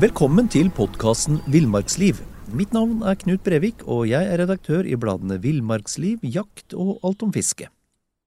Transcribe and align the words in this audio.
Velkommen 0.00 0.46
til 0.48 0.70
podkasten 0.72 1.42
Villmarksliv. 1.52 2.22
Mitt 2.56 2.70
navn 2.72 3.02
er 3.04 3.18
Knut 3.20 3.42
Brevik, 3.44 3.82
og 3.84 4.06
jeg 4.08 4.24
er 4.24 4.38
redaktør 4.40 4.86
i 4.88 4.94
bladene 4.96 5.36
Villmarksliv, 5.42 6.22
Jakt 6.24 6.72
og 6.72 7.02
Alt 7.04 7.24
om 7.26 7.32
fiske. 7.34 7.66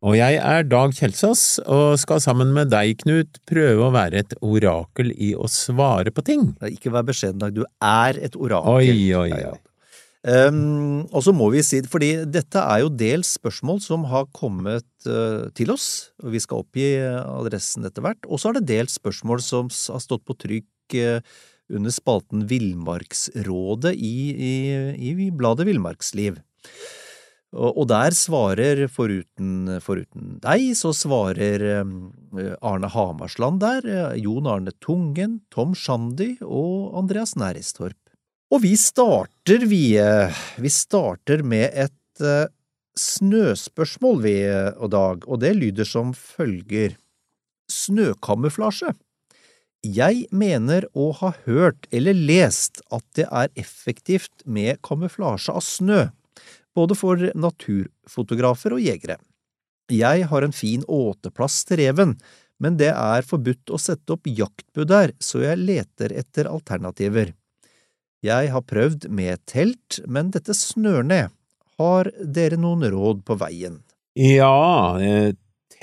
Og 0.05 0.13
jeg 0.19 0.37
er 0.37 0.67
Dag 0.69 0.91
Kjelsås, 0.93 1.63
og 1.65 1.95
skal 1.97 2.19
sammen 2.21 2.51
med 2.53 2.69
deg, 2.69 2.99
Knut, 3.01 3.39
prøve 3.49 3.87
å 3.87 3.93
være 3.95 4.21
et 4.21 4.35
orakel 4.45 5.09
i 5.17 5.31
å 5.33 5.49
svare 5.49 6.13
på 6.13 6.21
ting. 6.27 6.51
Ikke 6.67 6.91
vær 6.93 7.07
beskjeden, 7.07 7.39
Dag. 7.41 7.55
Du 7.57 7.63
er 7.65 8.19
et 8.21 8.37
orakel. 8.37 8.91
Oi, 8.93 9.07
oi, 9.17 9.31
oi. 9.33 9.55
Um, 10.29 11.07
og 11.09 11.23
så 11.25 11.33
må 11.33 11.47
vi 11.55 11.63
si, 11.65 11.79
fordi 11.89 12.11
dette 12.29 12.61
er 12.61 12.83
jo 12.83 12.91
dels 12.93 13.31
spørsmål 13.39 13.81
som 13.81 14.05
har 14.11 14.27
kommet 14.35 14.85
uh, 15.09 15.49
til 15.57 15.73
oss, 15.73 15.87
og 16.21 16.35
vi 16.35 16.43
skal 16.43 16.61
oppgi 16.61 16.91
adressen 17.01 17.89
etter 17.89 18.05
hvert, 18.05 18.29
og 18.29 18.37
så 18.37 18.51
er 18.51 18.59
det 18.59 18.69
dels 18.75 18.99
spørsmål 19.01 19.41
som 19.41 19.73
har 19.73 20.05
stått 20.05 20.23
på 20.29 20.37
trykk 20.45 20.99
uh, 21.01 21.33
under 21.71 21.93
spalten 21.93 22.47
Villmarksrådet 22.49 23.93
i, 23.95 24.17
i, 24.33 24.53
i 25.13 25.31
bladet 25.31 25.67
Villmarksliv. 25.69 26.39
Og, 27.53 27.83
der 27.85 28.15
svarer, 28.17 28.87
foruten, 28.89 29.75
foruten, 29.85 30.39
deg, 30.41 30.71
så 30.73 30.89
svarer 30.97 31.61
uh, 31.85 32.47
Arne 32.65 32.89
Hamarsland 32.89 33.61
der, 33.61 33.85
Jon 34.17 34.49
Arne 34.49 34.73
Tungen, 34.81 35.43
Tom 35.53 35.75
Shandy 35.77 36.31
og 36.41 36.97
Andreas 36.97 37.35
Næristorp. 37.37 37.99
Og 38.53 38.63
vi 38.65 38.73
starter, 38.77 39.67
vi, 39.69 39.83
vi 40.61 40.71
starter 40.73 41.45
med 41.45 41.69
et 41.85 42.25
snøspørsmål, 42.97 44.19
vi, 44.25 44.35
og 44.77 44.91
Dag, 44.93 45.25
og 45.27 45.39
det 45.41 45.55
lyder 45.57 45.87
som 45.87 46.13
følger. 46.13 46.97
Snøkamuflasje. 47.71 48.93
Jeg 49.83 50.29
mener 50.31 50.85
å 50.95 51.09
ha 51.19 51.33
hørt 51.43 51.89
eller 51.91 52.15
lest 52.15 52.79
at 52.87 53.03
det 53.19 53.25
er 53.27 53.51
effektivt 53.59 54.45
med 54.45 54.79
kamuflasje 54.81 55.51
av 55.51 55.65
snø, 55.65 56.05
både 56.71 56.95
for 56.95 57.19
naturfotografer 57.35 58.77
og 58.77 58.83
jegere. 58.83 59.17
Jeg 59.91 60.29
har 60.31 60.45
en 60.45 60.55
fin 60.55 60.85
åteplass 60.87 61.65
til 61.67 61.81
reven, 61.83 62.15
men 62.63 62.79
det 62.79 62.93
er 62.95 63.27
forbudt 63.27 63.73
å 63.75 63.81
sette 63.81 64.15
opp 64.15 64.29
jaktbud 64.29 64.87
der, 64.87 65.11
så 65.19 65.43
jeg 65.43 65.59
leter 65.59 66.15
etter 66.15 66.47
alternativer. 66.47 67.33
Jeg 68.23 68.53
har 68.53 68.63
prøvd 68.63 69.09
med 69.11 69.43
telt, 69.51 69.99
men 70.07 70.31
dette 70.31 70.55
snør 70.55 71.03
ned. 71.03 71.33
Har 71.75 72.07
dere 72.23 72.55
noen 72.55 72.87
råd 72.87 73.25
på 73.27 73.35
veien? 73.41 73.81
Ja, 74.15 74.95
eh, 75.01 75.33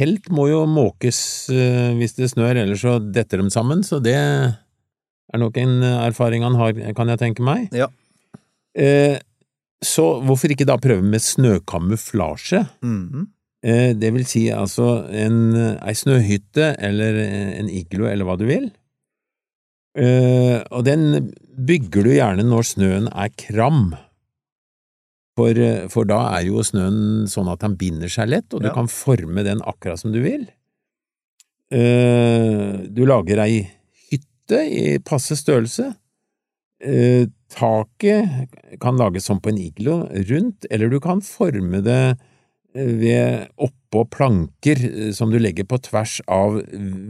telt 0.01 0.31
må 0.33 0.48
jo 0.51 0.65
måkes 0.69 1.20
eh, 1.53 1.93
hvis 1.98 2.17
det 2.17 2.31
snør, 2.33 2.62
ellers 2.65 2.84
så 2.84 2.98
detter 3.01 3.43
de 3.43 3.53
sammen, 3.53 3.84
så 3.87 4.01
det 4.03 4.17
er 4.17 5.41
nok 5.41 5.59
en 5.61 5.83
erfaring 5.84 6.47
han 6.47 6.57
har, 6.59 6.79
kan 6.97 7.12
jeg 7.12 7.20
tenke 7.20 7.45
meg. 7.47 7.69
Ja. 7.77 7.91
Eh, 8.75 9.20
så 9.84 10.07
hvorfor 10.25 10.53
ikke 10.53 10.69
da 10.69 10.81
prøve 10.81 11.05
med 11.05 11.23
snøkamuflasje? 11.25 12.65
Mhm. 12.84 13.29
Det 13.61 14.09
vil 14.15 14.23
si 14.25 14.47
altså 14.48 15.03
en, 15.12 15.53
ei 15.53 15.92
snøhytte 15.92 16.70
eller 16.81 17.19
en 17.61 17.67
iglo 17.69 18.07
eller 18.09 18.25
hva 18.25 18.39
du 18.41 18.47
vil. 18.48 18.70
Og 20.01 20.87
den 20.87 21.29
bygger 21.69 22.09
du 22.09 22.14
gjerne 22.14 22.47
når 22.48 22.70
snøen 22.70 23.11
er 23.12 23.29
kram, 23.37 23.91
for, 25.41 25.64
for 25.96 26.08
da 26.08 26.20
er 26.36 26.46
jo 26.50 26.62
snøen 26.66 27.27
sånn 27.33 27.48
at 27.50 27.64
den 27.64 27.74
binder 27.80 28.12
seg 28.12 28.28
lett, 28.30 28.52
og 28.52 28.60
du 28.62 28.69
Ja. 28.70 28.77
kan 28.77 28.88
forme 28.92 29.42
den 29.46 29.64
akkurat 29.64 29.98
som 30.05 30.12
du 30.12 30.20
vil. 30.22 30.46
Uh, 31.70 32.86
Du 32.91 33.05
lager 33.06 33.38
ei 33.44 33.61
hytte 34.11 34.62
i 34.66 34.98
passe 34.98 35.36
størrelse. 35.38 35.92
Uh, 36.83 37.27
Taket 37.50 38.50
kan 38.80 38.98
lages 38.98 39.24
som 39.27 39.41
på 39.42 39.50
en 39.50 39.58
iglo 39.58 40.05
rundt, 40.30 40.67
eller 40.70 40.89
du 40.90 41.00
kan 41.02 41.18
forme 41.20 41.80
det 41.83 42.17
eh, 42.77 42.92
ved 43.00 43.48
oppå 43.58 44.05
planker 44.14 44.79
eh, 44.86 45.08
som 45.11 45.33
du 45.33 45.39
legger 45.42 45.67
på 45.67 45.80
tvers 45.83 46.20
av 46.30 46.61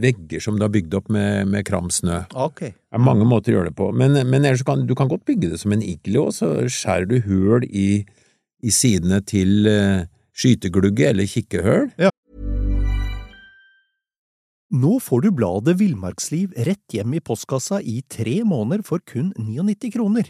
vegger 0.01 0.41
som 0.41 0.57
du 0.57 0.65
har 0.65 0.73
bygd 0.73 0.97
opp 0.97 1.11
med, 1.13 1.45
med 1.53 1.61
kram 1.69 1.91
snø. 1.93 2.23
Okay. 2.33 2.73
Det 2.73 2.97
er 2.97 3.05
mange 3.05 3.27
måter 3.29 3.53
å 3.53 3.59
gjøre 3.59 3.69
det 3.69 3.77
på, 3.77 3.91
men, 3.93 4.17
men 4.33 4.41
ellers 4.49 4.65
kan, 4.65 4.81
du 4.89 4.95
kan 4.97 5.11
godt 5.13 5.27
bygge 5.29 5.51
det 5.53 5.61
som 5.61 5.77
en 5.77 5.85
iglo, 5.85 6.31
og 6.31 6.33
så 6.39 6.49
skjærer 6.65 7.05
du 7.13 7.19
høl 7.29 7.69
i, 7.69 8.01
i 8.63 8.71
sidene 8.73 9.21
til 9.25 9.67
eh, 9.69 10.05
skyteglugge 10.37 11.09
eller 11.11 11.25
kikkehøl. 11.29 11.91
Nå 14.71 14.99
får 15.03 15.19
du 15.25 15.29
bladet 15.35 15.79
Villmarksliv 15.81 16.53
rett 16.55 16.87
hjem 16.95 17.13
i 17.17 17.19
postkassa 17.19 17.81
i 17.83 18.01
tre 18.07 18.43
måneder 18.47 18.83
for 18.87 19.03
kun 19.03 19.35
99 19.35 19.91
kroner. 19.97 20.23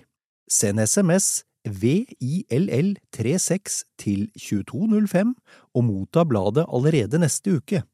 Send 0.50 0.82
SMS 0.82 1.46
VILL36 1.70 3.86
til 4.02 4.34
2205 4.34 5.38
og 5.76 5.82
motta 5.86 6.26
bladet 6.26 6.66
allerede 6.66 7.22
neste 7.22 7.62
uke. 7.62 7.86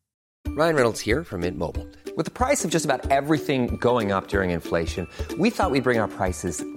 Ryan 0.48 0.76
Reynolds 0.76 1.02
her 1.02 1.24
fra 1.24 1.38
Mint 1.38 1.58
Mobile. 1.58 1.86
Med 2.18 2.18
With 2.18 2.30
the 2.30 2.48
alt 2.48 2.60
som 2.60 2.72
går 2.72 2.78
opp 2.78 3.50
under 3.50 3.78
going 3.78 4.12
up 4.12 4.30
trodde 4.30 4.48
vi 4.48 4.54
at 4.54 5.38
vi 5.38 5.52
skulle 5.52 5.84
bringe 5.84 6.02
our 6.02 6.77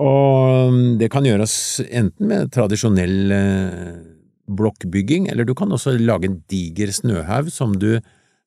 Og 0.00 0.70
um, 0.70 0.80
det 1.00 1.10
kan 1.12 1.26
gjøres 1.26 1.54
enten 1.84 2.30
med 2.30 2.52
tradisjonell 2.54 3.34
eh, 3.36 3.96
blokkbygging, 4.48 5.28
eller 5.28 5.44
du 5.44 5.52
kan 5.56 5.72
også 5.72 5.98
lage 6.00 6.30
en 6.30 6.38
diger 6.48 6.92
snøhaug 6.94 7.50
som 7.52 7.74
du, 7.76 7.98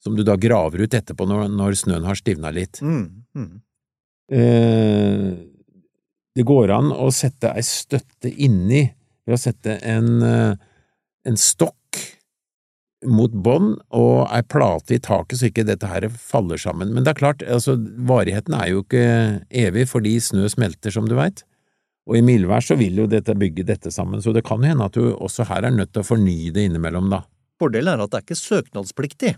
som 0.01 0.17
du 0.17 0.23
da 0.25 0.37
graver 0.41 0.85
ut 0.85 0.97
etterpå 0.97 1.27
når, 1.29 1.47
når 1.53 1.77
snøen 1.77 2.07
har 2.07 2.17
stivna 2.17 2.49
litt. 2.55 2.81
Mm, 2.81 3.05
mm. 3.37 3.51
Eh, 4.33 5.29
det 6.35 6.43
går 6.49 6.73
an 6.73 6.89
å 6.91 7.11
sette 7.13 7.53
ei 7.53 7.63
støtte 7.65 8.31
inni 8.31 8.81
ved 9.25 9.37
å 9.37 9.41
sette 9.41 9.77
en, 9.85 10.09
eh, 10.25 10.55
en 11.29 11.37
stokk 11.37 11.74
mot 13.07 13.33
bånd 13.45 13.77
og 13.95 14.25
ei 14.33 14.41
plate 14.45 14.97
i 14.97 15.01
taket 15.03 15.39
så 15.39 15.49
ikke 15.49 15.65
dette 15.67 15.89
her 15.89 16.07
faller 16.09 16.59
sammen. 16.61 16.93
Men 16.93 17.05
det 17.05 17.13
er 17.13 17.21
klart, 17.21 17.43
altså, 17.43 17.77
varigheten 18.07 18.55
er 18.57 18.71
jo 18.71 18.83
ikke 18.83 19.05
evig 19.49 19.87
fordi 19.91 20.17
snø 20.23 20.49
smelter, 20.51 20.93
som 20.93 21.09
du 21.09 21.15
veit. 21.19 21.45
Og 22.05 22.19
i 22.19 22.25
mildvær 22.25 22.61
så 22.61 22.77
vil 22.77 22.99
jo 23.01 23.07
dette 23.09 23.33
bygge 23.37 23.65
dette 23.65 23.91
sammen, 23.93 24.21
så 24.21 24.33
det 24.35 24.45
kan 24.45 24.61
jo 24.61 24.69
hende 24.69 24.85
at 24.85 24.97
du 24.97 25.15
også 25.15 25.47
her 25.49 25.65
er 25.65 25.73
nødt 25.73 25.93
til 25.95 26.03
å 26.03 26.09
fornye 26.11 26.53
det 26.53 26.67
innimellom, 26.69 27.09
da. 27.13 27.23
Fordelen 27.61 27.95
er 27.95 28.03
at 28.03 28.11
det 28.11 28.19
er 28.19 28.25
ikke 28.27 28.41
søknadspliktig. 28.41 29.35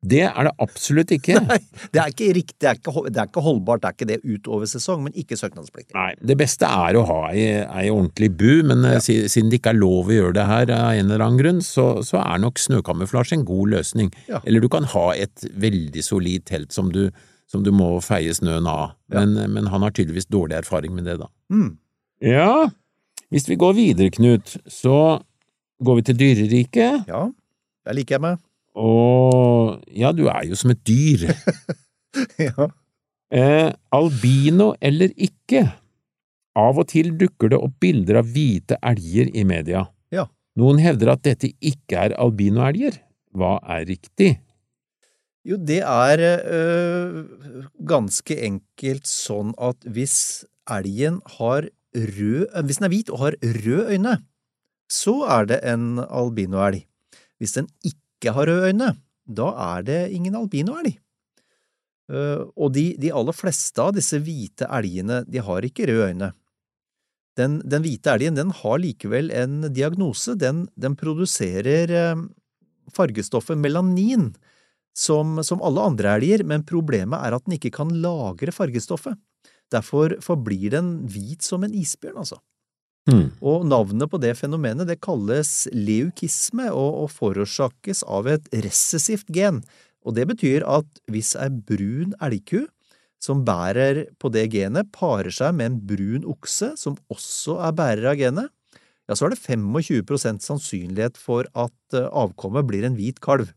Det 0.00 0.22
er 0.24 0.46
det 0.46 0.52
absolutt 0.64 1.10
ikke. 1.12 1.34
Nei, 1.50 1.58
det 1.92 2.00
er 2.00 2.12
ikke 2.12 2.28
riktig, 2.32 2.56
det 2.62 2.68
er 2.70 2.78
ikke, 2.78 3.02
det 3.12 3.20
er 3.20 3.26
ikke 3.28 3.42
holdbart, 3.44 3.82
det 3.82 3.88
er 3.90 3.96
ikke 3.98 4.08
det 4.08 4.18
utover 4.24 4.70
sesong, 4.70 5.02
men 5.04 5.12
ikke 5.20 5.36
søknadspliktig. 5.36 5.92
Nei, 5.96 6.14
det 6.24 6.36
beste 6.40 6.64
er 6.64 6.96
å 6.96 7.02
ha 7.08 7.18
ei, 7.34 7.42
ei 7.68 7.90
ordentlig 7.92 8.30
bu, 8.40 8.62
men 8.70 8.86
ja. 8.88 9.00
siden 9.04 9.52
det 9.52 9.60
ikke 9.60 9.74
er 9.74 9.80
lov 9.82 10.08
å 10.08 10.16
gjøre 10.16 10.36
det 10.38 10.46
her 10.48 10.72
av 10.78 10.94
en 10.96 11.04
eller 11.10 11.26
annen 11.26 11.42
grunn, 11.42 11.60
så, 11.64 11.88
så 12.06 12.22
er 12.22 12.40
nok 12.40 12.62
snøkamuflasje 12.64 13.36
en 13.36 13.44
god 13.48 13.74
løsning. 13.76 14.08
Ja. 14.30 14.40
Eller 14.48 14.64
du 14.64 14.70
kan 14.72 14.88
ha 14.94 15.06
et 15.20 15.44
veldig 15.60 16.06
solid 16.06 16.48
telt 16.48 16.72
som 16.72 16.88
du, 16.96 17.10
som 17.50 17.66
du 17.66 17.72
må 17.74 17.92
feie 18.04 18.32
snøen 18.36 18.68
av, 18.70 18.96
Ja. 19.12 19.20
men, 19.26 19.52
men 19.52 19.68
han 19.68 19.84
har 19.84 19.92
tydeligvis 19.92 20.30
dårlig 20.32 20.62
erfaring 20.62 20.96
med 20.96 21.10
det, 21.10 21.18
da. 21.20 21.28
Mm. 21.52 21.74
Ja, 22.24 22.70
hvis 23.32 23.48
vi 23.52 23.56
går 23.60 23.76
videre, 23.76 24.12
Knut, 24.16 24.56
så 24.70 25.20
går 25.84 26.00
vi 26.00 26.02
til 26.08 26.18
dyreriket, 26.24 27.04
Ja, 27.10 27.26
der 27.84 27.96
liker 27.96 28.16
jeg 28.16 28.24
meg. 28.30 28.40
Og 28.80 29.80
ja, 29.92 30.12
du 30.16 30.26
er 30.32 30.48
jo 30.48 30.58
som 30.58 30.74
et 30.74 30.82
dyr. 30.86 31.28
Ja. 32.42 32.64
Eh, 33.30 33.68
albino 33.94 34.72
eller 34.82 35.12
ikke? 35.14 35.60
Av 36.58 36.80
og 36.82 36.88
til 36.90 37.12
dukker 37.14 37.52
det 37.52 37.60
opp 37.62 37.76
bilder 37.78 38.18
av 38.18 38.32
hvite 38.34 38.80
elger 38.82 39.30
i 39.30 39.44
media. 39.46 39.84
Ja. 40.10 40.24
Noen 40.58 40.80
hevder 40.82 41.12
at 41.12 41.22
dette 41.22 41.52
ikke 41.62 42.08
er 42.08 42.16
albinoelger. 42.18 42.98
Hva 43.30 43.60
er 43.62 43.86
riktig? 43.92 44.32
Jo, 45.46 45.56
det 45.56 45.80
er 45.86 46.24
øh, 46.50 47.22
ganske 47.86 48.34
enkelt 48.44 49.06
sånn 49.08 49.54
at 49.62 49.86
hvis 49.86 50.16
elgen 50.70 51.22
har 51.38 51.70
rød 51.94 52.42
øh, 52.50 52.64
Hvis 52.66 52.78
den 52.78 52.86
er 52.86 52.92
hvit 52.92 53.10
og 53.10 53.22
har 53.22 53.38
røde 53.40 53.94
øyne, 53.94 54.18
så 54.90 55.14
er 55.30 55.48
det 55.48 55.60
en 55.64 56.02
albinoelg. 56.02 56.84
Hvis 57.38 57.56
den 57.56 57.70
ikke 57.84 57.99
har 58.28 58.46
røde 58.46 58.68
øyne, 58.68 58.90
da 59.24 59.48
er 59.76 59.86
det 59.86 60.00
ingen 60.12 60.36
albinoelg. 60.36 60.98
Eh, 62.10 62.42
og 62.56 62.74
de, 62.74 62.90
de 63.00 63.12
aller 63.14 63.36
fleste 63.36 63.80
av 63.80 63.94
disse 63.96 64.18
hvite 64.20 64.68
elgene, 64.68 65.22
de 65.24 65.40
har 65.46 65.64
ikke 65.64 65.88
røde 65.88 66.10
øyne. 66.12 66.32
Den, 67.38 67.60
den 67.64 67.84
hvite 67.86 68.12
elgen 68.12 68.36
den 68.36 68.50
har 68.52 68.80
likevel 68.82 69.30
en 69.32 69.70
diagnose. 69.72 70.34
Den, 70.36 70.66
den 70.74 70.98
produserer 70.98 71.94
eh, 71.94 72.24
fargestoffet 72.92 73.58
melanin, 73.58 74.32
som, 74.96 75.38
som 75.46 75.62
alle 75.62 75.86
andre 75.86 76.16
elger, 76.18 76.42
men 76.44 76.66
problemet 76.66 77.22
er 77.22 77.36
at 77.36 77.46
den 77.46 77.56
ikke 77.56 77.72
kan 77.78 77.92
lagre 78.02 78.52
fargestoffet. 78.52 79.16
Derfor 79.70 80.16
forblir 80.24 80.74
den 80.74 81.06
hvit 81.08 81.46
som 81.46 81.62
en 81.64 81.74
isbjørn, 81.78 82.18
altså. 82.24 82.40
Hmm. 83.08 83.30
Og 83.40 83.64
navnet 83.64 84.10
på 84.12 84.20
det 84.20 84.34
fenomenet 84.38 84.88
det 84.90 85.00
kalles 85.02 85.64
leukisme 85.72 86.68
og, 86.68 87.06
og 87.06 87.14
forårsakes 87.14 88.04
av 88.04 88.28
et 88.30 88.50
recessivt 88.66 89.30
gen. 89.32 89.62
Og 90.04 90.16
det 90.16 90.26
betyr 90.30 90.66
at 90.68 91.00
hvis 91.10 91.32
ei 91.40 91.48
brun 91.48 92.12
elgku 92.22 92.66
som 93.20 93.42
bærer 93.44 94.06
på 94.20 94.30
det 94.32 94.46
genet, 94.54 94.88
parer 94.96 95.32
seg 95.34 95.56
med 95.56 95.72
en 95.72 95.80
brun 95.90 96.24
okse 96.28 96.72
som 96.80 96.96
også 97.12 97.58
er 97.66 97.76
bærer 97.76 98.12
av 98.12 98.20
genet, 98.20 98.52
ja, 99.10 99.16
så 99.16 99.26
er 99.26 99.34
det 99.34 99.42
25 99.42 100.40
sannsynlighet 100.40 101.18
for 101.20 101.48
at 101.58 101.96
eh, 101.96 102.06
avkommet 102.06 102.68
blir 102.68 102.86
en 102.86 102.96
hvit 102.96 103.18
kalv, 103.20 103.50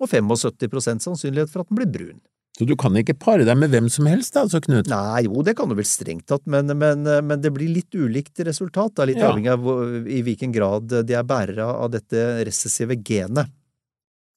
og 0.00 0.10
75% 0.10 1.04
sannsynlighet 1.04 1.52
for 1.52 1.62
at 1.62 1.70
den 1.70 1.78
blir 1.78 1.92
brun. 1.94 2.20
Så 2.54 2.66
du 2.70 2.76
kan 2.78 2.94
ikke 2.94 3.16
pare 3.18 3.42
deg 3.46 3.56
med 3.58 3.72
hvem 3.72 3.88
som 3.90 4.06
helst, 4.06 4.36
altså, 4.38 4.60
Knut? 4.62 4.86
Nei, 4.86 5.24
jo, 5.26 5.42
det 5.42 5.56
kan 5.58 5.68
du 5.68 5.74
vel 5.74 5.88
strengt 5.88 6.28
tatt, 6.30 6.44
men, 6.46 6.70
men, 6.78 7.02
men 7.02 7.40
det 7.42 7.50
blir 7.56 7.72
litt 7.74 7.90
ulikt 7.98 8.38
resultat, 8.46 8.94
da, 8.94 9.06
litt 9.10 9.18
Ja. 9.18 9.32
avhengig 9.32 9.50
av 9.50 10.06
i 10.06 10.20
hvilken 10.22 10.52
grad 10.54 10.86
de 11.08 11.16
er 11.18 11.26
bærere 11.26 11.66
av 11.66 11.90
dette 11.90 12.22
recessive 12.46 12.94
genet. 13.02 13.50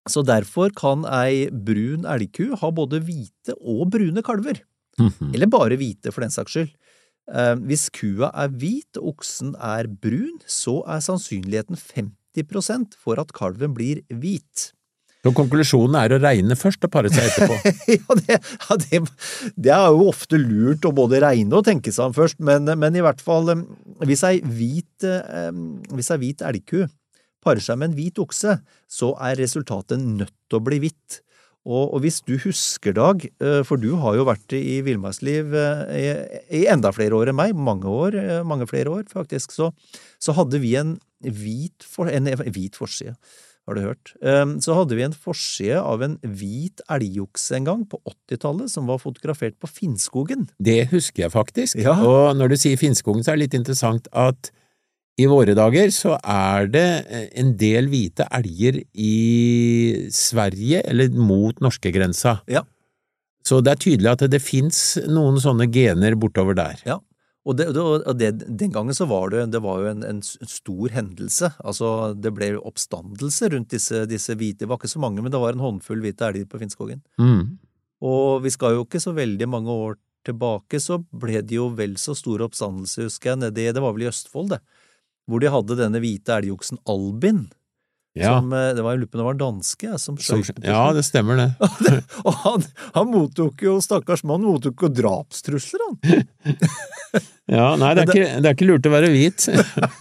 Så 0.09 0.23
derfor 0.25 0.71
kan 0.73 1.03
ei 1.05 1.49
brun 1.51 2.07
elgku 2.09 2.55
ha 2.57 2.71
både 2.71 3.03
hvite 3.05 3.53
og 3.59 3.89
brune 3.93 4.23
kalver. 4.25 4.63
Mhm. 4.97 5.33
Eller 5.35 5.45
bare 5.51 5.77
hvite, 5.77 6.09
for 6.11 6.21
den 6.25 6.33
saks 6.33 6.55
skyld. 6.55 6.71
Eh, 7.29 7.55
Hvis 7.69 7.89
kua 7.91 8.31
er 8.33 8.47
hvit 8.49 8.97
og 8.97 9.13
oksen 9.17 9.53
er 9.61 9.85
brun, 9.85 10.39
så 10.47 10.79
er 10.87 11.03
sannsynligheten 11.03 11.77
50% 11.77 12.95
for 12.97 13.19
at 13.19 13.33
kalven 13.35 13.75
blir 13.75 14.01
hvit. 14.09 14.71
Så 15.25 15.33
konklusjonen 15.35 15.97
er 15.99 16.13
å 16.13 16.19
regne 16.21 16.55
først 16.57 16.85
og 16.85 16.91
pare 16.93 17.09
seg 17.11 17.25
etterpå. 17.25 17.57
ja, 17.97 18.17
det, 18.21 18.37
ja 18.37 18.77
det, 18.83 19.01
det 19.57 19.73
er 19.73 19.89
jo 19.95 20.09
ofte 20.11 20.39
lurt 20.39 20.85
å 20.87 20.93
både 20.95 21.21
regne 21.23 21.57
og 21.57 21.65
tenke 21.67 21.91
seg 21.93 22.11
om 22.11 22.15
først, 22.15 22.39
men, 22.43 22.69
men 22.79 22.95
i 22.95 23.03
hvert 23.03 23.23
fall 23.23 23.49
hvis 24.05 24.23
ei 24.27 24.39
hvit, 24.45 25.07
hvis 25.91 26.11
ei 26.13 26.21
hvit 26.21 26.43
elgku 26.45 26.85
parer 27.43 27.63
seg 27.63 27.79
med 27.79 27.91
en 27.91 27.97
hvit 27.97 28.19
okse, 28.21 28.59
så 28.87 29.13
er 29.23 29.39
resultatet 29.39 30.01
nødt 30.01 30.35
til 30.47 30.59
å 30.59 30.63
bli 30.63 30.81
hvitt. 30.83 31.21
Og, 31.67 31.97
og 31.97 31.99
hvis 32.05 32.21
du 32.23 32.37
husker, 32.39 32.95
Dag, 32.95 33.25
for 33.67 33.81
du 33.81 33.89
har 33.99 34.15
jo 34.15 34.27
vært 34.27 34.55
i 34.55 34.79
villmarksliv 34.85 35.51
i, 35.91 36.05
i 36.55 36.63
enda 36.71 36.93
flere 36.95 37.17
år 37.17 37.33
enn 37.33 37.39
meg, 37.41 37.57
mange 37.57 37.91
år, 37.91 38.15
mange 38.47 38.69
flere 38.69 38.93
år 38.93 39.09
faktisk, 39.11 39.51
så, 39.55 39.73
så 40.23 40.35
hadde 40.37 40.61
vi 40.63 40.77
en 40.79 40.95
hvit, 41.19 41.83
for, 41.83 42.07
en 42.07 42.31
hvit 42.55 42.79
forside. 42.79 43.17
Har 43.67 43.75
du 43.75 43.83
hørt? 43.83 44.13
Um, 44.23 44.57
Så 44.63 44.75
hadde 44.77 44.95
vi 44.95 45.03
en 45.03 45.15
forside 45.15 45.81
av 45.81 46.03
en 46.05 46.15
hvit 46.23 46.79
elgokse 46.87 47.57
en 47.57 47.67
gang, 47.67 47.81
på 47.89 47.99
80-tallet, 48.07 48.71
som 48.71 48.87
var 48.87 49.01
fotografert 49.03 49.57
på 49.59 49.67
Finnskogen. 49.67 50.47
Det 50.63 50.87
husker 50.93 51.25
jeg 51.25 51.33
faktisk. 51.35 51.81
Ja. 51.83 51.97
Og 51.99 52.37
når 52.39 52.53
du 52.53 52.57
sier 52.61 52.79
Finnskogen, 52.79 53.25
så 53.25 53.33
er 53.33 53.37
det 53.37 53.47
litt 53.47 53.59
interessant 53.59 54.07
at 54.15 54.51
i 55.17 55.25
våre 55.25 55.55
dager 55.57 55.89
så 55.93 56.15
er 56.21 56.67
det 56.69 56.87
eh, 57.09 57.27
en 57.41 57.55
del 57.57 57.89
hvite 57.89 58.27
elger 58.37 58.79
i 58.93 60.07
Sverige, 60.13 60.83
eller 60.85 61.13
mot 61.17 61.57
norskegrensa. 61.63 62.37
Ja. 62.47 62.63
Så 63.47 63.61
det 63.63 63.73
er 63.73 63.81
tydelig 63.81 64.11
at 64.11 64.23
det, 64.23 64.35
det 64.35 64.43
fins 64.43 64.79
noen 65.07 65.39
sånne 65.41 65.69
gener 65.73 66.15
bortover 66.19 66.57
der. 66.57 66.79
Ja. 66.87 66.99
Og, 67.47 67.55
det, 67.55 67.69
og 67.79 68.17
det, 68.19 68.33
den 68.59 68.73
gangen 68.75 68.95
så 68.95 69.05
var 69.07 69.31
det, 69.31 69.45
det 69.53 69.61
var 69.63 69.79
jo 69.79 69.91
en, 69.93 70.03
en 70.03 70.19
stor 70.21 70.91
hendelse. 70.91 71.53
Altså, 71.63 71.91
det 72.19 72.33
ble 72.35 72.49
oppstandelse 72.59 73.47
rundt 73.53 73.71
disse, 73.71 74.01
disse 74.11 74.35
hvite 74.35 74.65
Det 74.65 74.67
var 74.67 74.81
ikke 74.81 74.91
så 74.91 74.99
mange, 74.99 75.23
men 75.23 75.31
det 75.31 75.39
var 75.39 75.55
en 75.55 75.63
håndfull 75.63 76.03
hvite 76.03 76.27
elger 76.27 76.49
på 76.51 76.59
Finnskogen. 76.59 76.99
Mm. 77.21 77.55
Og 78.03 78.43
vi 78.43 78.51
skal 78.51 78.75
jo 78.75 78.83
ikke 78.83 78.99
så 78.99 79.15
veldig 79.15 79.47
mange 79.49 79.71
år 79.71 79.95
tilbake, 80.27 80.81
så 80.83 80.99
ble 80.99 81.39
det 81.39 81.55
jo 81.55 81.69
vel 81.77 81.95
så 82.01 82.15
stor 82.17 82.43
oppstandelse, 82.43 83.07
husker 83.07 83.31
jeg, 83.31 83.41
nedi 83.45 83.69
Det 83.71 83.83
var 83.83 83.95
vel 83.95 84.07
i 84.07 84.11
Østfold, 84.11 84.51
det. 84.51 84.59
Hvor 85.27 85.43
de 85.43 85.51
hadde 85.51 85.79
denne 85.79 86.01
hvite 86.03 86.35
elgoksen 86.35 86.83
Albin. 86.87 87.45
Ja. 88.17 88.37
Som, 88.39 88.53
eh, 88.53 88.71
det 88.77 88.85
var 88.85 88.99
det 88.99 89.25
var 89.29 89.37
danske, 89.39 89.97
som 90.01 90.17
skjøt 90.19 90.63
ja, 90.65 90.83
det 90.95 91.03
stemmer 91.05 91.37
det. 91.41 91.49
Og 92.23 92.39
han, 92.43 92.65
han 92.97 93.11
mottok 93.11 93.61
jo, 93.65 93.77
stakkars 93.83 94.25
mann, 94.27 94.45
mottok 94.47 94.87
jo 94.87 94.93
drapstrusler, 95.01 95.89
han. 95.89 96.25
Ja, 97.47 97.77
nei, 97.79 97.93
det 97.95 98.03
er, 98.03 98.09
ikke, 98.11 98.39
det 98.43 98.49
er 98.49 98.55
ikke 98.57 98.65
lurt 98.67 98.87
å 98.89 98.91
være 98.91 99.09
hvit. 99.13 99.45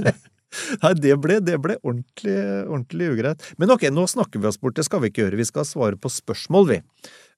Nei, 0.82 0.90
det 0.98 1.14
ble, 1.22 1.36
det 1.44 1.58
ble 1.62 1.76
ordentlig, 1.78 2.34
ordentlig 2.64 3.10
ugreit. 3.12 3.44
Men 3.60 3.70
ok, 3.74 3.86
nå 3.94 4.06
snakker 4.10 4.42
vi 4.42 4.48
oss 4.50 4.58
bort, 4.58 4.74
det 4.78 4.86
skal 4.86 5.02
vi 5.04 5.12
ikke 5.12 5.22
gjøre. 5.22 5.38
Vi 5.38 5.46
skal 5.46 5.68
svare 5.68 6.00
på 6.00 6.10
spørsmål, 6.10 6.66
vi. 6.72 6.80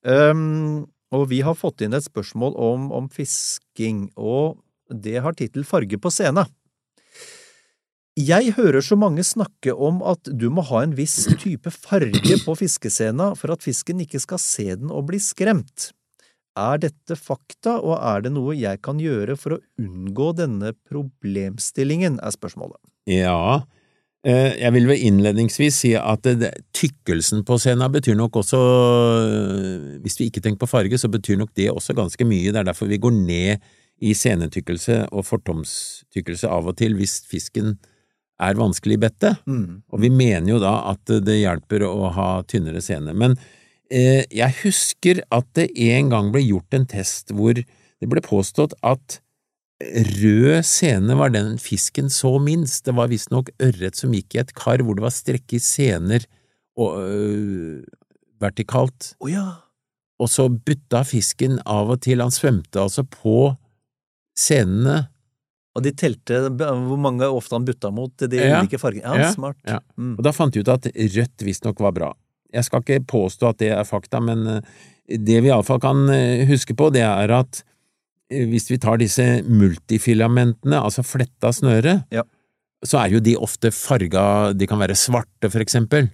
Um, 0.08 0.86
og 1.12 1.26
vi 1.32 1.42
har 1.44 1.58
fått 1.58 1.84
inn 1.84 1.96
et 1.96 2.06
spørsmål 2.06 2.56
om, 2.56 2.88
om 2.94 3.08
fisking, 3.12 4.06
og 4.16 4.58
det 4.88 5.18
har 5.24 5.36
tittel 5.36 5.66
Farge 5.68 6.00
på 6.00 6.12
scene. 6.14 6.46
Jeg 8.18 8.56
hører 8.56 8.82
så 8.82 8.96
mange 8.98 9.22
snakke 9.22 9.70
om 9.70 10.00
at 10.02 10.26
du 10.26 10.48
må 10.50 10.64
ha 10.66 10.80
en 10.82 10.96
viss 10.98 11.28
type 11.38 11.70
farge 11.70 12.38
på 12.42 12.54
fiskescena 12.58 13.30
for 13.38 13.54
at 13.54 13.62
fisken 13.62 14.00
ikke 14.02 14.18
skal 14.18 14.40
se 14.42 14.72
den 14.72 14.90
og 14.90 15.04
bli 15.10 15.20
skremt. 15.22 15.92
Er 16.58 16.80
dette 16.82 17.14
fakta, 17.14 17.76
og 17.78 17.94
er 18.00 18.24
det 18.24 18.32
noe 18.34 18.56
jeg 18.58 18.80
kan 18.82 18.98
gjøre 18.98 19.36
for 19.38 19.54
å 19.54 19.60
unngå 19.78 20.32
denne 20.34 20.72
problemstillingen, 20.90 22.16
er 22.18 22.34
spørsmålet. 22.34 22.80
Ja, 23.06 23.60
eh, 24.26 24.56
jeg 24.64 24.74
vil 24.74 24.88
vel 24.90 25.04
innledningsvis 25.12 25.78
si 25.84 25.92
at 25.94 26.26
tykkelsen 26.74 27.44
på 27.46 27.60
scena 27.62 27.86
betyr 27.92 28.18
nok 28.18 28.40
også, 28.42 28.62
eh, 29.28 30.00
hvis 30.02 30.18
vi 30.18 30.26
ikke 30.32 30.42
tenker 30.42 30.64
på 30.64 30.72
farge, 30.72 30.98
så 30.98 31.12
betyr 31.12 31.38
nok 31.38 31.54
det 31.54 31.68
også 31.70 31.94
ganske 31.94 32.26
mye. 32.26 32.50
Det 32.50 32.64
er 32.64 32.66
derfor 32.72 32.90
vi 32.90 32.98
går 32.98 33.14
ned 33.14 33.62
i 34.02 34.10
scenetykkelse 34.10 35.04
og 35.12 35.22
fortomstykkelse 35.26 36.50
av 36.50 36.66
og 36.66 36.76
til 36.82 36.98
hvis 36.98 37.20
fisken 37.30 37.76
er 38.38 38.58
vanskelig 38.58 38.98
i 38.98 39.02
bettet. 39.02 39.40
Mm. 39.50 39.82
Og 39.90 40.02
vi 40.02 40.10
mener 40.14 40.52
jo 40.52 40.60
da 40.62 40.74
at 40.92 41.14
det 41.26 41.40
hjelper 41.40 41.84
å 41.88 42.10
ha 42.14 42.28
tynnere 42.48 42.82
sene. 42.84 43.14
Men 43.16 43.36
eh, 43.90 44.24
jeg 44.30 44.60
husker 44.62 45.22
at 45.34 45.48
det 45.58 45.70
en 45.88 46.12
gang 46.12 46.32
ble 46.34 46.44
gjort 46.46 46.78
en 46.78 46.86
test 46.88 47.34
hvor 47.34 47.58
det 47.58 48.10
ble 48.10 48.22
påstått 48.22 48.76
at 48.86 49.20
rød 49.78 50.64
sene 50.66 51.14
var 51.18 51.30
den 51.34 51.56
fisken 51.62 52.10
så 52.10 52.36
minst. 52.42 52.84
Det 52.86 52.94
var 52.98 53.10
visstnok 53.10 53.50
ørret 53.62 53.98
som 53.98 54.14
gikk 54.14 54.34
i 54.34 54.42
et 54.42 54.54
kar 54.58 54.82
hvor 54.82 54.98
det 54.98 55.06
var 55.06 55.14
strekke 55.14 55.58
i 55.58 55.62
sener 55.62 56.26
og, 56.78 56.98
øh, 57.02 57.82
vertikalt, 58.38 59.14
Oh, 59.18 59.30
ja. 59.30 59.46
og 60.22 60.28
så 60.30 60.46
butta 60.48 61.02
fisken 61.02 61.58
av 61.66 61.90
og 61.90 62.02
til, 62.06 62.22
han 62.22 62.30
svømte 62.30 62.78
altså 62.78 63.02
på 63.02 63.56
scenene. 64.38 65.08
Og 65.78 65.84
de 65.86 65.92
telte 65.94 66.40
hvor 66.58 66.98
mange 66.98 67.28
ofte 67.30 67.54
han 67.54 67.64
butta 67.68 67.92
mot 67.94 68.10
de 68.18 68.36
Ja. 68.42 68.58
ulike 68.60 68.80
fargene. 68.82 69.06
Ja, 69.06 69.28
Ja, 69.28 69.32
smart. 69.32 69.56
ja. 69.66 69.78
Mm. 69.96 70.16
Og 70.18 70.22
da 70.26 70.32
fant 70.34 70.52
de 70.56 70.60
ut 70.64 70.68
at 70.74 70.88
rødt 70.90 71.44
visstnok 71.46 71.78
var 71.84 71.92
bra. 71.94 72.12
Jeg 72.52 72.64
skal 72.66 72.82
ikke 72.82 73.04
påstå 73.06 73.50
at 73.52 73.58
det 73.62 73.70
er 73.76 73.84
fakta, 73.86 74.20
men 74.24 74.46
eh, 74.46 74.60
det 75.08 75.38
vi 75.44 75.48
iallfall 75.52 75.78
kan 75.80 76.08
eh, 76.10 76.46
huske 76.48 76.74
på, 76.74 76.90
det 76.92 77.02
er 77.06 77.30
at 77.38 77.62
eh, 78.30 78.46
hvis 78.48 78.66
vi 78.72 78.78
tar 78.82 78.98
disse 79.00 79.24
multifilamentene, 79.46 80.80
altså 80.82 81.04
fletta 81.04 81.52
snøre, 81.54 82.04
Ja. 82.10 82.22
så 82.84 83.04
er 83.04 83.12
jo 83.12 83.20
de 83.20 83.36
ofte 83.36 83.70
farga, 83.72 84.52
de 84.56 84.66
kan 84.66 84.78
være 84.78 84.96
svarte, 84.96 85.50
for 85.50 85.60
eksempel, 85.60 86.10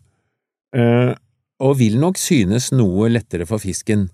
Eh, 0.75 1.14
og 1.62 1.76
vil 1.78 2.00
nok 2.02 2.16
synes 2.18 2.73
noe 2.75 3.06
lettere 3.09 3.47
for 3.47 3.59
fisken. 3.62 4.09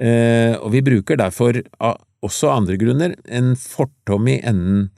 Eh, 0.00 0.56
og 0.56 0.70
vi 0.72 0.80
bruker 0.80 1.14
derfor, 1.20 1.58
også 2.26 2.50
andre 2.52 2.76
grunner, 2.80 3.14
en 3.26 3.54
fortom 3.58 4.28
i 4.30 4.40
enden 4.42 4.88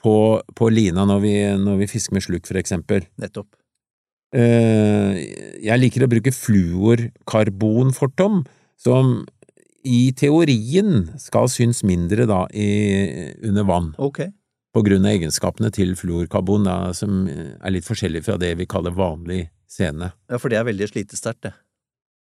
på, 0.00 0.40
på 0.54 0.68
lina 0.70 1.04
når 1.08 1.20
vi, 1.24 1.34
når 1.58 1.76
vi 1.82 1.86
fisker 1.90 2.14
med 2.16 2.22
sluk, 2.26 2.46
for 2.48 2.56
eksempel. 2.60 3.00
Nettopp. 3.20 3.48
Eh, 4.36 5.10
jeg 5.64 5.80
liker 5.80 6.04
å 6.04 6.10
bruke 6.12 6.32
fluorkarbonfortom, 6.34 8.42
som 8.76 9.24
i 9.86 10.10
teorien 10.18 11.06
skal 11.22 11.46
synes 11.52 11.84
mindre 11.86 12.26
da 12.28 12.40
i, 12.50 12.66
under 13.46 13.64
vann, 13.68 13.92
Ok. 14.02 14.18
på 14.74 14.82
grunn 14.84 15.06
av 15.06 15.12
egenskapene 15.14 15.70
til 15.72 15.94
fluorkarbon, 15.96 16.64
da, 16.66 16.92
som 16.92 17.28
er 17.30 17.70
litt 17.72 17.86
forskjellig 17.86 18.24
fra 18.26 18.36
det 18.36 18.56
vi 18.58 18.66
kaller 18.66 18.90
vanlig 18.92 19.46
sene. 19.70 20.10
Ja, 20.28 20.38
for 20.42 20.48
det 20.52 20.58
er 20.58 20.66
veldig 20.68 20.88
slitesterkt, 20.90 21.42
det. 21.46 21.52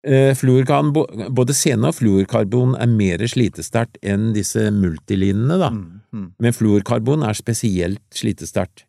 Eh, 0.07 0.31
fluorkarbon, 0.39 1.33
både 1.35 1.51
sene 1.57 1.89
og 1.89 1.97
fluorkarbon 1.97 2.77
er 2.79 2.87
mer 2.87 3.23
slitesterkt 3.27 3.97
enn 4.07 4.29
disse 4.31 4.69
multilinene, 4.71 5.57
da. 5.59 5.67
Mm, 5.75 6.01
mm. 6.15 6.27
Men 6.39 6.55
fluorkarbon 6.55 7.25
er 7.27 7.35
spesielt 7.35 8.03
slitesterkt. 8.15 8.85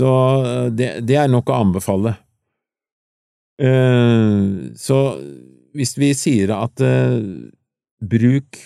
Så 0.00 0.12
eh, 0.40 0.68
det, 0.72 0.88
det 1.04 1.18
er 1.20 1.28
nok 1.28 1.52
å 1.52 1.58
anbefale. 1.66 2.16
Uh, 3.62 4.72
så 4.80 4.96
hvis 5.76 5.92
vi 6.00 6.08
sier 6.16 6.50
at 6.56 6.80
uh, 6.82 7.20
bruk 8.00 8.56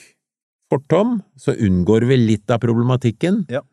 fortom, 0.70 1.18
så 1.36 1.52
unngår 1.52 2.06
vi 2.08 2.20
litt 2.20 2.54
av 2.54 2.62
problematikken. 2.62 3.42
Ja. 3.50 3.64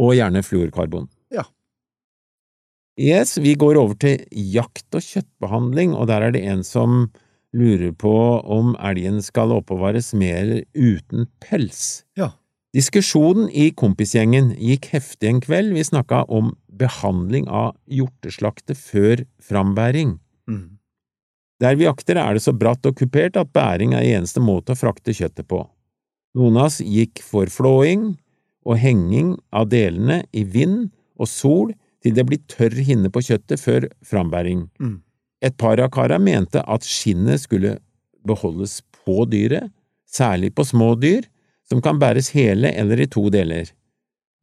og 0.00 0.16
gjerne 0.16 0.40
fluorkarbon. 0.42 1.04
Ja. 1.30 1.44
Yes, 2.98 3.36
vi 3.38 3.52
går 3.54 3.78
over 3.78 3.94
til 4.00 4.24
jakt 4.32 4.96
og 4.96 5.04
kjøttbehandling, 5.04 5.92
og 5.94 6.08
der 6.10 6.24
er 6.26 6.34
det 6.34 6.42
en 6.50 6.64
som 6.66 7.04
lurer 7.54 7.92
på 7.96 8.14
om 8.50 8.74
elgen 8.82 9.20
skal 9.22 9.54
oppbevares 9.54 10.12
med 10.16 10.34
eller 10.34 10.64
uten 10.74 11.28
pels. 11.42 12.04
Ja. 12.18 12.32
Diskusjonen 12.74 13.46
i 13.54 13.68
kompisgjengen 13.70 14.50
gikk 14.58 14.90
heftig 14.90 15.30
en 15.30 15.42
kveld, 15.44 15.76
vi 15.76 15.84
snakka 15.86 16.24
om 16.26 16.56
behandling 16.74 17.46
av 17.46 17.76
hjorteslakte 17.86 18.74
før 18.74 19.22
frambæring. 19.38 20.16
Mm. 20.50 20.80
Der 21.62 21.78
vi 21.78 21.86
jakter 21.86 22.18
er 22.18 22.34
det 22.34 22.42
så 22.42 22.52
bratt 22.56 22.84
og 22.88 22.98
kupert 22.98 23.38
at 23.38 23.52
bæring 23.54 23.94
er 23.94 24.08
eneste 24.16 24.42
måte 24.42 24.74
å 24.74 24.78
frakte 24.78 25.14
kjøttet 25.14 25.46
på. 25.46 25.62
Noen 26.34 26.58
av 26.58 26.66
oss 26.72 26.80
gikk 26.82 27.22
for 27.22 27.46
flåing 27.46 28.16
og 28.66 28.80
henging 28.82 29.36
av 29.54 29.70
delene 29.70 30.24
i 30.34 30.42
vind 30.42 30.90
og 31.14 31.30
sol 31.30 31.70
til 32.02 32.16
det 32.16 32.26
blir 32.26 32.42
tørr 32.50 32.74
hinne 32.84 33.08
på 33.12 33.22
kjøttet 33.22 33.62
før 33.62 33.86
frambæring. 34.04 34.66
Mm. 34.82 34.98
Et 35.44 35.54
par 35.60 35.80
av 35.82 35.90
kara 35.92 36.18
mente 36.22 36.62
at 36.62 36.86
skinnet 36.88 37.42
skulle 37.44 37.76
beholdes 38.24 38.78
på 39.04 39.26
dyret, 39.28 39.68
særlig 40.08 40.54
på 40.56 40.64
små 40.64 40.94
dyr, 40.96 41.26
som 41.68 41.80
kan 41.84 41.98
bæres 42.00 42.30
hele 42.36 42.70
eller 42.72 43.02
i 43.02 43.08
to 43.10 43.26
deler. 43.32 43.68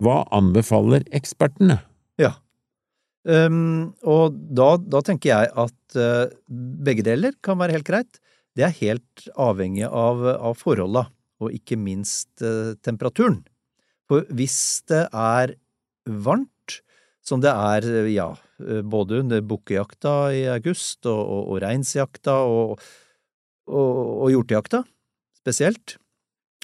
Hva 0.01 0.23
anbefaler 0.33 1.05
ekspertene? 1.13 1.79
Ja. 2.21 2.35
Um, 3.21 3.93
og 4.01 4.37
da, 4.57 4.73
da 4.81 5.01
tenker 5.05 5.29
jeg 5.29 5.51
at 5.63 5.97
uh, 5.97 6.33
begge 6.49 7.05
deler 7.05 7.35
kan 7.45 7.59
være 7.61 7.77
helt 7.77 7.87
greit. 7.87 8.21
Det 8.57 8.65
er 8.67 8.77
helt 8.81 9.27
avhengig 9.39 9.85
av, 9.87 10.23
av 10.33 10.57
forholda, 10.59 11.05
og 11.41 11.53
ikke 11.55 11.77
minst 11.79 12.43
uh, 12.43 12.73
temperaturen. 12.83 13.43
For 14.09 14.25
hvis 14.33 14.81
det 14.91 15.05
er 15.07 15.55
varmt, 16.09 16.50
som 17.25 17.41
det 17.43 17.51
er, 17.53 17.87
uh, 17.87 18.11
ja, 18.11 18.29
både 18.85 19.21
under 19.23 19.41
bukkejakta 19.45 20.15
i 20.37 20.45
august, 20.53 21.05
og, 21.05 21.21
og, 21.21 21.43
og 21.53 21.61
reinsjakta 21.63 22.37
og, 22.45 22.81
og, 23.71 23.91
og 24.21 24.31
hjortejakta 24.33 24.83
spesielt, 25.41 25.97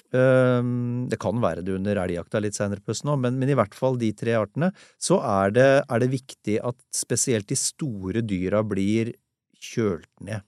Um, 0.08 1.04
det 1.12 1.18
kan 1.20 1.36
være 1.36 1.60
det 1.60 1.74
under 1.76 1.98
elgjakta 2.00 2.40
litt 2.40 2.56
seinere 2.56 2.80
på 2.80 2.94
høsten 2.94 3.10
òg, 3.12 3.18
men, 3.26 3.34
men, 3.36 3.50
i 3.52 3.56
hvert 3.58 3.74
fall 3.76 3.98
de 4.00 4.08
tre 4.16 4.38
artene, 4.40 4.70
så 4.96 5.18
er 5.20 5.52
det, 5.52 5.66
er 5.84 6.00
det 6.00 6.08
viktig 6.14 6.54
at 6.64 6.78
spesielt 6.96 7.50
de 7.50 7.58
store 7.60 8.22
dyra 8.24 8.62
blir 8.64 9.12
kjølt 9.60 10.08
ned. 10.24 10.46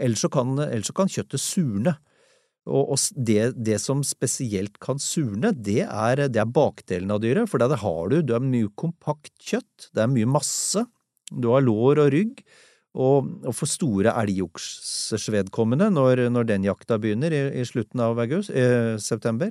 Ellers 0.00 0.24
så 0.24 0.30
kan, 0.32 0.54
ellers 0.64 0.88
så 0.88 0.96
kan 0.96 1.12
kjøttet 1.12 1.44
surne. 1.44 1.92
Og, 2.70 2.94
det, 3.18 3.56
det, 3.58 3.80
som 3.82 4.04
spesielt 4.06 4.76
kan 4.82 5.00
surne, 5.02 5.50
det 5.50 5.82
er, 5.82 6.26
det 6.30 6.38
er 6.38 6.50
bakdelen 6.50 7.10
av 7.10 7.18
dyret, 7.24 7.50
for 7.50 7.58
der 7.58 7.74
har 7.80 8.12
du, 8.12 8.20
du 8.22 8.36
har 8.36 8.44
mye 8.44 8.70
kompakt 8.78 9.32
kjøtt, 9.42 9.88
det 9.90 10.04
er 10.04 10.12
mye 10.12 10.28
masse, 10.30 10.84
du 11.32 11.50
har 11.50 11.64
lår 11.64 12.04
og 12.04 12.12
rygg, 12.14 12.44
og, 12.92 13.32
og 13.48 13.56
for 13.56 13.70
store 13.70 14.12
elgoksers 14.20 15.26
vedkommende, 15.32 15.88
når, 15.90 16.28
når, 16.30 16.48
den 16.50 16.66
jakta 16.68 17.00
begynner 17.02 17.34
i, 17.34 17.42
i 17.62 17.66
slutten 17.66 18.02
av 18.04 18.20
august, 18.20 18.52
eh, 18.54 18.94
september, 19.00 19.50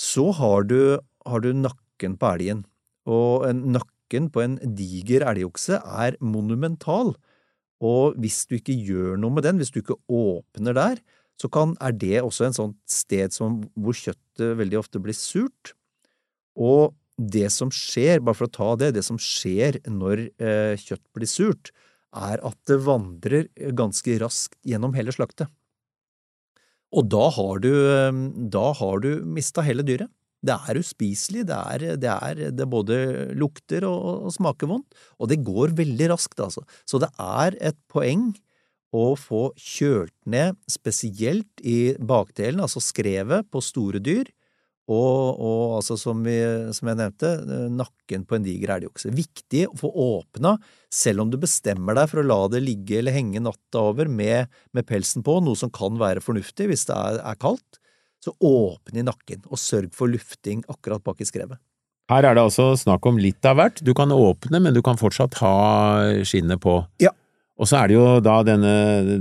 så 0.00 0.30
har 0.38 0.64
du, 0.70 0.96
har 1.26 1.44
du 1.44 1.50
nakken 1.52 2.16
på 2.16 2.30
elgen. 2.38 2.64
Og 3.10 3.48
en, 3.50 3.66
nakken 3.74 4.30
på 4.32 4.44
en 4.44 4.56
diger 4.78 5.26
elgokse 5.28 5.82
er 5.82 6.16
monumental. 6.22 7.16
Og 7.84 8.16
hvis 8.22 8.44
du 8.48 8.56
ikke 8.56 8.76
gjør 8.76 9.18
noe 9.20 9.34
med 9.34 9.44
den, 9.48 9.60
hvis 9.60 9.74
du 9.74 9.82
ikke 9.82 9.98
åpner 10.08 10.76
der, 10.78 11.02
så 11.40 11.48
kan, 11.52 11.74
er 11.80 11.94
det 11.96 12.18
også 12.20 12.48
en 12.48 12.56
sånn 12.56 12.72
sted 12.90 13.32
som, 13.32 13.62
hvor 13.72 13.96
kjøttet 13.96 14.58
veldig 14.60 14.80
ofte 14.82 15.00
blir 15.00 15.16
surt. 15.16 15.72
Og 16.60 16.92
det 17.16 17.48
som 17.54 17.72
skjer, 17.72 18.20
bare 18.24 18.36
for 18.36 18.48
å 18.48 18.52
ta 18.52 18.74
det, 18.80 18.92
det 18.96 19.04
som 19.06 19.20
skjer 19.20 19.80
når 19.88 20.26
eh, 20.40 20.74
kjøtt 20.80 21.04
blir 21.16 21.30
surt, 21.30 21.72
er 22.16 22.42
at 22.44 22.58
det 22.68 22.80
vandrer 22.84 23.48
ganske 23.76 24.18
raskt 24.20 24.58
gjennom 24.66 24.96
hele 24.96 25.14
slaktet. 25.14 25.48
Og 26.90 27.06
da 27.06 27.28
har 27.36 27.60
du, 27.62 27.70
da 28.50 28.70
har 28.74 29.04
du 29.04 29.10
mista 29.22 29.62
hele 29.62 29.84
dyret. 29.86 30.10
Det 30.40 30.56
er 30.56 30.78
uspiselig, 30.80 31.44
det, 31.50 31.56
er, 31.56 31.82
det, 32.00 32.10
er, 32.10 32.38
det 32.56 32.66
både 32.72 32.96
lukter 33.36 33.84
og, 33.84 34.24
og, 34.24 34.30
smaker 34.32 34.70
vondt, 34.70 34.96
og 35.20 35.28
det 35.28 35.42
går 35.44 35.74
veldig 35.76 36.08
raskt, 36.14 36.40
altså. 36.40 36.64
Så 36.88 37.00
det 37.02 37.10
er 37.20 37.58
et 37.60 37.76
poeng 37.92 38.30
å 38.96 39.14
få 39.18 39.50
kjølt 39.58 40.14
ned 40.30 40.58
spesielt 40.70 41.62
i 41.62 41.94
bakdelen, 41.96 42.62
altså 42.64 42.82
skrevet 42.82 43.46
på 43.50 43.62
store 43.62 44.02
dyr, 44.02 44.30
og, 44.90 45.38
og 45.38 45.76
altså, 45.76 45.94
som, 46.00 46.24
vi, 46.26 46.34
som, 46.74 46.88
jeg 46.90 46.98
nevnte, 46.98 47.28
nakken 47.70 48.24
på 48.26 48.36
en 48.36 48.46
diger 48.46 48.72
elgokse. 48.74 49.12
Viktig 49.14 49.68
å 49.68 49.76
få 49.78 49.90
åpna, 50.02 50.56
selv 50.90 51.22
om 51.22 51.30
du 51.30 51.38
bestemmer 51.38 51.94
deg 51.94 52.10
for 52.10 52.22
å 52.22 52.26
la 52.26 52.40
det 52.50 52.64
ligge 52.64 52.98
eller 52.98 53.14
henge 53.14 53.42
natta 53.44 53.84
over 53.92 54.10
med, 54.10 54.50
med 54.74 54.88
pelsen 54.88 55.22
på, 55.26 55.38
noe 55.46 55.58
som 55.58 55.70
kan 55.70 56.00
være 56.00 56.24
fornuftig 56.24 56.66
hvis 56.72 56.88
det 56.90 56.98
er, 56.98 57.20
er 57.22 57.38
kaldt, 57.38 57.78
så 58.20 58.34
åpne 58.34 59.00
i 59.00 59.06
nakken, 59.06 59.46
og 59.48 59.62
sørg 59.62 59.94
for 59.96 60.10
lufting 60.10 60.64
akkurat 60.68 61.04
bak 61.06 61.22
i 61.22 61.28
skrevet. 61.28 61.62
Her 62.10 62.26
er 62.26 62.34
det 62.34 62.42
altså 62.42 62.72
snakk 62.74 63.06
om 63.06 63.20
litt 63.22 63.46
av 63.46 63.60
hvert. 63.60 63.78
Du 63.86 63.92
kan 63.94 64.10
åpne, 64.10 64.58
men 64.58 64.74
du 64.74 64.82
kan 64.82 64.98
fortsatt 64.98 65.38
ha 65.38 65.54
skinnet 66.26 66.58
på. 66.60 66.80
Ja, 66.98 67.14
og 67.60 67.68
så 67.68 67.82
er 67.82 67.90
det 67.90 67.98
jo 67.98 68.04
da 68.24 68.38
denne, 68.46 68.74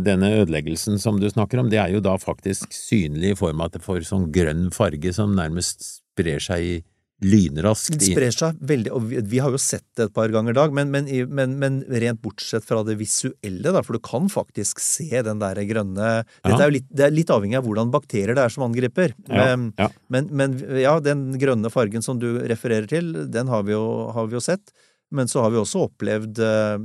denne, 0.05 0.31
ødeleggelsen 0.39 0.99
som 1.01 1.19
du 1.19 1.27
snakker 1.27 1.59
om, 1.59 1.71
det 1.71 1.81
er 1.81 1.91
jo 1.91 2.03
da 2.03 2.15
faktisk 2.19 2.71
synlig 2.75 3.33
i 3.33 3.39
form 3.39 3.59
av 3.59 3.69
at 3.69 3.79
det 3.79 3.83
får 3.83 4.05
sånn 4.07 4.29
grønn 4.31 4.69
farge 4.71 5.11
som 5.15 5.35
nærmest 5.35 5.83
sprer 5.83 6.39
seg 6.43 6.85
lynraskt. 7.19 7.97
Det 7.99 8.13
sprer 8.13 8.31
seg 8.31 8.59
veldig, 8.63 8.91
og 8.95 9.07
vi, 9.09 9.19
vi 9.27 9.41
har 9.43 9.51
jo 9.51 9.59
sett 9.59 9.83
det 9.99 10.07
et 10.07 10.15
par 10.15 10.31
ganger 10.31 10.55
i 10.55 10.57
dag, 10.59 10.75
men, 10.75 10.91
men, 10.93 11.09
men, 11.27 11.57
men, 11.59 11.79
rent 12.01 12.21
bortsett 12.23 12.63
fra 12.63 12.79
det 12.87 12.95
visuelle, 12.99 13.73
da, 13.75 13.81
for 13.83 13.97
du 13.97 14.03
kan 14.03 14.29
faktisk 14.31 14.79
se 14.83 15.09
den 15.25 15.41
der 15.41 15.59
grønne 15.67 16.11
Dette 16.23 16.53
ja. 16.53 16.59
er 16.61 16.69
jo 16.69 16.75
litt, 16.77 16.87
det 16.87 17.07
er 17.09 17.15
litt 17.15 17.33
avhengig 17.33 17.59
av 17.59 17.67
hvordan 17.67 17.91
bakterier 17.91 18.37
det 18.37 18.45
er 18.45 18.53
som 18.55 18.63
angriper. 18.69 19.15
Ja, 19.27 19.51
ja. 19.51 19.89
Men, 20.07 20.55
ja, 20.79 20.95
den 21.03 21.33
grønne 21.41 21.71
fargen 21.73 22.05
som 22.05 22.21
du 22.21 22.29
refererer 22.47 22.87
til, 22.89 23.11
den 23.27 23.51
har 23.51 23.67
vi 23.67 23.75
jo, 23.75 23.83
har 24.15 24.31
vi 24.31 24.39
jo 24.39 24.43
sett. 24.43 24.71
Men 25.11 25.27
så 25.31 25.41
har 25.41 25.49
vi 25.53 25.57
også 25.61 25.87
opplevd 25.87 26.39
eh, 26.45 26.77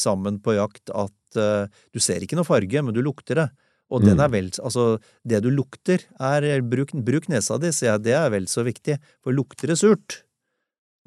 sammen 0.00 0.38
på 0.40 0.54
jakt 0.56 0.88
at 0.94 1.36
eh, 1.40 1.66
du 1.92 2.00
ser 2.00 2.24
ikke 2.24 2.38
noe 2.38 2.48
farge, 2.48 2.80
men 2.84 2.94
du 2.96 3.02
lukter 3.04 3.42
det. 3.42 3.48
Og 3.92 4.02
den 4.04 4.16
Mm. 4.18 4.24
er 4.24 4.28
vel, 4.32 4.48
altså, 4.60 4.82
det 5.24 5.38
du 5.44 5.50
lukter, 5.50 6.02
er 6.20 6.60
bruk, 6.60 6.90
bruk 7.04 7.28
nesa 7.32 7.56
di, 7.60 7.70
sier 7.72 7.94
jeg, 7.94 8.02
det 8.04 8.12
er 8.18 8.28
vel 8.34 8.44
så 8.48 8.60
viktig. 8.66 8.98
For 9.24 9.32
lukter 9.32 9.68
det 9.72 9.78
surt, 9.80 10.18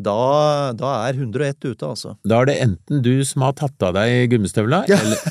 da, 0.01 0.73
da 0.73 0.95
er 1.07 1.13
101 1.19 1.61
ute, 1.67 1.85
altså. 1.85 2.15
Da 2.25 2.39
er 2.41 2.49
det 2.49 2.55
enten 2.63 3.03
du 3.05 3.11
som 3.27 3.43
har 3.45 3.53
tatt 3.53 3.85
av 3.85 3.93
deg 3.99 4.31
gummistøvla, 4.33 4.83
Ja. 4.89 4.97
eller 4.97 5.21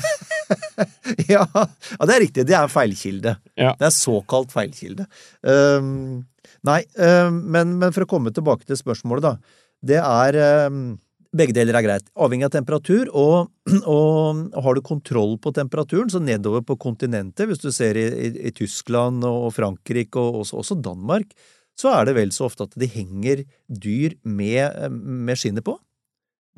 ja, 1.31 1.43
ja, 1.43 2.05
det 2.07 2.15
er 2.15 2.21
riktig. 2.23 2.45
Det 2.47 2.55
er 2.55 2.71
feilkilde. 2.71 3.35
Ja. 3.59 3.73
Det 3.79 3.87
er 3.89 3.95
såkalt 3.95 4.51
feilkilde. 4.55 5.05
Um, 5.43 6.23
nei, 6.67 6.81
um, 7.03 7.41
men, 7.51 7.75
men 7.83 7.91
for 7.95 8.03
å 8.07 8.09
komme 8.15 8.31
tilbake 8.35 8.63
til 8.67 8.79
spørsmålet, 8.79 9.27
da. 9.27 9.59
Det 9.83 9.99
er 9.99 10.39
um, 10.71 10.97
Begge 11.31 11.55
deler 11.55 11.77
er 11.79 11.85
greit, 11.85 12.09
avhengig 12.19 12.43
av 12.49 12.51
temperatur, 12.51 13.07
og, 13.15 13.51
og, 13.87 14.41
har 14.51 14.75
du 14.75 14.81
kontroll 14.83 15.37
på 15.39 15.53
temperaturen, 15.55 16.11
så 16.11 16.19
nedover 16.19 16.65
på 16.67 16.75
kontinentet, 16.81 17.47
hvis 17.47 17.63
du 17.63 17.69
ser 17.71 17.95
i, 17.99 18.03
i, 18.11 18.31
i 18.49 18.51
Tyskland 18.55 19.23
og 19.27 19.53
Frankrike 19.55 20.19
og 20.19 20.41
også, 20.41 20.59
også, 20.59 20.79
Danmark, 20.83 21.31
så 21.79 21.93
er 21.95 22.09
det 22.09 22.17
vel 22.19 22.35
så 22.35 22.49
ofte 22.49 22.67
at 22.67 22.75
de 22.75 22.89
henger 22.91 23.45
dyr 23.71 24.17
med, 24.27 24.91
med 24.91 25.39
skinnet 25.39 25.63
på. 25.63 25.77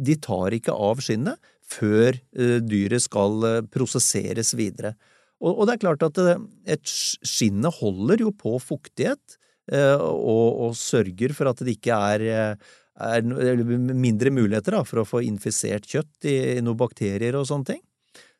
De 0.01 0.17
tar 0.17 0.57
ikke 0.57 0.73
av 0.73 1.05
skinnet 1.05 1.53
før 1.69 2.17
uh, 2.17 2.57
dyret 2.65 3.05
skal 3.05 3.45
uh, 3.45 3.61
prosesseres 3.69 4.55
videre. 4.57 4.95
Og, 5.37 5.51
og, 5.53 5.67
det 5.69 5.75
er 5.75 5.83
klart 5.85 6.07
at 6.09 6.17
et 6.73 6.89
skinnet 6.89 7.77
holder 7.77 8.25
jo 8.25 8.33
på 8.33 8.57
fuktighet, 8.63 9.37
og, 9.71 10.47
og, 10.59 10.73
sørger 10.75 11.31
for 11.31 11.47
at 11.47 11.61
det 11.63 11.77
ikke 11.77 11.95
er 11.95 12.55
er 13.01 13.23
mindre 13.25 14.33
muligheter 14.33 14.77
da, 14.77 14.83
for 14.85 15.01
å 15.01 15.07
få 15.07 15.23
infisert 15.25 15.87
kjøtt 15.89 16.29
i, 16.29 16.37
i 16.57 16.63
noen 16.63 16.79
bakterier 16.79 17.37
og 17.39 17.47
sånne 17.49 17.73
ting. 17.73 17.83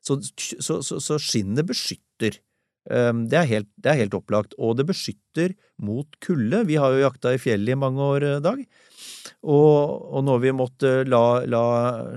Så, 0.03 0.19
så, 0.37 0.81
så, 0.83 0.99
så 0.99 1.19
skinnet 1.21 1.65
beskytter. 1.65 2.37
Det, 2.83 3.37
er 3.39 3.47
helt, 3.47 3.69
det, 3.79 3.93
er 3.93 4.01
helt, 4.01 4.17
opplagt. 4.17 4.57
Og 4.59 4.75
det 4.77 4.85
beskytter 4.89 5.53
mot 5.81 6.19
kulde. 6.23 6.65
Vi 6.67 6.75
har 6.75 6.91
jo 6.91 7.05
jakta 7.05 7.31
i 7.33 7.39
fjellet 7.39 7.73
i 7.73 7.79
mange 7.79 8.03
år, 8.03 8.27
Dag. 8.43 8.59
Og, 9.43 10.09
og 10.11 10.23
når 10.27 10.41
vi 10.43 10.51
måtte 10.55 10.91
la, 11.07 11.43
la, 11.47 11.63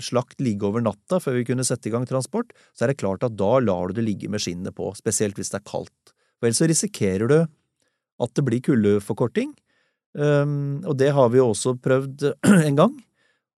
slakt 0.03 0.43
ligge 0.43 0.67
over 0.69 0.83
natta 0.83 1.21
før 1.23 1.39
vi 1.39 1.47
kunne 1.49 1.67
sette 1.67 1.91
i 1.91 1.95
gang 1.95 2.07
transport, 2.07 2.53
så 2.75 2.85
er 2.85 2.93
det 2.93 3.01
klart 3.03 3.27
at 3.27 3.37
da 3.39 3.57
lar 3.63 3.91
du 3.91 3.99
det 3.99 4.07
ligge 4.07 4.31
med 4.31 4.43
skinnet 4.43 4.75
på, 4.77 4.91
spesielt 4.99 5.39
hvis 5.39 5.53
det 5.55 5.61
er 5.61 5.69
kaldt. 5.71 6.15
For 6.37 6.49
ellers 6.49 6.61
så 6.63 6.69
risikerer 6.71 7.31
du 7.31 7.39
at 7.43 8.35
det 8.37 8.45
blir 8.47 8.63
kuldeforkorting, 8.65 9.55
Um, 10.17 10.81
og 10.89 10.97
det 10.97 11.11
har 11.13 11.29
vi 11.33 11.43
også 11.43 11.75
prøvd 11.83 12.31
en 12.69 12.79
gang. 12.79 12.95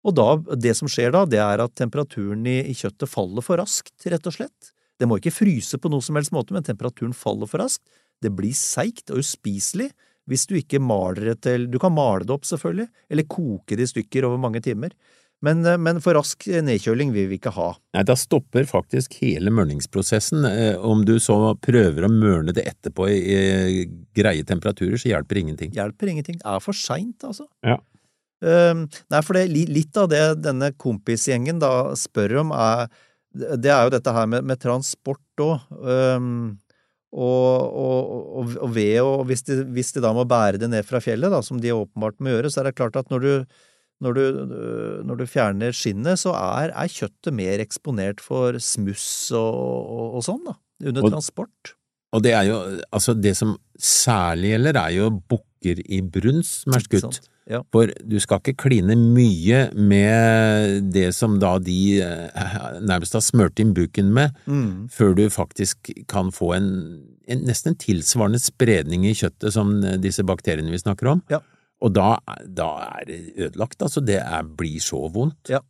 Og 0.06 0.14
da, 0.14 0.28
det 0.58 0.74
som 0.78 0.90
skjer 0.90 1.12
da, 1.14 1.24
det 1.28 1.40
er 1.42 1.62
at 1.62 1.76
temperaturen 1.78 2.44
i, 2.48 2.60
i, 2.70 2.74
kjøttet 2.76 3.10
faller 3.10 3.44
for 3.44 3.60
raskt, 3.60 3.94
rett 4.08 4.26
og 4.30 4.34
slett. 4.34 4.72
Det 4.98 5.06
må 5.06 5.18
ikke 5.18 5.34
fryse 5.34 5.78
på 5.78 5.90
noe 5.92 6.02
som 6.02 6.18
helst 6.18 6.34
måte, 6.34 6.54
men 6.54 6.66
temperaturen 6.66 7.14
faller 7.14 7.50
for 7.50 7.62
raskt. 7.62 7.84
Det 8.22 8.32
blir 8.34 8.54
seigt 8.56 9.12
og 9.12 9.22
uspiselig 9.22 9.92
hvis 10.28 10.44
du 10.48 10.58
ikke 10.58 10.80
maler 10.82 11.30
det 11.30 11.38
til 11.46 11.66
Du 11.72 11.78
kan 11.80 11.94
male 11.94 12.26
det 12.26 12.34
opp, 12.34 12.44
selvfølgelig, 12.44 12.88
eller 13.08 13.30
koke 13.30 13.78
det 13.78 13.86
i 13.86 13.92
stykker 13.94 14.26
over 14.28 14.40
mange 14.42 14.60
timer. 14.64 14.92
Men, 15.44 15.60
eh, 15.66 15.78
men 15.78 16.00
for 16.02 16.18
rask 16.18 16.46
nedkjøling 16.46 17.12
vil 17.14 17.28
vi 17.30 17.38
ikke 17.38 17.52
ha. 17.54 17.68
Nei, 17.94 18.04
da 18.06 18.16
stopper 18.18 18.66
faktisk 18.68 19.18
hele 19.22 19.52
mørningsprosessen. 19.54 20.46
Eh, 20.48 20.78
Om 20.78 21.04
du 21.06 21.16
så 21.22 21.54
prøver 21.62 22.06
å 22.06 22.12
mørne 22.12 22.54
det 22.56 22.66
etterpå 22.66 23.06
i 23.12 23.84
greie 24.16 24.46
temperaturer, 24.46 24.98
så 24.98 25.12
hjelper 25.12 25.42
ingenting. 25.42 25.74
Hjelper 25.76 26.10
ingenting. 26.10 26.40
Det 26.42 26.48
er 26.48 26.64
for 26.64 26.76
seint, 26.76 27.22
altså. 27.26 27.46
Ja. 27.66 27.78
Um, 28.38 28.84
nei, 29.10 29.20
for 29.26 29.34
det, 29.34 29.48
litt 29.50 29.96
av 29.98 30.06
det 30.12 30.22
denne 30.44 30.70
kompisgjengen 30.78 31.58
da 31.58 31.90
spør 31.98 32.36
om, 32.44 32.52
er 32.54 32.86
Det 33.34 33.70
er 33.70 33.82
jo 33.84 33.90
dette 33.92 34.12
her 34.14 34.26
med, 34.30 34.46
med 34.46 34.58
transport 34.62 35.42
òg. 35.42 35.66
Um, 35.78 36.58
og, 37.12 37.74
og, 37.78 38.14
og, 38.40 38.54
og 38.66 38.72
ved 38.74 38.98
å 39.00 39.24
hvis 39.28 39.44
de, 39.46 39.62
hvis 39.72 39.92
de 39.94 40.02
da 40.04 40.10
må 40.16 40.24
bære 40.28 40.60
det 40.60 40.68
ned 40.72 40.86
fra 40.88 41.00
fjellet, 41.00 41.30
da, 41.32 41.42
som 41.44 41.60
de 41.60 41.74
åpenbart 41.74 42.18
må 42.20 42.32
gjøre, 42.32 42.50
så 42.50 42.62
er 42.62 42.68
det 42.68 42.78
klart 42.78 42.96
at 43.00 43.12
når 43.12 43.24
du, 43.24 43.60
når 44.04 44.14
du, 44.14 44.22
når 45.08 45.16
du 45.18 45.24
fjerner 45.26 45.72
skinnet, 45.74 46.20
så 46.22 46.30
er, 46.38 46.70
er 46.70 46.92
kjøttet 46.92 47.34
mer 47.34 47.58
eksponert 47.64 48.20
for 48.22 48.58
smuss 48.62 49.32
og, 49.34 49.58
og, 49.58 50.14
og 50.20 50.22
sånn, 50.28 50.44
da. 50.46 50.54
Under 50.86 51.02
Og- 51.08 51.12
transport. 51.16 51.74
Og 52.16 52.22
det 52.24 52.30
er 52.32 52.46
jo, 52.48 52.54
altså 52.94 53.12
det 53.20 53.34
som 53.36 53.50
særlig 53.76 54.54
gjelder, 54.54 54.78
er 54.80 54.92
jo 54.96 55.08
bukker 55.28 55.82
i 55.92 55.98
brunst 56.00 56.62
som 56.62 56.72
er 56.78 56.80
skutt. 56.86 57.18
Ja. 57.48 57.58
For 57.72 57.90
du 58.04 58.14
skal 58.20 58.40
ikke 58.40 58.54
kline 58.62 58.94
mye 58.96 59.58
med 59.76 60.88
det 60.94 61.10
som 61.16 61.38
da 61.40 61.54
de 61.60 61.76
eh, 62.04 62.56
nærmest 62.80 63.12
har 63.16 63.24
smørt 63.24 63.60
inn 63.60 63.74
buken 63.76 64.08
med, 64.16 64.32
Mm. 64.48 64.88
før 64.92 65.14
du 65.16 65.26
faktisk 65.32 65.90
kan 66.08 66.30
få 66.32 66.54
en, 66.56 66.70
en 67.28 67.44
nesten 67.48 67.76
tilsvarende 67.80 68.40
spredning 68.40 69.04
i 69.08 69.12
kjøttet 69.16 69.52
som 69.56 69.74
disse 70.00 70.24
bakteriene 70.28 70.72
vi 70.72 70.80
snakker 70.80 71.12
om. 71.12 71.22
Ja. 71.32 71.40
Og 71.84 71.94
da, 71.94 72.16
da 72.42 72.68
er 72.98 73.08
det 73.08 73.18
ødelagt, 73.36 73.82
altså. 73.82 74.02
Det 74.04 74.18
er, 74.20 74.46
blir 74.58 74.82
så 74.82 75.04
vondt. 75.14 75.52
Ja. 75.52 75.60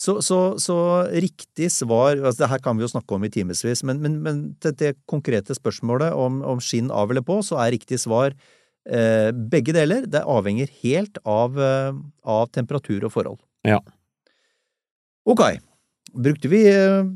Så, 0.00 0.18
så, 0.26 0.38
så 0.58 0.76
riktig 1.22 1.68
svar 1.70 2.18
altså 2.18 2.42
Det 2.42 2.48
her 2.50 2.62
kan 2.64 2.76
vi 2.76 2.82
jo 2.82 2.90
snakke 2.90 3.14
om 3.14 3.24
i 3.24 3.30
timevis, 3.30 3.84
men, 3.86 4.00
men, 4.02 4.16
men 4.24 4.40
til 4.60 4.74
det 4.80 4.96
konkrete 5.08 5.54
spørsmålet 5.54 6.16
om, 6.18 6.42
om 6.42 6.60
skinn 6.60 6.90
av 6.90 7.12
eller 7.12 7.24
på, 7.24 7.38
så 7.46 7.60
er 7.62 7.76
riktig 7.76 8.00
svar 8.02 8.34
eh, 8.34 9.30
begge 9.30 9.76
deler. 9.76 10.08
Det 10.10 10.24
avhenger 10.26 10.72
helt 10.82 11.20
av, 11.22 11.60
eh, 11.60 11.92
av 12.26 12.50
temperatur 12.52 13.06
og 13.06 13.14
forhold. 13.14 13.40
Ja. 13.64 13.78
Ok. 15.24 15.46
Brukte 16.14 16.50
vi 16.50 16.60
eh, 16.70 17.06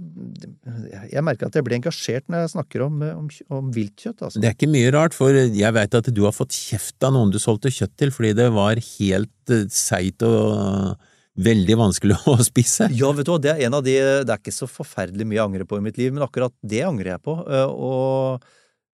Jeg 1.13 1.23
merker 1.27 1.49
at 1.49 1.59
jeg 1.59 1.67
blir 1.67 1.79
engasjert 1.79 2.27
når 2.31 2.45
jeg 2.45 2.53
snakker 2.57 2.85
om, 2.89 3.03
eh, 3.05 3.15
om, 3.15 3.29
om 3.55 3.69
viltkjøtt, 3.75 4.25
altså. 4.27 4.43
Det 4.43 4.51
er 4.51 4.57
ikke 4.57 4.71
mye 4.73 4.91
rart, 4.95 5.17
for 5.17 5.35
jeg 5.35 5.75
veit 5.77 5.95
at 5.99 6.11
du 6.15 6.25
har 6.27 6.35
fått 6.35 6.57
kjeft 6.57 7.07
av 7.07 7.15
noen 7.15 7.33
du 7.35 7.39
solgte 7.43 7.73
kjøtt 7.75 7.95
til 8.01 8.13
fordi 8.15 8.35
det 8.39 8.49
var 8.55 8.81
helt 8.81 9.55
eh, 9.55 9.67
seigt 9.73 10.25
og 10.27 10.99
veldig 11.39 11.79
vanskelig 11.79 12.19
å 12.33 12.37
spise. 12.43 12.91
Ja, 12.99 13.13
vet 13.15 13.29
du 13.29 13.35
hva, 13.35 13.41
det 13.43 13.55
er 13.55 13.67
en 13.69 13.79
av 13.79 13.85
de 13.87 13.95
Det 14.27 14.35
er 14.35 14.41
ikke 14.43 14.57
så 14.57 14.71
forferdelig 14.71 15.29
mye 15.29 15.39
jeg 15.39 15.47
angrer 15.47 15.69
på 15.71 15.79
i 15.79 15.85
mitt 15.85 16.01
liv, 16.01 16.15
men 16.15 16.27
akkurat 16.27 16.55
det 16.67 16.83
angrer 16.89 17.15
jeg 17.15 17.25
på. 17.29 17.39
Og, 17.39 18.49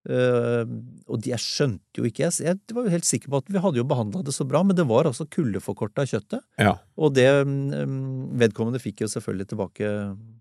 eh, 0.09 0.63
og 1.09 1.21
de, 1.25 1.33
jeg 1.33 1.43
skjønte 1.43 2.01
jo 2.01 2.05
ikke 2.09 2.27
Jeg 2.27 2.35
jeg 2.45 2.77
var 2.77 2.87
jo 2.87 2.93
helt 2.93 3.09
sikker 3.09 3.33
på 3.33 3.41
at 3.43 3.51
vi 3.53 3.63
hadde 3.65 3.81
jo 3.81 3.87
behandla 3.89 4.23
det 4.27 4.35
så 4.37 4.47
bra, 4.49 4.63
men 4.67 4.77
det 4.77 4.87
var 4.89 5.09
altså 5.09 5.27
kuldeforkorta 5.27 6.07
kjøttet. 6.11 6.45
Ja. 6.61 6.77
Og 6.97 7.15
det 7.17 7.29
um, 7.47 8.31
Vedkommende 8.41 8.83
fikk 8.83 9.05
jo 9.05 9.11
selvfølgelig 9.11 9.51
tilbake, 9.53 9.93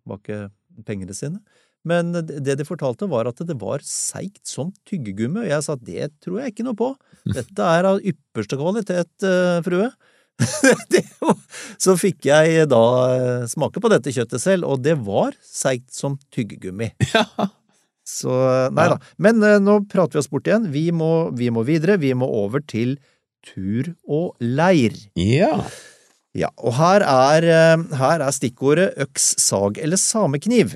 tilbake 0.04 0.40
pengene 0.88 1.16
sine. 1.18 1.44
Men 1.88 2.14
det 2.16 2.56
de 2.60 2.66
fortalte, 2.66 3.10
var 3.12 3.28
at 3.28 3.42
det 3.44 3.58
var 3.60 3.84
seigt 3.84 4.48
som 4.48 4.72
tyggegummi, 4.88 5.44
og 5.44 5.52
jeg 5.52 5.66
sa 5.66 5.76
at 5.76 5.84
det 5.84 6.10
tror 6.24 6.40
jeg 6.40 6.54
ikke 6.54 6.68
noe 6.70 6.80
på. 6.80 6.94
Dette 7.38 7.70
er 7.76 7.90
av 7.90 8.00
ypperste 8.00 8.60
kvalitet, 8.60 9.14
uh, 9.28 9.60
frue. 9.66 9.92
så 11.84 11.96
fikk 12.00 12.28
jeg 12.30 12.68
da 12.72 12.84
eh, 13.14 13.44
smake 13.50 13.82
på 13.84 13.92
dette 13.92 14.14
kjøttet 14.16 14.42
selv, 14.42 14.66
og 14.66 14.82
det 14.86 14.96
var 15.06 15.36
seigt 15.46 15.94
som 15.94 16.18
tyggegummi. 16.34 16.90
Så 18.08 18.34
nei 18.76 18.90
da. 18.92 19.00
Men 19.22 19.40
uh, 19.44 19.58
nå 19.64 19.80
prater 19.92 20.18
vi 20.18 20.24
oss 20.24 20.30
bort 20.32 20.48
igjen. 20.50 20.70
Vi 20.74 20.90
må, 20.96 21.32
vi 21.36 21.50
må 21.54 21.64
videre. 21.68 21.98
Vi 22.02 22.12
må 22.18 22.28
over 22.28 22.64
til 22.66 22.98
tur 23.48 23.94
og 24.04 24.36
leir. 24.44 24.96
Ja. 25.20 25.56
Ja, 26.34 26.50
og 26.58 26.74
her 26.80 27.06
er, 27.06 27.46
uh, 27.78 27.98
her 28.00 28.24
er 28.26 28.36
stikkordet 28.36 28.94
øks, 29.06 29.36
sag 29.44 29.78
eller 29.82 30.02
samekniv. 30.02 30.76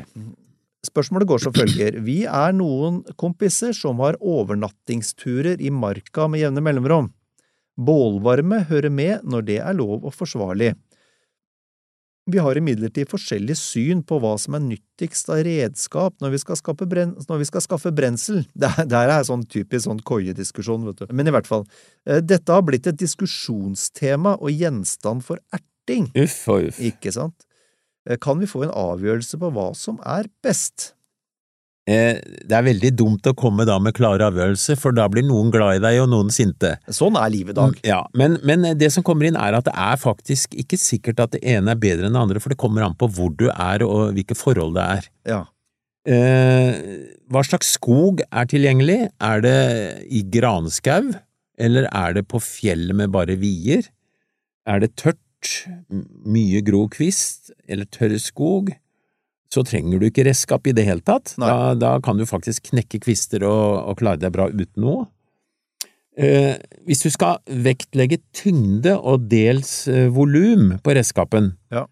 Spørsmålet 0.86 1.28
går 1.28 1.42
som 1.44 1.56
følger. 1.56 2.00
Vi 2.06 2.22
er 2.30 2.54
noen 2.56 3.02
kompiser 3.20 3.74
som 3.76 4.00
har 4.06 4.20
overnattingsturer 4.22 5.60
i 5.60 5.72
marka 5.74 6.30
med 6.32 6.46
jevne 6.46 6.64
mellomrom. 6.64 7.10
Bålvarme 7.78 8.64
hører 8.70 8.94
med 8.94 9.26
når 9.28 9.48
det 9.50 9.58
er 9.62 9.76
lov 9.78 10.06
og 10.06 10.14
forsvarlig. 10.16 10.72
Vi 12.28 12.42
har 12.44 12.58
imidlertid 12.60 13.08
forskjellig 13.08 13.56
syn 13.56 14.02
på 14.04 14.18
hva 14.20 14.34
som 14.42 14.58
er 14.58 14.64
nyttigst 14.66 15.30
av 15.32 15.40
redskap 15.48 16.18
når 16.20 16.34
vi 16.34 16.40
skal 16.42 16.60
bren 16.92 17.14
når 17.30 17.40
vi 17.40 17.48
skal 17.48 17.64
skaffe 17.64 17.94
brensel. 17.96 18.42
Det 18.60 18.72
her 18.76 19.14
er 19.14 19.24
sånn 19.28 19.46
typisk 19.48 19.86
sånn 19.88 20.02
koiediskusjon, 20.04 20.84
vet 20.90 21.06
du. 21.06 21.14
Men 21.16 21.32
i 21.32 21.36
hvert 21.36 21.48
fall. 21.48 21.64
eh, 22.06 22.20
Dette 22.20 22.52
har 22.52 22.66
blitt 22.68 22.88
et 22.92 23.00
diskusjonstema 23.00 24.36
og 24.42 24.52
gjenstand 24.52 25.24
for 25.24 25.40
erting, 25.56 26.10
Uff 26.20 26.42
og 26.52 26.68
uff. 26.68 26.82
ikke 26.84 27.14
sant? 27.16 27.48
Eh, 28.10 28.18
Kan 28.20 28.40
vi 28.44 28.50
få 28.52 28.66
en 28.68 28.76
avgjørelse 28.76 29.40
på 29.40 29.52
hva 29.56 29.70
som 29.76 30.00
er 30.04 30.28
best? 30.44 30.92
Eh, 31.88 32.18
det 32.20 32.52
er 32.52 32.66
veldig 32.66 32.90
dumt 33.00 33.28
å 33.30 33.36
komme 33.38 33.64
da 33.68 33.78
med 33.80 33.96
klare 33.96 34.26
avgjørelser, 34.28 34.76
for 34.80 34.96
da 34.96 35.06
blir 35.12 35.24
noen 35.24 35.52
glad 35.54 35.78
i 35.78 35.84
deg 35.86 36.02
og 36.04 36.10
noen 36.12 36.32
sinte. 36.36 36.74
Sånn 36.92 37.16
er 37.16 37.32
livet 37.32 37.56
i 37.56 37.60
dag. 37.62 37.78
Ja, 37.88 38.02
men, 38.18 38.36
men 38.48 38.68
det 38.76 38.90
som 38.92 39.06
kommer 39.08 39.30
inn 39.30 39.38
er 39.40 39.56
at 39.56 39.70
det 39.70 39.76
er 39.80 40.00
faktisk 40.02 40.58
ikke 40.60 40.80
sikkert 40.82 41.22
at 41.24 41.38
det 41.38 41.44
ene 41.48 41.72
er 41.72 41.80
bedre 41.80 42.10
enn 42.10 42.18
det 42.18 42.24
andre, 42.26 42.42
for 42.44 42.52
det 42.52 42.60
kommer 42.60 42.84
an 42.84 42.98
på 43.00 43.08
hvor 43.16 43.32
du 43.40 43.48
er 43.54 43.86
og 43.88 44.18
hvilke 44.18 44.36
forhold 44.36 44.76
det 44.76 44.88
er. 44.98 45.08
Ja. 45.32 45.46
Eh, 46.08 46.76
hva 47.32 47.44
slags 47.48 47.74
skog 47.76 48.20
er 48.28 48.48
tilgjengelig? 48.52 49.00
Er 49.24 49.44
det 49.44 49.60
i 50.12 50.26
granskau, 50.32 51.14
eller 51.58 51.88
er 51.88 52.18
det 52.20 52.28
på 52.28 52.42
fjellet 52.44 53.00
med 53.00 53.16
bare 53.16 53.40
vier? 53.40 53.88
Er 54.68 54.84
det 54.84 54.98
tørt, 55.00 55.24
mye 56.28 56.60
grov 56.68 56.90
kvist, 56.96 57.54
eller 57.72 57.88
tørr 57.96 58.18
skog? 58.20 58.74
Så 59.54 59.64
trenger 59.64 60.00
du 60.02 60.08
ikke 60.10 60.26
redskap 60.28 60.68
i 60.68 60.74
det 60.76 60.84
hele 60.88 61.02
tatt. 61.08 61.34
Da, 61.40 61.74
da 61.80 61.94
kan 62.04 62.18
du 62.20 62.26
faktisk 62.28 62.70
knekke 62.74 63.00
kvister 63.06 63.46
og, 63.48 63.88
og 63.92 63.98
klare 64.02 64.20
deg 64.20 64.34
bra 64.36 64.50
uten 64.52 64.84
noe. 64.84 65.06
Eh, 66.18 66.56
hvis 66.90 67.04
du 67.06 67.12
skal 67.14 67.38
vektlegge 67.64 68.18
tyngde 68.36 68.96
og 68.98 69.28
dels 69.30 69.84
eh, 69.88 70.08
volum 70.10 70.74
på 70.84 70.96
redskapen, 70.98 71.52
Ja. 71.72 71.86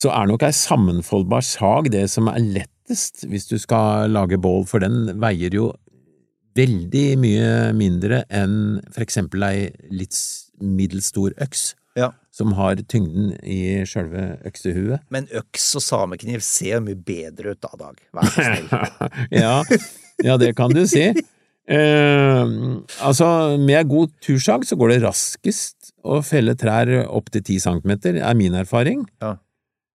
så 0.00 0.12
er 0.14 0.28
nok 0.30 0.44
ei 0.46 0.52
sammenfoldbar 0.54 1.42
sag 1.42 1.90
det 1.90 2.06
som 2.12 2.28
er 2.30 2.38
lettest 2.38 3.24
hvis 3.26 3.48
du 3.50 3.56
skal 3.58 4.12
lage 4.14 4.38
bål, 4.38 4.64
for 4.70 4.78
den 4.84 5.18
veier 5.20 5.50
jo 5.56 5.72
veldig 6.54 7.06
mye 7.18 7.48
mindre 7.74 8.22
enn 8.30 8.78
for 8.94 9.02
eksempel 9.02 9.42
ei 9.42 9.72
litt 9.90 10.14
middels 10.62 11.08
stor 11.10 11.34
øks, 11.42 11.72
Ja. 11.96 12.08
som 12.34 12.52
har 12.58 12.74
tyngden 12.90 13.36
i 13.46 13.84
sjølve 13.86 14.40
øksehuet. 14.48 15.04
Men 15.14 15.28
øks 15.30 15.68
og 15.78 15.82
samekniv 15.84 16.40
ser 16.42 16.80
mye 16.82 16.96
bedre 16.98 17.52
ut 17.54 17.60
da, 17.62 17.70
Dag. 17.78 18.00
Vær 18.16 18.26
så 18.32 18.48
snill. 18.48 18.66
ja, 19.44 19.62
ja, 20.26 20.36
det 20.42 20.54
kan 20.58 20.74
du 20.74 20.82
si. 20.90 21.06
Eh, 21.64 22.44
altså, 23.00 23.28
med 23.62 23.88
god 23.88 24.10
tursag 24.24 24.66
så 24.68 24.76
går 24.76 24.90
det 24.94 24.98
raskest 25.06 25.92
å 26.04 26.18
felle 26.26 26.56
trær 26.60 26.90
opp 27.06 27.30
til 27.32 27.44
ti 27.46 27.60
centimeter, 27.62 28.18
er 28.20 28.34
min 28.36 28.58
erfaring. 28.58 29.06
Ja. 29.22 29.36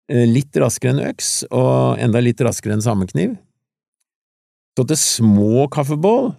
Eh, 0.10 0.24
litt 0.26 0.56
raskere 0.58 0.96
enn 0.96 1.04
øks, 1.12 1.44
og 1.52 2.00
enda 2.02 2.24
litt 2.24 2.40
raskere 2.42 2.74
enn 2.78 2.82
samekniv. 2.86 3.36
Så 4.80 4.88
til 4.88 4.98
små 5.02 5.68
kaffebål 5.76 6.32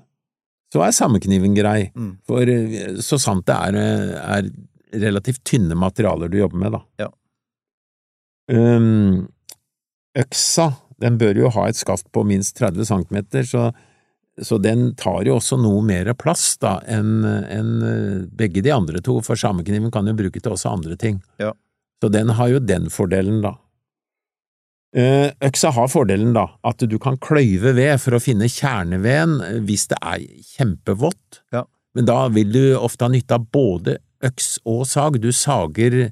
så 0.72 0.82
er 0.86 0.92
samekniven 0.96 1.54
grei, 1.58 1.90
Mm. 1.94 2.12
for 2.26 2.42
eh, 2.48 2.96
så 3.04 3.18
sant 3.20 3.44
det 3.46 3.54
er, 3.54 3.76
eh, 3.76 4.38
er 4.38 4.50
relativt 4.92 5.44
tynne 5.44 5.76
materialer 5.78 6.28
du 6.28 6.38
jobber 6.38 6.62
med, 6.62 6.72
da. 6.76 6.80
Ja. 7.04 7.10
Um, 8.50 9.28
øksa, 10.18 10.72
den 11.00 11.18
bør 11.20 11.38
jo 11.38 11.52
ha 11.54 11.68
et 11.70 11.78
skaft 11.78 12.10
på 12.12 12.24
minst 12.26 12.58
30 12.58 12.88
cm, 12.88 13.18
så, 13.46 13.70
så 14.42 14.58
den 14.58 14.90
tar 14.98 15.22
jo 15.28 15.38
også 15.38 15.58
noe 15.60 15.82
mer 15.86 16.12
plass 16.18 16.56
da 16.62 16.78
enn 16.90 17.24
enn, 17.24 17.72
eh, 17.86 18.20
begge 18.26 18.64
de 18.66 18.74
andre 18.74 19.02
to, 19.04 19.20
for 19.24 19.38
samekniven 19.38 19.92
kan 19.94 20.08
jo 20.10 20.16
bruke 20.18 20.42
til 20.42 20.56
også 20.56 20.74
andre 20.74 20.98
ting. 21.00 21.22
Ja. 21.42 21.54
Så 22.02 22.10
den 22.12 22.32
har 22.36 22.48
jo 22.48 22.62
den 22.64 22.88
fordelen, 22.92 23.42
da. 23.44 23.54
Eh, 24.96 25.30
Øksa 25.46 25.70
har 25.70 25.90
fordelen, 25.92 26.32
da, 26.34 26.48
at 26.66 26.82
du 26.82 26.98
kan 26.98 27.18
kløyve 27.22 27.76
ved 27.76 28.00
for 28.02 28.16
å 28.16 28.22
finne 28.22 28.50
kjerneveden 28.50 29.36
eh, 29.46 29.58
hvis 29.66 29.86
det 29.92 30.00
er 30.02 30.24
kjempevått. 30.56 31.44
Ja. 31.54 31.64
Men 31.94 32.08
da 32.08 32.24
vil 32.34 32.50
du 32.54 32.62
ofte 32.78 33.06
ha 33.06 33.12
nytte 33.12 33.38
av 33.38 33.46
både 33.54 33.98
øks 34.24 34.58
og 34.68 34.86
sag. 34.86 35.22
Du 35.22 35.32
sager 35.32 36.10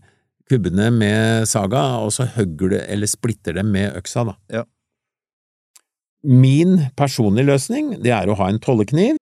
kubbene 0.48 0.90
med 0.94 1.46
saga, 1.48 1.82
og 2.02 2.12
så 2.16 2.24
hogger 2.36 2.68
du 2.72 2.76
eller 2.80 3.06
splitter 3.10 3.52
dem 3.60 3.66
med 3.74 3.96
øksa, 3.98 4.20
da. 4.24 4.32
Ja. 4.52 4.62
Min 6.24 6.78
personlige 6.96 7.46
løsning, 7.46 8.02
det 8.02 8.10
er 8.14 8.28
å 8.28 8.34
ha 8.40 8.48
en 8.50 8.60
tollekniv. 8.60 9.16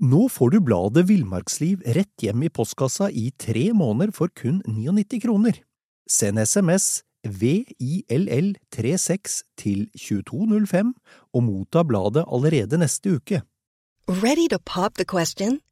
Nå 0.00 0.28
får 0.32 0.50
du 0.54 0.60
bladet 0.64 1.08
Villmarksliv 1.10 1.82
rett 1.96 2.22
hjem 2.24 2.42
i 2.46 2.48
postkassa 2.48 3.10
i 3.12 3.30
tre 3.36 3.72
måneder 3.76 4.12
for 4.16 4.28
kun 4.32 4.62
99 4.64 5.20
kroner. 5.26 5.54
Send 6.08 6.40
SMS 6.40 7.04
VILL36 7.28 9.44
til 9.60 9.92
2205 9.92 10.96
og 11.36 11.40
motta 11.44 11.84
bladet 11.84 12.24
allerede 12.24 12.80
neste 12.80 13.20
uke. 13.20 13.44
Ready 14.08 14.48
to 14.48 14.56
pop 14.64 14.96
the 14.96 15.04
question? 15.04 15.60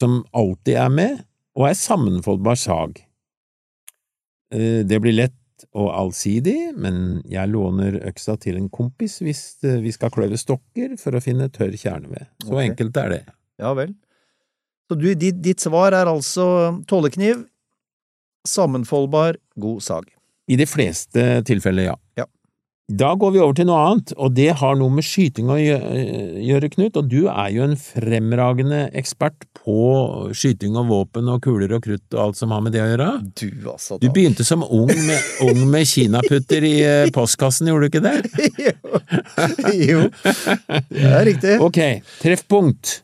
Som 0.00 0.22
alltid 0.32 0.78
er 0.80 0.90
med, 0.92 1.20
og 1.58 1.68
er 1.68 1.76
sammenfoldbar 1.78 2.58
sag. 2.58 3.00
Eh, 4.54 4.82
Det 4.86 5.00
blir 5.00 5.16
lett 5.16 5.36
og 5.76 5.90
allsidig, 5.92 6.72
men 6.80 7.20
jeg 7.28 7.50
låner 7.52 7.98
øksa 8.08 8.38
til 8.40 8.56
en 8.56 8.70
kompis 8.72 9.18
hvis 9.20 9.42
eh, 9.68 9.80
vi 9.84 9.92
skal 9.92 10.12
kløve 10.14 10.38
stokker 10.40 10.96
for 11.00 11.14
å 11.14 11.20
finne 11.20 11.50
tørr 11.52 11.76
kjerneved. 11.76 12.30
Så 12.46 12.54
okay. 12.54 12.70
enkelt 12.70 12.96
er 12.96 13.12
det. 13.12 13.20
Ja 13.60 13.74
vel. 13.76 13.92
Så 14.88 14.96
du, 14.98 15.12
ditt, 15.14 15.38
ditt 15.44 15.60
svar 15.62 15.94
er 15.94 16.08
altså 16.10 16.80
tålekniv, 16.90 17.44
sammenfoldbar, 18.48 19.36
god 19.60 19.84
sag. 19.84 20.08
I 20.50 20.56
de 20.58 20.66
fleste 20.66 21.26
tilfeller, 21.46 21.92
ja. 21.92 21.96
Ja. 22.18 22.26
Da 22.90 23.12
går 23.14 23.30
vi 23.34 23.38
over 23.38 23.54
til 23.54 23.68
noe 23.68 23.80
annet, 23.86 24.12
og 24.18 24.32
det 24.34 24.48
har 24.58 24.78
noe 24.78 24.90
med 24.90 25.06
skyting 25.06 25.50
å 25.52 25.58
gjøre, 25.60 26.70
Knut, 26.70 26.96
og 26.98 27.10
du 27.10 27.28
er 27.30 27.50
jo 27.54 27.62
en 27.62 27.76
fremragende 27.78 28.80
ekspert 28.98 29.46
på 29.60 29.76
skyting 30.34 30.74
og 30.78 30.88
våpen 30.90 31.30
og 31.30 31.38
kuler 31.44 31.76
og 31.76 31.84
krutt 31.84 32.16
og 32.16 32.22
alt 32.24 32.40
som 32.40 32.54
har 32.54 32.64
med 32.64 32.74
det 32.74 32.82
å 32.82 32.88
gjøre. 32.88 33.08
Du, 33.38 33.46
altså. 33.70 34.00
Du 34.02 34.08
begynte 34.10 34.46
som 34.46 34.64
ung 34.66 34.90
med, 34.90 35.30
ung 35.46 35.62
med 35.70 35.86
kinaputter 35.86 36.66
i 36.66 36.74
eh, 36.82 37.12
postkassen, 37.14 37.70
gjorde 37.70 37.86
du 37.86 37.92
ikke 37.92 38.04
det? 38.08 38.16
jo, 39.90 40.04
det 40.90 41.06
er 41.14 41.26
riktig. 41.30 41.56
Ok, 41.62 41.80
treffpunkt. 42.24 43.00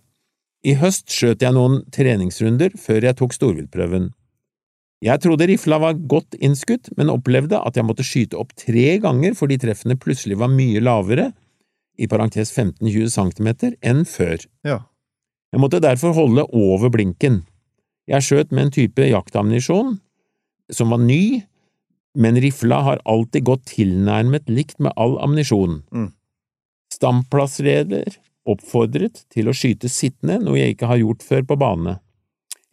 I 0.67 0.75
høst 0.81 1.13
skjøt 1.15 1.47
jeg 1.47 1.55
noen 1.55 1.85
treningsrunder 1.95 2.75
før 2.81 3.07
jeg 3.07 3.21
tok 3.21 3.39
storviltprøven. 3.39 4.11
Jeg 5.05 5.21
trodde 5.21 5.49
rifla 5.51 5.79
var 5.83 5.99
godt 6.09 6.39
innskutt, 6.41 6.89
men 6.97 7.13
opplevde 7.13 7.59
at 7.61 7.77
jeg 7.77 7.85
måtte 7.85 8.07
skyte 8.07 8.39
opp 8.41 8.55
tre 8.57 8.97
ganger 9.03 9.37
fordi 9.37 9.59
treffene 9.61 9.99
plutselig 10.01 10.39
var 10.41 10.53
mye 10.53 10.81
lavere, 10.81 11.31
i 11.97 12.09
parentes 12.09 12.51
15–20 12.53 13.09
cm, 13.09 13.49
enn 13.81 14.03
før. 14.09 14.43
Ja. 14.69 14.83
Jeg 15.53 15.63
måtte 15.63 15.81
derfor 15.81 16.13
holde 16.17 16.45
over 16.53 16.91
blinken. 16.93 17.45
Jeg 18.07 18.25
skjøt 18.25 18.53
med 18.53 18.67
en 18.67 18.75
type 18.75 19.07
jaktammunisjon 19.09 19.97
som 20.73 20.93
var 20.93 21.01
ny, 21.01 21.43
men 22.17 22.39
rifla 22.41 22.83
har 22.85 23.03
alltid 23.09 23.47
gått 23.49 23.65
tilnærmet 23.73 24.51
likt 24.53 24.81
med 24.83 24.93
all 25.01 25.17
ammunisjon. 25.25 25.81
Mm. 25.93 26.11
Stamplassreder 26.93 28.19
oppfordret 28.47 29.25
til 29.33 29.51
å 29.51 29.55
skyte 29.57 29.91
sittende, 29.91 30.39
noe 30.43 30.61
jeg 30.61 30.77
ikke 30.77 30.91
har 30.91 31.01
gjort 31.03 31.25
før 31.27 31.47
på 31.49 31.59
bane. 31.61 31.97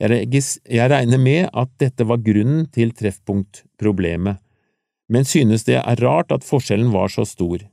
Jeg, 0.04 0.90
regner 0.92 1.22
med 1.22 1.48
at 1.56 1.70
dette 1.80 2.04
var 2.08 2.20
grunnen 2.24 2.66
til 2.74 2.92
treffpunktproblemet, 2.98 4.42
men 5.14 5.28
synes 5.28 5.64
det 5.68 5.78
er 5.80 6.02
rart 6.04 6.34
at 6.36 6.44
forskjellen 6.44 6.92
var 6.92 7.12
så 7.14 7.24
stor. 7.28 7.64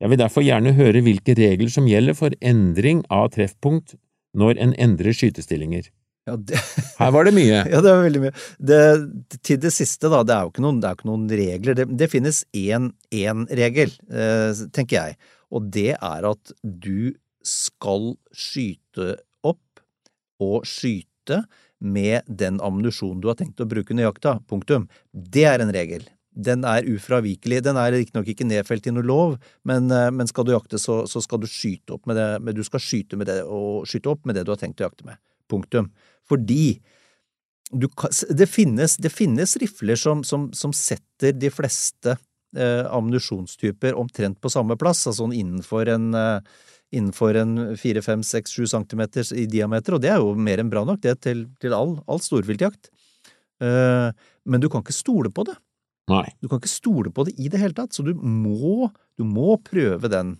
Jeg 0.00 0.10
vil 0.10 0.18
derfor 0.18 0.42
gjerne 0.42 0.74
høre 0.74 1.02
hvilke 1.04 1.36
regler 1.36 1.70
som 1.70 1.86
gjelder 1.86 2.16
for 2.16 2.34
endring 2.40 3.04
av 3.12 3.28
treffpunkt 3.34 3.98
når 4.34 4.60
en 4.62 4.74
endrer 4.80 5.14
skytestillinger. 5.14 5.90
Ja, 6.28 6.36
det, 6.36 6.60
Her 7.00 7.12
var 7.14 7.28
det 7.28 7.34
mye. 7.36 7.62
ja, 7.72 7.82
det 7.82 7.92
var 7.92 8.04
veldig 8.06 8.22
mye. 8.24 8.34
Det, 8.58 8.80
til 9.46 9.60
det 9.62 9.72
siste, 9.74 10.10
da, 10.12 10.22
det 10.26 10.36
er 10.36 10.46
jo 10.46 10.54
ikke 10.54 10.64
noen, 10.64 10.80
det 10.82 10.94
ikke 10.96 11.10
noen 11.10 11.26
regler. 11.42 11.78
Det, 11.78 11.86
det 12.00 12.10
finnes 12.12 12.42
én, 12.56 12.90
én 13.14 13.44
regel, 13.60 13.92
eh, 14.10 14.64
tenker 14.74 14.98
jeg, 14.98 15.20
og 15.50 15.70
det 15.74 15.92
er 15.96 16.30
at 16.30 16.54
du 16.62 17.12
skal 17.46 18.14
skyte 18.36 19.14
opp 19.46 19.84
og 20.40 20.66
skyte 20.68 21.09
med 21.80 22.26
den 22.28 22.60
ammunisjonen 22.60 23.20
du 23.22 23.28
har 23.30 23.38
tenkt 23.38 23.60
å 23.62 23.68
bruke 23.68 23.94
under 23.94 24.08
jakta. 24.08 24.38
Punktum. 24.50 24.88
Det 25.12 25.46
er 25.48 25.64
en 25.64 25.72
regel. 25.74 26.04
Den 26.30 26.64
er 26.68 26.86
ufravikelig. 26.86 27.62
Den 27.66 27.78
er 27.80 27.92
riktignok 27.94 28.28
ikke 28.30 28.46
nedfelt 28.46 28.86
i 28.86 28.94
noe 28.94 29.06
lov, 29.06 29.36
men, 29.66 29.90
eh, 29.90 30.10
men 30.14 30.30
skal 30.30 30.46
du 30.46 30.54
jakte, 30.54 30.78
så, 30.78 31.02
så 31.10 31.22
skal 31.24 31.42
du 31.42 31.48
skyte 31.50 31.96
opp 31.96 32.06
med 32.10 32.20
det, 32.20 32.28
men 32.44 32.56
du 32.56 32.62
skal 32.66 32.82
skyte 32.84 33.18
med 33.18 33.30
det, 33.30 33.42
og 33.44 33.88
skyte 33.90 34.12
opp 34.12 34.28
med 34.28 34.38
det 34.38 34.46
du 34.46 34.54
har 34.54 34.60
tenkt 34.60 34.82
å 34.82 34.88
jakte 34.88 35.08
med. 35.08 35.20
Punktum. 35.50 35.90
Fordi 36.30 36.80
du, 37.70 37.86
det, 38.30 38.46
finnes, 38.50 38.96
det 38.98 39.12
finnes 39.14 39.56
rifler 39.62 39.98
som, 39.98 40.24
som, 40.26 40.48
som 40.56 40.74
setter 40.74 41.34
de 41.38 41.50
fleste 41.54 42.16
eh, 42.56 42.86
ammunisjonstyper 42.90 43.98
omtrent 43.98 44.40
på 44.42 44.50
samme 44.52 44.76
plass, 44.78 45.06
altså 45.10 45.28
innenfor 45.30 45.90
en 45.90 46.14
eh, 46.14 46.58
innenfor 46.90 47.36
en 47.38 47.58
4-5-6-7 47.78 48.66
cm 48.66 49.02
i 49.38 49.46
diameter, 49.50 49.94
og 49.94 50.02
det 50.02 50.10
er 50.12 50.22
jo 50.22 50.34
mer 50.34 50.62
enn 50.62 50.70
bra 50.72 50.82
nok, 50.86 51.00
det 51.04 51.20
til, 51.26 51.44
til 51.62 51.74
all, 51.76 51.96
all 52.10 52.22
storviltjakt. 52.22 52.90
Uh, 53.62 54.10
men 54.48 54.62
du 54.62 54.68
kan 54.72 54.82
ikke 54.82 54.96
stole 54.96 55.30
på 55.34 55.44
det. 55.46 55.54
Nei. 56.10 56.24
Du 56.42 56.48
kan 56.50 56.58
ikke 56.58 56.72
stole 56.72 57.12
på 57.14 57.28
det 57.28 57.36
i 57.38 57.50
det 57.52 57.60
hele 57.62 57.76
tatt, 57.76 57.94
så 57.94 58.02
du 58.06 58.14
må, 58.16 58.88
du 59.20 59.26
må 59.28 59.54
prøve 59.62 60.10
den. 60.10 60.34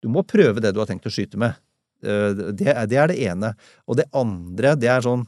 Du 0.00 0.10
må 0.12 0.22
prøve 0.28 0.62
det 0.62 0.72
du 0.76 0.80
har 0.82 0.88
tenkt 0.90 1.08
å 1.08 1.12
skyte 1.12 1.40
med. 1.40 1.58
Uh, 2.04 2.30
Det 2.54 2.70
er, 2.70 2.84
det 2.86 3.00
er 3.00 3.10
det 3.10 3.18
ene. 3.26 3.54
Og 3.90 3.98
det 3.98 4.06
andre, 4.16 4.76
det 4.78 4.92
er 4.92 5.04
sånn 5.04 5.26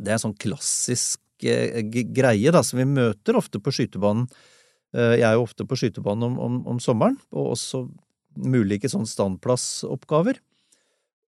Det 0.00 0.10
er 0.10 0.18
sånn 0.18 0.34
klassisk 0.34 1.20
eh, 1.46 1.84
greie 1.86 2.50
da, 2.50 2.64
som 2.66 2.80
vi 2.80 2.88
møter 2.88 3.36
ofte 3.38 3.60
på 3.62 3.70
skytebanen. 3.70 4.26
Jeg 4.94 5.22
er 5.26 5.32
jo 5.34 5.42
ofte 5.42 5.64
på 5.66 5.74
skytebanen 5.74 6.22
om, 6.22 6.34
om, 6.38 6.56
om 6.70 6.76
sommeren, 6.82 7.16
og 7.34 7.52
også 7.56 7.80
ulike 8.36 8.90
sånn 8.90 9.06
standplassoppgaver. 9.08 10.40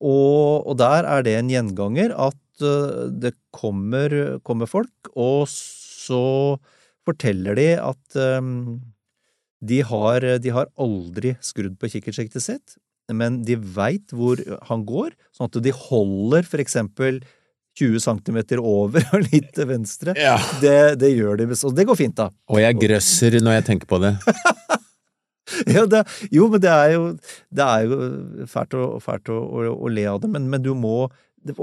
Og, 0.04 0.66
og 0.66 0.74
der 0.80 1.06
er 1.08 1.24
det 1.24 1.36
en 1.38 1.52
gjenganger 1.52 2.12
at 2.12 2.64
eh, 2.64 3.06
det 3.12 3.32
kommer, 3.54 4.38
kommer 4.44 4.68
folk, 4.68 5.12
og 5.16 5.46
så 5.48 6.58
forteller 7.06 7.56
de 7.56 7.70
at 7.78 8.18
um, 8.18 8.82
de 9.64 9.80
har, 9.86 10.26
de 10.42 10.52
har 10.52 10.68
aldri 10.76 11.36
skrudd 11.44 11.78
på 11.80 11.88
kikkertsiktet 11.94 12.44
sitt, 12.44 12.76
men 13.14 13.40
de 13.46 13.56
veit 13.56 14.12
hvor 14.12 14.40
han 14.68 14.82
går, 14.84 15.14
sånn 15.32 15.48
at 15.48 15.58
de 15.62 15.72
holder 15.72 16.46
for 16.48 16.60
eksempel 16.60 17.22
20 17.76 18.00
cm 18.00 18.38
over 18.58 19.04
og 19.12 19.26
litt 19.30 19.52
til 19.56 19.68
venstre. 19.68 20.16
Ja. 20.18 20.36
Det, 20.62 20.96
det 21.00 21.12
gjør 21.12 21.40
de, 21.40 21.48
og 21.52 21.76
det 21.76 21.86
går 21.88 21.98
fint, 21.98 22.16
da. 22.18 22.30
Og 22.50 22.60
jeg 22.62 22.78
grøsser 22.80 23.38
når 23.42 23.60
jeg 23.60 23.66
tenker 23.70 23.90
på 23.90 24.00
det. 24.02 24.16
Ja, 25.76 25.84
det, 25.86 26.02
jo, 26.34 26.48
men 26.52 26.62
det 26.64 26.72
er 26.72 26.96
jo, 26.96 27.04
det 27.54 27.66
er 27.68 27.86
jo 27.86 28.46
fælt, 28.50 28.74
å, 28.74 28.96
fælt 29.02 29.30
å, 29.30 29.38
å, 29.38 29.70
å 29.86 29.92
le 29.92 30.06
av 30.10 30.20
det, 30.24 30.30
men, 30.32 30.48
men 30.50 30.62
du 30.64 30.72
må 30.74 31.06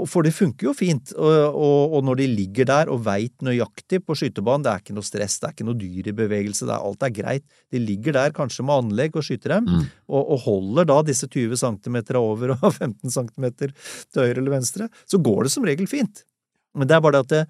For 0.08 0.24
det 0.24 0.30
funker 0.32 0.70
jo 0.70 0.72
fint, 0.72 1.10
og, 1.12 1.34
og, 1.52 1.94
og 1.98 2.04
når 2.08 2.22
de 2.22 2.26
ligger 2.38 2.64
der 2.70 2.88
og 2.88 3.02
veit 3.04 3.34
nøyaktig 3.44 3.98
på 4.06 4.14
skytebanen, 4.16 4.64
det 4.64 4.70
er 4.72 4.80
ikke 4.80 4.94
noe 4.96 5.04
stress, 5.04 5.34
det 5.42 5.48
er 5.50 5.52
ikke 5.52 5.66
noe 5.68 5.76
dyr 5.76 6.08
i 6.08 6.14
bevegelse, 6.16 6.64
er, 6.64 6.78
alt 6.78 7.04
er 7.04 7.12
greit. 7.12 7.44
De 7.74 7.82
ligger 7.82 8.16
der 8.16 8.32
kanskje 8.32 8.64
med 8.64 8.78
anlegg 8.86 9.18
og 9.20 9.26
skyter 9.26 9.58
dem, 9.58 9.68
Mm. 9.68 9.82
og, 10.08 10.22
og 10.22 10.40
holder 10.46 10.88
da 10.88 10.96
disse 11.04 11.28
20 11.28 11.60
cm 11.60 11.98
over 12.22 12.54
og 12.56 12.64
15 12.80 13.12
cm 13.12 13.50
til 13.60 13.74
høyre 14.16 14.38
eller 14.40 14.54
venstre, 14.56 14.88
så 15.04 15.20
går 15.20 15.44
det 15.44 15.52
som 15.52 15.68
regel 15.68 15.90
fint. 15.90 16.24
Men 16.72 16.88
det 16.88 16.96
er 16.96 17.04
bare 17.04 17.20
det 17.20 17.26
at 17.26 17.34
det, 17.34 17.44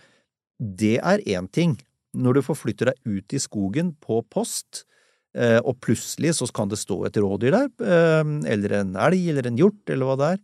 det 0.82 0.96
er 0.98 1.22
én 1.38 1.46
ting. 1.54 1.76
Når 2.18 2.40
du 2.40 2.42
forflytter 2.46 2.90
deg 2.90 3.14
ut 3.14 3.34
i 3.34 3.40
skogen 3.42 3.94
på 4.02 4.24
post, 4.30 4.82
og 5.66 5.78
plutselig 5.82 6.36
så 6.38 6.46
kan 6.54 6.70
det 6.70 6.78
stå 6.78 7.00
et 7.08 7.18
rådyr 7.18 7.54
der, 7.56 7.70
eh, 7.82 8.32
eller 8.52 8.78
en 8.80 8.96
elg, 9.06 9.28
eller 9.32 9.48
en 9.50 9.58
hjort, 9.58 9.82
eller 9.90 10.06
hva 10.06 10.16
det 10.20 10.30
er, 10.30 10.42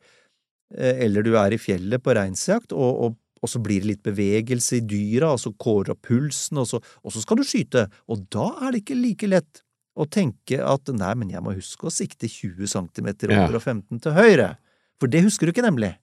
eh, 0.74 1.02
eller 1.06 1.26
du 1.26 1.34
er 1.38 1.54
i 1.54 1.60
fjellet 1.62 2.02
på 2.02 2.14
reinsjakt, 2.18 2.74
og, 2.74 3.04
og, 3.04 3.18
og 3.40 3.52
så 3.52 3.62
blir 3.62 3.84
det 3.84 3.90
litt 3.92 4.02
bevegelse 4.06 4.80
i 4.80 4.84
dyra, 4.84 5.32
og 5.36 5.42
så 5.42 5.54
kårer 5.54 5.94
opp 5.94 6.02
pulsen, 6.10 6.58
og 6.62 6.68
så, 6.72 6.82
og 7.04 7.14
så 7.14 7.22
skal 7.22 7.40
du 7.40 7.46
skyte, 7.46 7.86
og 8.10 8.26
da 8.34 8.50
er 8.66 8.74
det 8.74 8.82
ikke 8.84 8.98
like 8.98 9.30
lett 9.30 9.62
å 10.00 10.06
tenke 10.06 10.60
at 10.62 10.90
nei, 10.94 11.12
men 11.18 11.32
jeg 11.32 11.42
må 11.44 11.54
huske 11.54 11.88
å 11.88 11.92
sikte 11.92 12.30
20 12.30 12.70
cm 12.70 13.10
over 13.30 13.58
og 13.58 13.62
15 13.62 14.02
til 14.02 14.16
høyre, 14.16 14.54
for 15.00 15.10
det 15.12 15.24
husker 15.24 15.46
du 15.46 15.54
ikke 15.54 15.66
nemlig. 15.66 15.94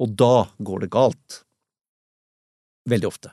Og 0.00 0.12
da 0.16 0.48
går 0.64 0.84
det 0.84 0.92
galt. 0.92 1.42
Veldig 2.88 3.08
ofte. 3.08 3.32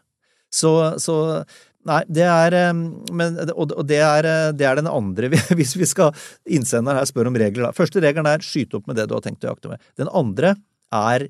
Så, 0.52 0.72
så 1.00 1.44
Nei, 1.88 2.02
det 2.12 2.26
er 2.28 2.56
eh, 2.58 2.74
men, 3.16 3.38
Og 3.56 3.84
det 3.88 4.02
er, 4.04 4.28
eh, 4.28 4.50
det 4.58 4.68
er 4.68 4.80
den 4.82 4.90
andre 4.92 5.30
Hvis 5.58 5.76
vi 5.80 5.88
skal 5.88 6.12
innsende 6.44 6.96
her 6.98 7.08
spør 7.08 7.32
om 7.32 7.40
regler. 7.40 7.72
Første 7.78 8.04
regelen 8.04 8.28
er 8.30 8.44
skyte 8.46 8.80
opp 8.80 8.90
med 8.90 9.00
det 9.00 9.08
du 9.10 9.16
har 9.18 9.24
tenkt 9.26 9.46
å 9.48 9.54
jakte 9.54 9.72
med. 9.72 9.84
Den 10.00 10.12
andre 10.12 10.56
er 10.96 11.28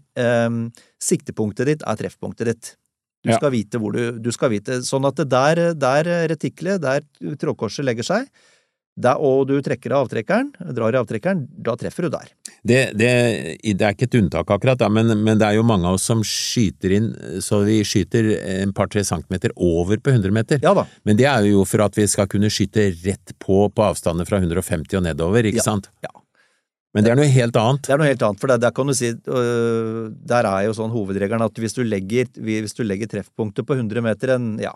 um, 0.47 0.67
Siktepunktet 1.01 1.69
ditt 1.69 1.85
er 1.87 1.97
treffpunktet 1.97 2.51
ditt. 2.51 2.75
Du 3.25 3.31
Ja. 3.31 3.39
skal 3.39 3.51
vite 3.51 3.79
hvor 3.81 3.95
du 3.95 4.19
Du 4.21 4.29
skal 4.31 4.51
vite 4.53 4.83
Sånn 4.85 5.07
at 5.09 5.17
det 5.17 5.25
der, 5.33 5.73
der 5.73 6.29
retiklet, 6.29 6.81
der 6.81 7.01
trådkorset 7.41 7.85
legger 7.85 8.05
seg, 8.05 8.29
der, 8.97 9.17
og 9.21 9.47
du 9.49 9.57
trekker 9.61 9.93
av 9.93 10.07
avtrekkeren, 10.07 10.51
drar 10.73 10.95
i 10.95 10.97
avtrekkeren, 10.97 11.43
da 11.61 11.75
treffer 11.77 12.07
du 12.07 12.15
der. 12.15 12.31
Det, 12.63 12.79
det, 12.97 13.09
det 13.77 13.85
er 13.85 13.93
ikke 13.93 14.07
et 14.09 14.15
unntak 14.19 14.49
akkurat, 14.51 14.79
da, 14.81 14.89
men, 14.89 15.11
men 15.23 15.37
det 15.39 15.45
er 15.47 15.57
jo 15.59 15.65
mange 15.67 15.87
av 15.87 15.97
oss 15.99 16.07
som 16.09 16.23
skyter 16.25 16.95
inn 16.97 17.09
så 17.43 17.61
vi 17.67 17.79
skyter 17.85 18.31
en 18.63 18.73
par-tre 18.75 19.03
centimeter 19.07 19.53
over 19.55 19.99
på 20.01 20.11
100 20.15 20.33
meter. 20.35 20.59
Ja 20.65 20.73
da. 20.77 20.87
Men 21.07 21.19
det 21.19 21.27
er 21.29 21.45
jo 21.47 21.63
for 21.69 21.85
at 21.85 21.97
vi 21.97 22.07
skal 22.09 22.27
kunne 22.31 22.49
skyte 22.51 22.89
rett 23.05 23.35
på 23.43 23.67
på 23.69 23.85
avstander 23.85 24.27
fra 24.27 24.39
150 24.41 24.97
og 24.97 25.05
nedover, 25.05 25.45
ikke 25.47 25.61
Ja, 25.61 25.67
sant? 25.69 25.91
ja. 26.03 26.11
Men 26.95 27.03
det 27.05 27.11
er 27.11 27.17
noe 27.19 27.29
helt 27.29 27.57
annet. 27.61 27.83
Det 27.85 27.93
er 27.93 27.99
noe 28.01 28.07
helt 28.09 28.23
annet, 28.25 28.39
for 28.41 28.49
der, 28.49 28.57
der 28.63 28.71
kan 28.73 28.87
du 28.89 28.93
si 28.97 29.11
øh, 29.11 30.07
Der 30.25 30.47
er 30.49 30.63
jo 30.65 30.73
sånn 30.73 30.89
hovedregelen 30.89 31.43
at 31.45 31.59
hvis 31.61 31.75
du 31.77 31.83
legger, 31.85 32.25
hvis 32.41 32.73
du 32.73 32.81
legger 32.87 33.11
treffpunktet 33.11 33.67
på 33.67 33.75
100 33.77 34.01
meter 34.01 34.33
en 34.33 34.55
ja, 34.63 34.71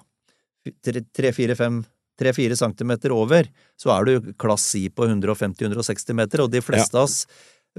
3-4 0.67 2.55
centimeter 2.59 3.13
over, 3.15 3.47
så 3.79 3.93
er 3.95 4.05
du 4.05 4.33
klass 4.37 4.67
I 4.77 4.89
på 4.93 5.07
150-160 5.07 6.13
meter, 6.19 6.43
og 6.43 6.51
de 6.53 6.61
fleste 6.61 6.97
av 6.99 7.07
oss 7.07 7.23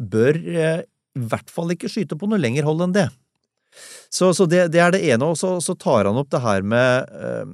bør 0.01 0.39
eh, 0.39 0.85
i 1.13 1.27
hvert 1.29 1.51
fall 1.53 1.75
ikke 1.75 1.91
skyte 1.93 2.17
på 2.19 2.29
noe 2.31 2.41
lenger 2.41 2.67
hold 2.69 2.87
enn 2.87 2.97
det. 2.97 3.09
Så, 4.13 4.33
så 4.37 4.45
det, 4.49 4.67
det 4.75 4.81
er 4.85 4.93
det 4.93 5.05
ene, 5.09 5.33
og 5.33 5.39
så, 5.41 5.75
tar 5.81 6.09
han 6.09 6.19
opp 6.21 6.33
det 6.33 6.43
her 6.45 6.65
med 6.65 7.13
eh, 7.17 7.47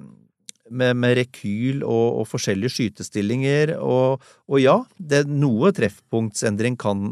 med, 0.68 0.98
med 1.00 1.16
rekyl 1.16 1.82
og, 1.86 2.20
og 2.20 2.28
forskjellige 2.28 2.74
skytestillinger, 2.74 3.74
og, 3.80 4.24
og 4.50 4.60
ja, 4.60 4.76
det, 4.98 5.24
noe 5.30 5.72
treffpunktsendring 5.72 6.76
kan, 6.80 7.06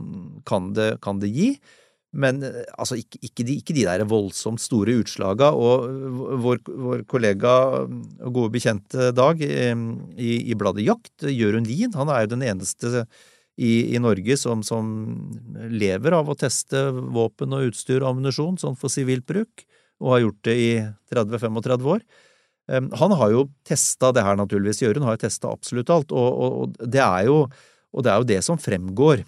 kan, 0.49 0.73
det, 0.77 0.91
kan 1.05 1.23
det 1.23 1.31
gi, 1.33 1.51
men 2.17 2.43
eh, 2.47 2.65
altså 2.79 2.99
ikke, 3.01 3.21
ikke, 3.29 3.47
de, 3.47 3.59
ikke 3.61 3.77
de 3.77 3.87
der 3.89 4.05
voldsomt 4.09 4.63
store 4.63 4.99
utslaga. 5.03 5.53
Og 5.53 5.87
vår, 6.45 6.61
vår 6.67 7.07
kollega 7.11 7.55
og 7.85 8.31
gode 8.31 8.55
bekjente 8.55 9.11
Dag 9.17 9.43
i, 9.43 10.31
i 10.39 10.59
bladet 10.59 10.87
Jakt, 10.87 11.27
Jørund 11.29 11.69
Lien, 11.71 11.95
han 11.97 12.13
er 12.13 12.25
jo 12.25 12.35
den 12.37 12.47
eneste 12.47 13.07
i, 13.57 13.97
i 13.97 14.01
Norge 14.03 14.37
som, 14.37 14.63
som 14.67 14.87
lever 15.73 16.17
av 16.17 16.29
å 16.29 16.37
teste 16.39 16.91
våpen 16.93 17.55
og 17.57 17.71
utstyr 17.71 18.03
og 18.03 18.13
ammunisjon 18.13 18.59
sånn 18.61 18.77
for 18.79 18.93
sivilt 18.93 19.27
bruk, 19.29 19.65
og 20.03 20.13
har 20.13 20.25
gjort 20.27 20.43
det 20.49 20.57
i 20.61 20.71
30-35 21.13 21.89
år. 21.95 22.03
Han 23.01 23.15
har 23.17 23.31
jo 23.33 23.47
testa 23.65 24.11
det 24.13 24.25
her, 24.27 24.37
naturligvis. 24.37 24.83
Jørund 24.83 25.07
har 25.07 25.17
jo 25.17 25.23
testa 25.23 25.53
absolutt 25.55 25.93
alt, 25.95 26.13
og, 26.13 26.27
og, 26.27 26.59
og, 26.61 26.77
det 26.93 27.07
jo, 27.29 27.39
og 27.95 28.05
det 28.05 28.13
er 28.13 28.21
jo 28.21 28.29
det 28.29 28.41
som 28.45 28.61
fremgår 28.61 29.23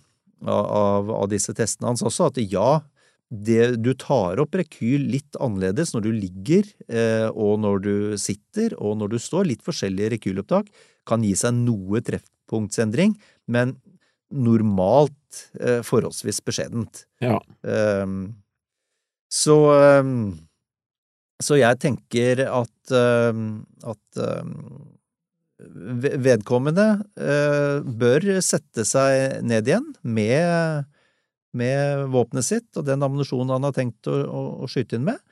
av, 0.44 1.10
av 1.10 1.26
disse 1.30 1.54
testene 1.56 1.88
hans 1.88 2.04
også, 2.04 2.28
at 2.28 2.40
ja, 2.42 2.80
det, 3.28 3.76
du 3.84 3.92
tar 3.98 4.40
opp 4.40 4.56
rekyl 4.56 5.08
litt 5.12 5.36
annerledes 5.40 5.92
når 5.92 6.06
du 6.06 6.12
ligger 6.16 6.68
eh, 6.88 7.28
og 7.28 7.58
når 7.60 7.82
du 7.84 7.94
sitter 8.20 8.72
og 8.78 8.96
når 9.00 9.14
du 9.14 9.18
står. 9.20 9.48
Litt 9.50 9.64
forskjellige 9.66 10.14
rekylopptak 10.16 10.70
kan 11.08 11.24
gi 11.24 11.34
seg 11.36 11.56
noe 11.56 12.00
treffpunktsendring, 12.04 13.16
men 13.52 13.76
normalt 14.34 15.44
eh, 15.60 15.80
forholdsvis 15.86 16.42
beskjedent. 16.44 17.06
Ja. 17.24 17.38
Um, 17.62 18.36
så 19.32 19.56
um, 20.00 20.36
så 21.38 21.58
jeg 21.60 21.78
tenker 21.78 22.40
at, 22.50 22.92
um, 23.38 23.60
at 23.86 24.22
vedkommende 25.58 26.86
uh, 27.18 27.78
bør 27.82 28.26
sette 28.44 28.84
seg 28.86 29.38
ned 29.46 29.70
igjen 29.70 29.86
med, 30.02 30.86
med 31.54 32.06
våpenet 32.10 32.46
sitt 32.46 32.78
og 32.78 32.86
den 32.86 33.02
ammunisjonen 33.06 33.54
han 33.54 33.66
har 33.68 33.76
tenkt 33.76 34.10
å, 34.10 34.16
å, 34.26 34.42
å 34.66 34.70
skyte 34.70 34.98
inn 34.98 35.06
med. 35.08 35.22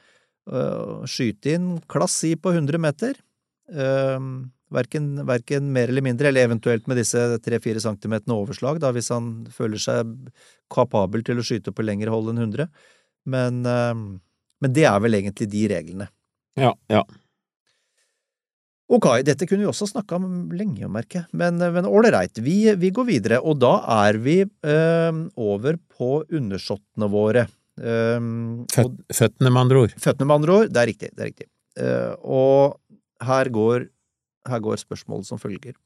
Uh, 0.46 1.02
skyte 1.10 1.56
inn 1.56 1.72
klass 1.90 2.20
I 2.26 2.36
på 2.38 2.54
100 2.54 2.82
meter. 2.82 3.18
Um, 3.66 4.52
Verken, 4.74 5.12
verken 5.28 5.68
mer 5.74 5.92
eller 5.92 6.02
mindre, 6.02 6.30
eller 6.30 6.48
eventuelt 6.48 6.88
med 6.90 6.98
disse 6.98 7.20
tre-fire 7.44 7.82
centimeterne 7.82 8.34
overslag, 8.34 8.80
da, 8.82 8.90
hvis 8.94 9.12
han 9.14 9.28
føler 9.54 9.78
seg 9.82 10.14
kapabel 10.72 11.22
til 11.26 11.38
å 11.38 11.44
skyte 11.46 11.74
på 11.74 11.86
lengre 11.86 12.10
hold 12.10 12.32
enn 12.32 12.42
100. 12.42 12.66
Men, 13.30 13.60
um, 13.62 14.08
men 14.62 14.74
det 14.74 14.88
er 14.90 14.98
vel 15.04 15.20
egentlig 15.20 15.46
de 15.52 15.62
reglene. 15.70 16.08
Ja, 16.58 16.72
ja. 16.90 17.04
Ok, 18.86 19.08
dette 19.26 19.48
kunne 19.50 19.64
vi 19.64 19.70
også 19.70 19.88
snakka 19.90 20.18
om 20.20 20.52
lenge, 20.54 20.86
merker 20.90 21.24
jeg, 21.24 21.26
men, 21.34 21.58
men 21.58 21.88
ålreit, 21.90 22.38
vi, 22.38 22.60
vi 22.78 22.92
går 22.94 23.08
videre, 23.08 23.40
og 23.42 23.58
da 23.58 23.72
er 24.06 24.18
vi 24.22 24.36
øh, 24.46 25.22
over 25.42 25.78
på 25.90 26.20
undersåttene 26.30 27.08
våre. 27.10 27.48
Um, 27.76 28.62
Føt, 28.72 28.94
føttene, 29.12 29.50
med 29.50 29.64
andre 29.64 29.82
ord. 29.82 29.96
Føttene, 29.98 30.28
med 30.30 30.38
andre 30.38 30.54
ord. 30.54 30.70
Det 30.70 30.80
er 30.80 30.90
riktig. 30.92 31.10
det 31.12 31.24
er 31.24 31.32
riktig. 31.32 31.48
Uh, 31.76 32.12
og 32.22 33.26
her 33.26 33.50
går, 33.52 33.88
her 34.52 34.62
går 34.64 34.80
spørsmålet 34.80 35.28
som 35.28 35.40
følger. 35.40 35.76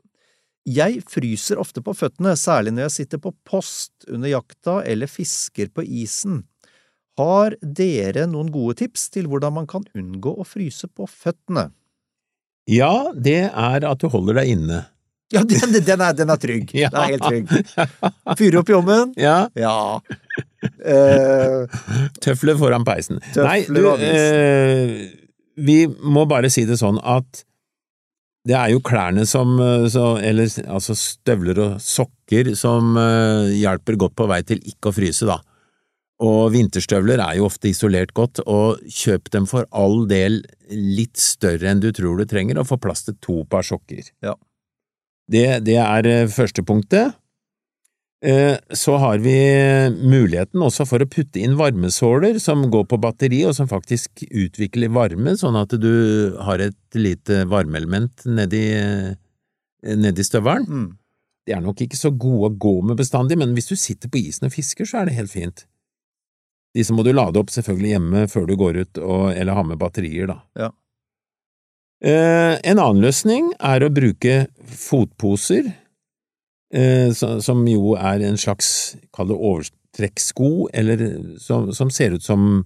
Jeg 0.69 1.01
fryser 1.09 1.61
ofte 1.61 1.81
på 1.85 1.95
føttene, 1.97 2.35
særlig 2.37 2.75
når 2.77 2.89
jeg 2.89 2.97
sitter 2.99 3.21
på 3.23 3.33
post 3.49 4.05
under 4.11 4.29
jakta 4.29 4.81
eller 4.85 5.09
fisker 5.09 5.71
på 5.73 5.85
isen. 5.87 6.43
Har 7.21 7.57
dere 7.61 8.27
noen 8.31 8.53
gode 8.53 8.79
tips 8.83 9.09
til 9.15 9.29
hvordan 9.31 9.57
man 9.57 9.69
kan 9.71 9.85
unngå 9.97 10.35
å 10.41 10.47
fryse 10.47 10.89
på 10.89 11.09
føttene? 11.09 11.71
Ja, 12.71 13.11
det 13.17 13.49
er 13.49 13.87
at 13.89 14.01
du 14.01 14.09
holder 14.13 14.43
deg 14.43 14.57
inne. 14.57 14.87
Ja, 15.31 15.45
den, 15.47 15.77
den, 15.87 16.01
er, 16.03 16.15
den 16.19 16.27
er 16.35 16.39
trygg. 16.43 16.73
Den 16.75 16.97
er 16.99 17.13
helt 17.13 17.23
trygg. 17.23 17.51
Fyre 18.41 18.59
opp 18.65 18.71
i 18.73 18.75
ovnen? 18.75 19.13
Ja, 19.21 19.45
Ja. 19.55 20.01
Eh, 20.61 21.77
tøfler 22.21 22.59
foran 22.61 22.83
peisen. 22.85 23.17
Tøfler 23.31 23.47
Nei, 23.47 23.61
du, 23.65 23.87
eh, 24.05 24.91
vi 25.57 25.77
må 25.89 26.27
bare 26.29 26.51
si 26.53 26.67
det 26.69 26.77
sånn 26.77 26.99
at 27.01 27.45
det 28.49 28.57
er 28.57 28.73
jo 28.73 28.81
klærne 28.85 29.27
som, 29.29 29.59
eh, 29.61 29.87
så, 29.93 30.15
eller 30.25 30.49
altså 30.65 30.97
støvler 30.97 31.61
og 31.61 31.81
sokker 31.85 32.55
som 32.57 32.97
uh, 32.97 33.51
hjelper 33.53 33.99
godt 34.01 34.17
på 34.17 34.29
vei 34.31 34.41
til 34.47 34.63
ikke 34.65 34.91
å 34.91 34.97
fryse, 34.97 35.29
da. 35.29 35.41
Og 36.25 36.51
vinterstøvler 36.53 37.21
er 37.25 37.39
jo 37.39 37.47
ofte 37.49 37.71
isolert 37.71 38.13
godt, 38.17 38.43
og 38.45 38.81
kjøp 38.93 39.31
dem 39.33 39.49
for 39.49 39.69
all 39.73 40.05
del 40.09 40.43
litt 40.71 41.21
større 41.21 41.71
enn 41.71 41.81
du 41.81 41.89
tror 41.97 42.21
du 42.21 42.27
trenger, 42.29 42.61
og 42.61 42.69
få 42.69 42.81
plass 42.81 43.07
til 43.07 43.17
to 43.25 43.41
par 43.49 43.65
sokker. 43.67 44.09
Ja. 44.25 44.37
Det, 45.31 45.47
det 45.65 45.79
er 45.81 46.09
eh, 46.11 46.29
første 46.33 46.65
punktet. 46.67 47.17
Eh, 48.21 48.57
Så 48.77 48.97
har 49.01 49.19
vi 49.19 49.33
muligheten 49.97 50.61
også 50.61 50.85
for 50.89 51.01
å 51.01 51.09
putte 51.09 51.41
inn 51.41 51.57
varmesåler 51.57 52.39
som 52.39 52.67
går 52.71 52.85
på 52.91 52.99
batteri, 53.01 53.41
og 53.49 53.55
som 53.57 53.69
faktisk 53.69 54.27
utvikler 54.29 54.93
varme, 54.93 55.37
sånn 55.41 55.57
at 55.57 55.73
du 55.81 56.37
har 56.45 56.61
et 56.61 56.99
lite 56.99 57.47
varmeelement 57.49 58.27
nedi, 58.29 58.67
nedi 59.83 60.27
støvelen. 60.27 60.67
mm. 60.69 60.89
De 61.49 61.55
er 61.57 61.63
nok 61.65 61.81
ikke 61.81 61.97
så 61.97 62.11
gode 62.13 62.51
å 62.51 62.57
gå 62.61 62.75
med 62.85 62.99
bestandig, 63.01 63.39
men 63.41 63.55
hvis 63.57 63.71
du 63.73 63.75
sitter 63.75 64.11
på 64.13 64.21
isen 64.21 64.47
og 64.47 64.53
fisker, 64.53 64.85
så 64.87 65.01
er 65.01 65.09
det 65.09 65.17
helt 65.17 65.33
fint. 65.33 65.65
Disse 66.77 66.93
må 66.95 67.03
du 67.03 67.15
lade 67.17 67.41
opp 67.41 67.49
selvfølgelig 67.51 67.95
hjemme 67.97 68.27
før 68.31 68.45
du 68.47 68.53
går 68.61 68.77
ut, 68.85 69.01
og, 69.01 69.33
eller 69.33 69.57
ha 69.57 69.65
med 69.67 69.81
batterier, 69.81 70.29
da. 70.31 70.37
Ja. 70.61 70.69
Eh, 72.05 72.55
en 72.71 72.79
annen 72.79 73.03
løsning 73.03 73.51
er 73.59 73.83
å 73.83 73.91
bruke 73.93 74.47
fotposer, 74.69 75.73
som 77.43 77.65
jo 77.67 77.97
er 77.99 78.23
en 78.29 78.37
slags, 78.39 78.95
kall 79.17 79.27
det 79.33 79.37
overtrekkssko, 79.37 80.69
eller 80.73 81.01
som, 81.43 81.73
som 81.75 81.91
ser 81.91 82.15
ut 82.15 82.23
som, 82.23 82.65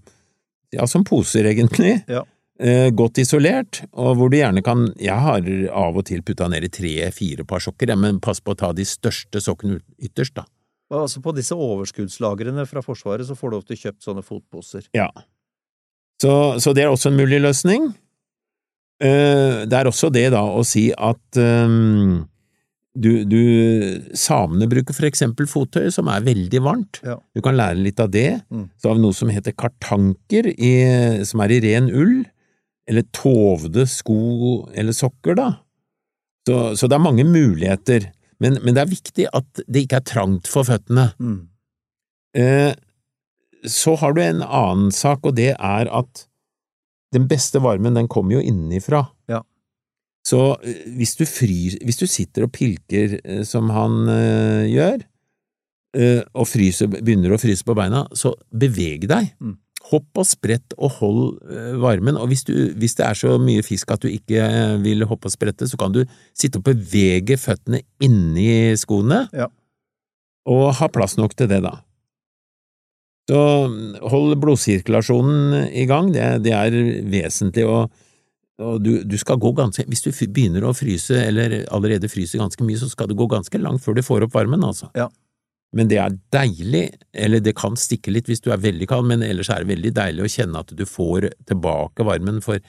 ja, 0.74 0.84
som 0.86 1.06
poser, 1.08 1.48
egentlig. 1.48 2.02
Ja. 2.10 2.24
Eh, 2.60 2.90
godt 2.94 3.18
isolert, 3.18 3.80
og 3.98 4.12
hvor 4.14 4.28
du 4.30 4.36
gjerne 4.36 4.62
kan 4.62 4.84
Jeg 5.02 5.16
har 5.18 5.42
av 5.74 5.96
og 5.98 6.04
til 6.06 6.20
putta 6.22 6.46
ned 6.46 6.62
i 6.62 6.70
tre–fire 6.70 7.42
par 7.48 7.58
sokker, 7.64 7.90
men 7.98 8.20
pass 8.22 8.38
på 8.44 8.54
å 8.54 8.58
ta 8.60 8.68
de 8.76 8.84
største 8.86 9.40
sokkene 9.42 9.80
ytterst, 9.98 10.36
da. 10.36 10.44
Altså 10.94 11.18
På 11.24 11.32
disse 11.34 11.56
overskuddslagrene 11.56 12.62
fra 12.70 12.82
Forsvaret 12.84 13.26
så 13.26 13.34
får 13.34 13.50
du 13.50 13.56
ofte 13.56 13.74
kjøpt 13.80 14.04
sånne 14.04 14.22
fotposer. 14.22 14.84
Ja. 14.94 15.08
Så, 16.22 16.60
så 16.62 16.74
det 16.76 16.84
er 16.84 16.92
også 16.92 17.10
en 17.10 17.18
mulig 17.18 17.40
løsning. 17.42 17.88
Eh, 19.02 19.64
Det 19.66 19.74
er 19.80 19.90
også 19.90 20.12
det 20.14 20.28
da 20.36 20.44
å 20.46 20.62
si 20.62 20.92
at 20.94 21.40
ehm, 21.40 22.22
du, 22.94 23.24
du 23.26 23.40
Samene 24.14 24.68
bruker 24.70 24.94
for 24.94 25.08
eksempel 25.08 25.48
fottøy 25.50 25.88
som 25.94 26.08
er 26.12 26.24
veldig 26.26 26.60
varmt. 26.62 27.00
Ja. 27.02 27.16
Du 27.34 27.42
kan 27.42 27.56
lære 27.58 27.80
litt 27.82 28.00
av 28.02 28.12
det. 28.14 28.40
Mm. 28.54 28.68
Så 28.78 28.90
har 28.90 28.98
vi 28.98 29.02
noe 29.02 29.16
som 29.16 29.32
heter 29.34 29.56
kartanker, 29.58 30.50
i, 30.54 30.74
som 31.26 31.42
er 31.42 31.56
i 31.56 31.60
ren 31.64 31.90
ull, 31.90 32.20
eller 32.90 33.06
tovde 33.16 33.86
sko 33.90 34.68
eller 34.76 34.94
sokker, 34.94 35.38
da. 35.40 35.48
Så, 36.46 36.60
så 36.78 36.88
det 36.90 36.98
er 36.98 37.06
mange 37.06 37.24
muligheter. 37.26 38.10
Men, 38.42 38.60
men 38.62 38.76
det 38.76 38.84
er 38.84 38.92
viktig 38.92 39.26
at 39.32 39.64
det 39.64 39.86
ikke 39.86 40.02
er 40.02 40.08
trangt 40.08 40.50
for 40.50 40.66
føttene. 40.68 41.08
Mm. 41.18 41.40
Eh, 42.36 42.72
så 43.64 43.94
har 43.96 44.14
du 44.14 44.20
en 44.22 44.44
annen 44.44 44.92
sak, 44.94 45.24
og 45.24 45.38
det 45.38 45.54
er 45.54 45.90
at 45.90 46.26
den 47.14 47.28
beste 47.30 47.62
varmen, 47.62 47.96
den 47.96 48.10
kommer 48.10 48.36
jo 48.36 48.44
innenfra. 48.44 49.06
Så 50.24 50.38
eh, 50.64 50.84
hvis 50.96 51.16
du, 51.20 51.24
fryr, 51.28 51.76
hvis 51.84 52.00
du 52.00 52.06
sitter 52.08 52.46
og 52.46 52.52
pilker 52.54 53.18
eh, 53.20 53.42
som 53.48 53.68
han 53.74 53.98
eh, 54.08 54.62
gjør, 54.72 55.02
eh, 55.98 56.22
og 56.32 56.48
fryser, 56.48 56.88
begynner 56.94 57.34
å 57.36 57.40
fryse 57.42 57.66
på 57.66 57.76
beina, 57.76 58.06
så 58.16 58.32
beveg 58.50 59.04
deg. 59.10 59.34
Mm. 59.40 59.58
Hopp 59.90 60.16
og 60.16 60.24
sprett 60.24 60.72
og 60.80 60.94
hold 60.96 61.24
eh, 61.52 61.74
varmen, 61.82 62.16
og 62.16 62.30
hvis, 62.32 62.46
du, 62.48 62.54
hvis 62.80 62.96
det 62.96 63.04
er 63.04 63.18
så 63.20 63.34
mye 63.42 63.64
fisk 63.66 63.92
at 63.92 64.06
du 64.06 64.08
ikke 64.08 64.46
vil 64.80 65.04
hoppe 65.10 65.28
og 65.28 65.34
sprette, 65.34 65.68
så 65.68 65.76
kan 65.80 65.92
du 65.92 66.00
sitte 66.32 66.56
og 66.62 66.64
bevege 66.70 67.36
føttene 67.40 67.82
inni 68.02 68.72
skoene, 68.80 69.26
Ja. 69.36 69.50
og 70.48 70.70
ha 70.80 70.88
plass 70.92 71.18
nok 71.20 71.36
til 71.36 71.52
det, 71.52 71.60
da. 71.66 71.76
Så 73.28 73.38
hold 74.12 74.34
blodsirkulasjonen 74.40 75.68
i 75.72 75.84
gang, 75.88 76.10
det, 76.16 76.24
det 76.44 76.52
er 76.56 76.74
vesentlig, 77.12 77.64
og, 77.68 77.92
og 78.62 78.84
du, 78.84 78.92
du 79.02 79.16
skal 79.18 79.40
gå 79.42 79.50
ganske 79.58 79.82
Hvis 79.90 80.04
du 80.04 80.12
begynner 80.30 80.62
å 80.62 80.74
fryse, 80.76 81.16
eller 81.18 81.64
allerede 81.74 82.10
fryser 82.10 82.38
ganske 82.38 82.62
mye, 82.66 82.78
så 82.78 82.86
skal 82.90 83.10
du 83.10 83.16
gå 83.18 83.26
ganske 83.30 83.58
langt 83.58 83.82
før 83.82 83.98
du 83.98 84.04
får 84.06 84.28
opp 84.28 84.36
varmen, 84.36 84.62
altså. 84.62 84.90
Ja. 84.94 85.08
Men 85.74 85.90
det 85.90 85.98
er 85.98 86.14
deilig, 86.30 86.84
eller 87.10 87.42
det 87.42 87.56
kan 87.58 87.74
stikke 87.78 88.12
litt 88.14 88.30
hvis 88.30 88.44
du 88.44 88.52
er 88.54 88.62
veldig 88.62 88.86
kald, 88.90 89.08
men 89.10 89.24
ellers 89.26 89.50
er 89.50 89.64
det 89.64 89.72
veldig 89.72 89.90
deilig 89.96 90.22
å 90.22 90.30
kjenne 90.36 90.62
at 90.62 90.70
du 90.70 90.84
får 90.86 91.32
tilbake 91.50 92.06
varmen, 92.06 92.38
for 92.44 92.62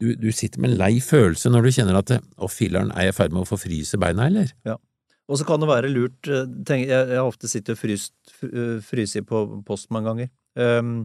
du, 0.00 0.14
du 0.16 0.30
sitter 0.32 0.62
med 0.62 0.72
en 0.72 0.80
lei 0.80 0.94
følelse 1.04 1.52
når 1.52 1.68
du 1.68 1.74
kjenner 1.76 2.00
at 2.00 2.14
å 2.16 2.48
filler'n, 2.48 2.94
er 2.96 3.10
jeg 3.10 3.14
i 3.14 3.18
ferd 3.18 3.36
med 3.36 3.44
å 3.44 3.50
få 3.50 3.60
fryse 3.60 4.00
beina, 4.00 4.30
eller? 4.30 4.56
Ja. 4.68 4.78
Og 5.26 5.40
så 5.40 5.46
kan 5.48 5.60
det 5.60 5.68
være 5.68 5.90
lurt 5.90 6.28
eh, 6.30 6.48
tenk, 6.64 6.86
jeg, 6.86 7.12
jeg 7.12 7.18
har 7.18 7.28
ofte 7.28 7.50
sittet 7.50 7.74
og 7.74 7.80
fryst, 7.80 8.14
eh, 8.46 8.76
fryst 8.84 9.18
på 9.28 9.44
post 9.66 9.90
mange 9.92 10.12
ganger. 10.12 10.32
Um, 10.56 11.00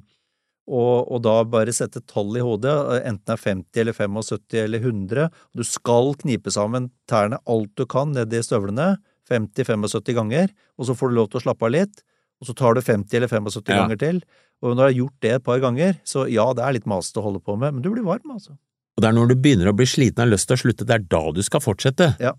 og, 0.69 1.07
og 1.11 1.21
da 1.25 1.37
bare 1.49 1.73
sette 1.73 2.01
tall 2.07 2.35
i 2.37 2.43
hodet, 2.45 2.71
eh, 2.95 3.07
enten 3.09 3.25
det 3.25 3.33
er 3.37 3.43
50 3.43 3.81
eller 3.81 3.93
75 3.97 4.59
eller 4.65 4.79
100. 4.85 5.25
og 5.31 5.57
Du 5.57 5.63
skal 5.67 6.13
knipe 6.21 6.51
sammen 6.53 6.91
tærne 7.09 7.39
alt 7.49 7.73
du 7.75 7.85
kan 7.89 8.11
ned 8.13 8.33
i 8.33 8.43
støvlene, 8.45 8.97
50-75 9.31 10.13
ganger, 10.17 10.49
og 10.77 10.85
så 10.89 10.95
får 10.97 11.09
du 11.11 11.15
lov 11.15 11.29
til 11.31 11.39
å 11.41 11.43
slappe 11.47 11.65
av 11.67 11.71
litt. 11.71 12.01
Og 12.41 12.47
så 12.49 12.55
tar 12.57 12.73
du 12.73 12.81
50 12.81 13.13
eller 13.19 13.29
75 13.29 13.69
Ja. 13.69 13.83
ganger 13.83 13.99
til. 14.01 14.21
Og 14.61 14.71
når 14.73 14.75
du 14.75 14.81
har 14.81 14.97
gjort 14.97 15.19
det 15.21 15.31
et 15.35 15.43
par 15.45 15.59
ganger, 15.61 15.99
så 16.03 16.25
ja, 16.29 16.47
det 16.57 16.63
er 16.65 16.73
litt 16.73 16.87
masete 16.89 17.21
å 17.21 17.25
holde 17.27 17.39
på 17.39 17.57
med, 17.57 17.73
men 17.73 17.81
du 17.85 17.89
blir 17.93 18.03
varm, 18.03 18.31
altså. 18.33 18.57
Og 18.97 19.01
det 19.03 19.07
er 19.07 19.13
når 19.15 19.29
du 19.29 19.35
begynner 19.35 19.69
å 19.71 19.75
bli 19.77 19.85
sliten 19.85 20.19
og 20.19 20.25
har 20.27 20.31
lyst 20.33 20.47
til 20.49 20.57
å 20.57 20.61
slutte, 20.65 20.85
det 20.89 20.95
er 20.97 21.05
da 21.07 21.21
du 21.31 21.41
skal 21.45 21.61
fortsette. 21.63 22.15
Ja. 22.19 22.33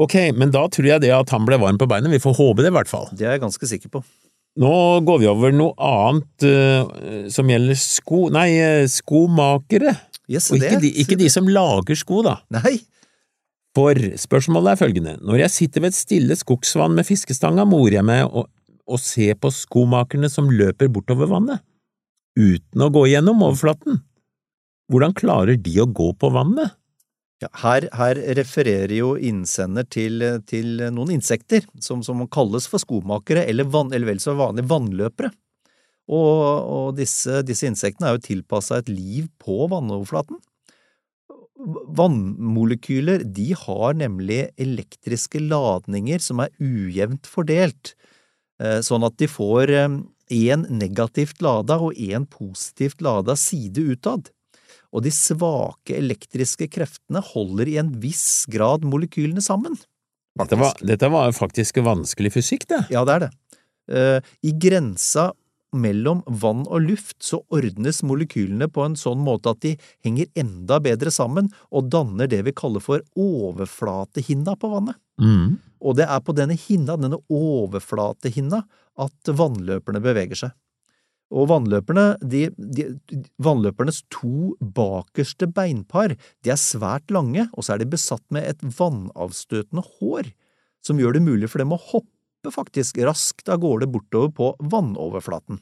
Ok, 0.00 0.14
men 0.36 0.52
da 0.54 0.66
tror 0.72 0.86
jeg 0.86 1.02
det 1.02 1.10
at 1.12 1.32
han 1.34 1.44
ble 1.48 1.58
varm 1.60 1.76
på 1.80 1.88
beinet, 1.90 2.12
vi 2.12 2.20
får 2.22 2.36
håpe 2.38 2.62
det 2.64 2.70
i 2.70 2.76
hvert 2.76 2.88
fall. 2.88 3.08
Det 3.12 3.26
er 3.26 3.34
jeg 3.36 3.42
ganske 3.42 3.66
sikker 3.72 3.90
på. 3.92 4.04
Nå 4.58 4.74
går 5.06 5.20
vi 5.22 5.28
over 5.30 5.54
noe 5.54 5.74
annet 5.78 6.46
uh, 6.46 7.26
som 7.30 7.50
gjelder 7.50 7.78
sko… 7.78 8.24
Nei, 8.34 8.48
eh, 8.58 8.86
skomakere. 8.90 9.94
Yes, 10.30 10.50
Og 10.50 10.58
ikke 10.58 10.80
de, 10.82 10.90
ikke 11.02 11.18
de 11.18 11.28
som 11.30 11.46
lager 11.50 11.98
sko, 11.98 12.24
da. 12.26 12.40
Nei, 12.54 12.80
For 13.78 13.94
spørsmålet 14.18 14.72
er 14.72 14.80
følgende, 14.80 15.14
når 15.22 15.44
jeg 15.44 15.54
sitter 15.54 15.84
ved 15.84 15.94
et 15.94 15.98
stille 15.98 16.36
skogsvann 16.38 16.96
med 16.98 17.06
fiskestanga, 17.06 17.62
morer 17.68 18.00
jeg 18.00 18.06
meg 18.06 18.26
å, 18.26 18.44
og 18.90 18.98
ser 19.02 19.38
på 19.38 19.52
skomakerne 19.54 20.30
som 20.30 20.50
løper 20.50 20.90
bortover 20.90 21.30
vannet, 21.30 21.62
uten 22.38 22.82
å 22.82 22.90
gå 22.90 23.06
gjennom 23.12 23.42
overflaten. 23.46 24.02
Hvordan 24.90 25.14
klarer 25.14 25.58
de 25.62 25.76
å 25.82 25.86
gå 25.86 26.10
på 26.18 26.32
vannet? 26.34 26.74
Ja, 27.40 27.48
her, 27.62 27.86
her 27.96 28.18
refererer 28.36 28.92
jo 28.92 29.14
innsender 29.16 29.86
til, 29.88 30.20
til 30.44 30.82
noen 30.92 31.14
insekter 31.14 31.64
som, 31.80 32.02
som 32.04 32.20
kalles 32.28 32.66
for 32.68 32.82
skomakere, 32.82 33.46
eller, 33.48 33.64
van, 33.72 33.88
eller 33.96 34.10
vel 34.12 34.20
så 34.20 34.34
vanlige 34.36 34.68
vannløpere. 34.68 35.30
Og, 36.10 36.36
og 36.76 36.98
disse, 36.98 37.40
disse 37.46 37.68
insektene 37.70 38.10
er 38.10 38.18
jo 38.18 38.24
tilpassa 38.26 38.80
et 38.82 38.90
liv 38.92 39.30
på 39.40 39.62
vannoverflaten. 39.72 40.36
Vannmolekyler 41.96 43.24
de 43.24 43.50
har 43.56 43.96
nemlig 43.96 44.42
elektriske 44.60 45.40
ladninger 45.44 46.20
som 46.24 46.42
er 46.44 46.52
ujevnt 46.60 47.28
fordelt, 47.30 47.94
eh, 48.60 48.80
sånn 48.84 49.06
at 49.06 49.16
de 49.20 49.28
får 49.30 49.72
én 50.30 50.66
negativt 50.68 51.40
lada 51.44 51.78
og 51.80 51.96
én 51.96 52.28
positivt 52.28 53.00
lada 53.04 53.36
side 53.38 53.86
utad 53.94 54.28
og 54.90 55.04
de 55.04 55.12
svake 55.14 55.96
elektriske 55.98 56.68
kreftene 56.72 57.22
holder 57.32 57.70
i 57.70 57.76
en 57.82 57.92
viss 58.02 58.46
grad 58.50 58.86
molekylene 58.86 59.42
sammen. 59.44 59.76
Dette 60.40 60.58
var, 60.58 60.74
dette 60.86 61.10
var 61.10 61.32
faktisk 61.34 61.80
vanskelig 61.84 62.32
fysikk, 62.38 62.66
det. 62.70 62.84
Ja, 62.94 63.04
det 63.06 63.16
er 63.16 63.26
det. 63.26 63.30
Uh, 63.90 64.18
I 64.46 64.54
grensa 64.54 65.30
mellom 65.76 66.22
vann 66.26 66.64
og 66.66 66.82
luft 66.82 67.20
så 67.22 67.40
ordnes 67.54 68.00
molekylene 68.06 68.66
på 68.72 68.82
en 68.82 68.96
sånn 68.98 69.20
måte 69.22 69.52
at 69.52 69.60
de 69.62 69.76
henger 70.04 70.30
enda 70.38 70.80
bedre 70.82 71.12
sammen 71.14 71.50
og 71.70 71.90
danner 71.92 72.30
det 72.30 72.42
vi 72.48 72.54
kaller 72.56 72.82
for 72.82 73.04
overflatehinna 73.18 74.56
på 74.58 74.70
vannet. 74.72 74.98
Mm. 75.22 75.58
Og 75.80 75.96
det 75.98 76.08
er 76.10 76.22
på 76.24 76.34
denne 76.36 76.56
hinna, 76.58 76.96
denne 77.00 77.20
overflatehinna, 77.30 78.64
at 79.00 79.30
vannløperne 79.32 80.02
beveger 80.02 80.42
seg. 80.42 80.56
Og 81.30 81.46
vannløperne, 81.46 82.16
de, 82.26 82.48
de, 82.58 82.88
vannløpernes 83.42 84.02
to 84.10 84.56
bakerste 84.58 85.46
beinpar, 85.54 86.16
de 86.42 86.50
er 86.50 86.58
svært 86.58 87.12
lange, 87.14 87.46
og 87.54 87.64
så 87.64 87.76
er 87.76 87.82
de 87.82 87.90
besatt 87.92 88.24
med 88.34 88.48
et 88.50 88.64
vannavstøtende 88.78 89.84
hår, 90.00 90.32
som 90.82 90.98
gjør 90.98 91.16
det 91.16 91.26
mulig 91.28 91.50
for 91.52 91.62
dem 91.62 91.76
å 91.76 91.80
hoppe 91.92 92.50
faktisk 92.50 92.98
raskt 93.06 93.50
av 93.52 93.60
gårde 93.62 93.86
bortover 93.92 94.32
på 94.34 94.52
vannoverflaten. 94.72 95.60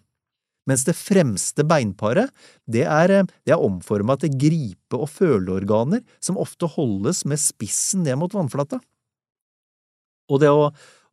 Mens 0.68 0.84
det 0.84 0.96
fremste 0.96 1.64
beinparet, 1.64 2.32
det 2.68 2.84
er, 2.84 3.24
det 3.44 3.54
er 3.54 3.64
omforma 3.64 4.18
til 4.20 4.34
gripe- 4.36 5.00
og 5.00 5.08
føleorganer 5.12 6.04
som 6.20 6.40
ofte 6.40 6.68
holdes 6.76 7.24
med 7.28 7.40
spissen 7.40 8.04
ned 8.04 8.20
mot 8.20 8.36
vannflata. 8.36 8.80
Og 10.28 10.42
det 10.42 10.52
å 10.52 10.68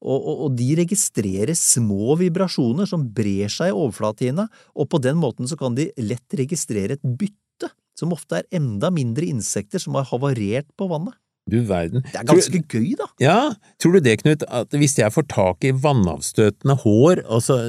og, 0.05 0.19
og, 0.19 0.43
og 0.45 0.55
de 0.59 0.69
registrerer 0.77 1.55
små 1.57 2.15
vibrasjoner 2.21 2.89
som 2.89 3.07
brer 3.15 3.51
seg 3.51 3.73
i 3.73 3.75
overflatehinna, 3.75 4.47
og 4.77 4.89
på 4.91 5.01
den 5.01 5.17
måten 5.21 5.49
så 5.49 5.57
kan 5.59 5.77
de 5.77 5.89
lett 5.97 6.37
registrere 6.37 6.99
et 6.99 7.05
bytte, 7.05 7.71
som 7.97 8.13
ofte 8.13 8.41
er 8.41 8.49
enda 8.59 8.91
mindre 8.93 9.27
insekter 9.27 9.81
som 9.81 9.97
har 9.97 10.07
havarert 10.11 10.69
på 10.77 10.89
vannet. 10.91 11.15
Du 11.45 11.59
verden. 11.61 12.01
Det 12.09 12.17
er 12.17 12.25
ganske 12.25 12.59
gøy, 12.73 12.95
da. 12.97 13.05
Ja, 13.21 13.37
tror 13.81 13.93
du 13.93 13.99
det, 14.01 14.15
Knut, 14.23 14.41
at 14.49 14.71
hvis 14.73 14.95
jeg 14.97 15.13
får 15.13 15.27
tak 15.29 15.67
i 15.67 15.75
vannavstøtende 15.77 16.73
hår, 16.81 17.21
og 17.29 17.43
så 17.45 17.59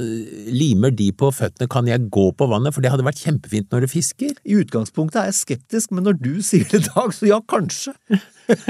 limer 0.48 0.94
de 0.96 1.10
på 1.12 1.28
føttene, 1.28 1.68
kan 1.68 1.88
jeg 1.90 2.08
gå 2.12 2.30
på 2.32 2.48
vannet? 2.48 2.72
For 2.72 2.80
det 2.80 2.94
hadde 2.94 3.04
vært 3.04 3.20
kjempefint 3.20 3.68
når 3.74 3.84
du 3.84 3.92
fisker. 3.92 4.32
I 4.48 4.56
utgangspunktet 4.62 5.20
er 5.20 5.28
jeg 5.28 5.40
skeptisk, 5.42 5.92
men 5.92 6.08
når 6.08 6.16
du 6.24 6.32
sier 6.40 6.64
det, 6.72 6.86
Dag, 6.88 7.12
så 7.12 7.28
ja, 7.28 7.42
kanskje. 7.52 7.92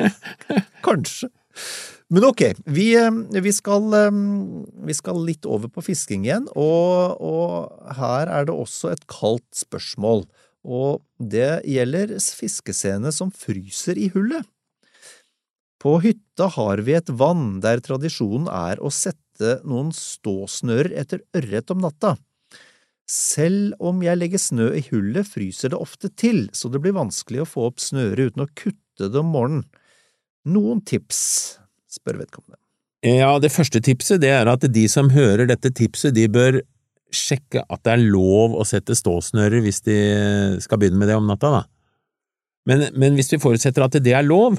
kanskje. 0.88 1.30
Men 2.14 2.24
ok, 2.28 2.42
vi, 2.70 2.94
eh, 2.94 3.10
vi, 3.42 3.52
skal, 3.52 3.86
eh, 3.98 4.18
vi 4.86 4.94
skal 4.94 5.24
litt 5.26 5.46
over 5.46 5.70
på 5.72 5.82
fisking 5.88 6.26
igjen, 6.26 6.46
og, 6.54 7.18
og 7.18 7.94
her 7.98 8.30
er 8.30 8.46
det 8.46 8.54
også 8.54 8.92
et 8.92 9.02
kaldt 9.10 9.58
spørsmål, 9.58 10.22
og 10.66 11.02
det 11.18 11.64
gjelder 11.66 12.14
fiskescene 12.18 13.10
som 13.14 13.32
fryser 13.34 13.98
i 13.98 14.10
hullet. 14.14 14.46
På 15.82 15.98
hytta 16.02 16.48
har 16.54 16.82
vi 16.86 16.94
et 16.96 17.10
vann 17.10 17.58
der 17.62 17.82
tradisjonen 17.84 18.48
er 18.50 18.80
å 18.80 18.90
sette 18.90 19.58
noen 19.66 19.92
ståsnører 19.94 20.94
etter 21.02 21.26
ørret 21.36 21.74
om 21.74 21.82
natta. 21.84 22.14
Selv 23.06 23.76
om 23.78 24.00
jeg 24.02 24.18
legger 24.18 24.42
snø 24.42 24.70
i 24.74 24.82
hullet, 24.88 25.28
fryser 25.28 25.74
det 25.74 25.78
ofte 25.78 26.10
til, 26.18 26.48
så 26.54 26.70
det 26.72 26.80
blir 26.82 26.96
vanskelig 26.96 27.44
å 27.44 27.50
få 27.50 27.68
opp 27.68 27.82
snøret 27.82 28.32
uten 28.32 28.46
å 28.46 28.50
kutte 28.58 29.10
det 29.12 29.20
om 29.20 29.30
morgenen. 29.30 29.66
Noen 30.46 30.80
tips, 30.86 31.58
spør 31.96 32.20
vedkommende. 32.22 32.60
Ja, 33.06 33.34
det 33.42 33.52
første 33.54 33.82
tipset 33.84 34.22
det 34.22 34.32
er 34.32 34.48
at 34.50 34.64
de 34.72 34.86
som 34.90 35.10
hører 35.14 35.48
dette 35.50 35.70
tipset, 35.74 36.14
de 36.16 36.26
bør 36.32 36.60
sjekke 37.14 37.62
at 37.62 37.82
det 37.86 37.92
er 37.92 38.06
lov 38.08 38.56
å 38.58 38.64
sette 38.66 38.96
ståsnører 38.98 39.62
hvis 39.64 39.82
de 39.86 39.98
skal 40.64 40.80
begynne 40.80 40.98
med 41.00 41.10
det 41.12 41.18
om 41.18 41.28
natta, 41.28 41.52
da. 41.60 41.62
Men, 42.66 42.88
men 42.98 43.14
hvis 43.14 43.30
vi 43.30 43.38
forutsetter 43.42 43.84
at 43.84 43.94
det 44.02 44.14
er 44.16 44.26
lov, 44.26 44.58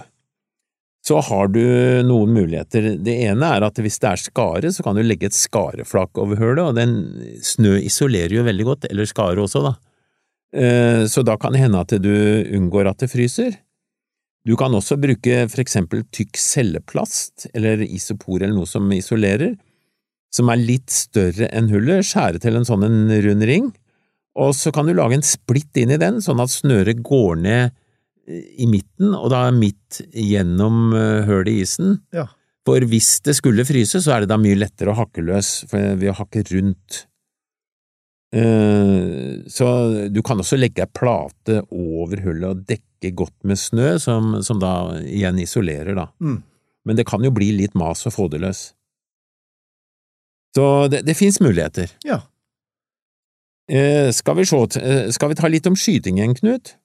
så 1.07 1.19
har 1.23 1.51
du 1.51 1.61
noen 2.07 2.33
muligheter. 2.35 2.93
Det 3.03 3.15
ene 3.27 3.51
er 3.57 3.65
at 3.67 3.79
hvis 3.83 3.99
det 4.03 4.09
er 4.09 4.21
skare, 4.21 4.71
så 4.73 4.83
kan 4.83 4.97
du 4.97 5.03
legge 5.05 5.29
et 5.29 5.35
skareflak 5.35 6.19
over 6.19 6.39
hølet, 6.39 6.63
og 6.63 6.79
den 6.79 6.95
snø 7.43 7.77
isolerer 7.79 8.39
jo 8.39 8.47
veldig 8.47 8.67
godt, 8.67 8.87
eller 8.89 9.07
skare 9.07 9.43
også, 9.43 9.63
da. 9.67 9.75
Eh, 10.55 11.03
Så 11.11 11.23
da 11.27 11.37
kan 11.39 11.55
det 11.55 11.63
hende 11.63 11.83
at 11.83 11.93
du 12.01 12.13
unngår 12.57 12.91
at 12.91 13.03
det 13.03 13.11
fryser. 13.11 13.55
Du 14.47 14.55
kan 14.55 14.71
også 14.71 14.95
bruke 14.99 15.41
for 15.51 15.59
eksempel 15.59 16.05
tykk 16.15 16.39
celleplast 16.39 17.49
eller 17.53 17.83
isopor 17.83 18.39
eller 18.39 18.55
noe 18.55 18.69
som 18.69 18.87
isolerer, 18.95 19.57
som 20.31 20.47
er 20.51 20.61
litt 20.61 20.93
større 20.93 21.49
enn 21.55 21.67
hullet, 21.71 22.05
skjære 22.07 22.39
til 22.43 22.59
en 22.59 22.67
sånn 22.67 22.85
en 22.87 23.11
rund 23.25 23.43
ring, 23.47 23.67
og 24.37 24.53
så 24.55 24.71
kan 24.71 24.87
du 24.87 24.93
lage 24.95 25.17
en 25.17 25.25
splitt 25.25 25.79
inn 25.81 25.91
i 25.91 25.99
den, 25.99 26.21
sånn 26.23 26.39
at 26.43 26.53
snøret 26.53 27.01
går 27.05 27.39
ned 27.41 27.73
eh, 28.29 28.43
i 28.63 28.69
midten, 28.69 29.15
og 29.17 29.31
da 29.33 29.47
midt 29.51 30.01
gjennom 30.13 30.91
hullet 30.93 31.27
hølet 31.27 31.51
i 31.51 31.61
isen. 31.65 31.95
Ja. 32.15 32.27
For 32.67 32.83
hvis 32.91 33.17
det 33.25 33.37
skulle 33.37 33.65
fryse, 33.67 34.01
så 34.03 34.13
er 34.13 34.23
det 34.23 34.31
da 34.31 34.37
mye 34.39 34.59
lettere 34.59 34.91
å 34.91 34.99
hakke 34.99 35.23
løs 35.25 35.63
ved 35.71 36.03
å 36.11 36.17
hakke 36.19 36.43
rundt. 36.51 37.05
Eh, 38.35 39.43
Så 39.47 39.67
du 40.11 40.19
kan 40.21 40.43
også 40.43 40.59
legge 40.59 40.83
ei 40.83 40.91
plate 40.91 41.61
over 41.71 42.21
hullet 42.25 42.49
og 42.51 42.65
dekke 42.67 42.86
dekke 43.03 43.13
godt 43.23 43.35
med 43.47 43.59
snø, 43.59 43.97
som, 44.01 44.37
som 44.43 44.61
da 44.61 44.97
igjen 45.03 45.39
isolerer, 45.41 45.95
da. 45.97 46.07
Mm. 46.23 46.41
Men 46.87 46.99
det 46.99 47.07
kan 47.09 47.23
jo 47.25 47.33
bli 47.35 47.51
litt 47.55 47.75
mas 47.77 48.05
det 48.05 48.41
løs. 48.41 48.71
Så 50.55 50.87
det, 50.89 51.03
det 51.05 51.17
fins 51.17 51.39
muligheter. 51.43 51.91
Ja. 52.07 52.21
Eh, 53.69 54.09
skal, 54.15 54.37
vi 54.39 54.45
se, 54.47 54.57
eh, 54.79 55.09
skal 55.11 55.29
vi 55.29 55.35
ta 55.35 55.49
litt 55.51 55.67
om 55.67 55.75
skytingen, 55.75 56.35
Knut? 56.39 56.77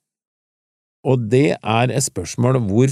Og 1.07 1.31
det 1.31 1.57
er 1.57 1.91
et 1.91 2.05
spørsmål 2.05 2.61
hvor 2.67 2.91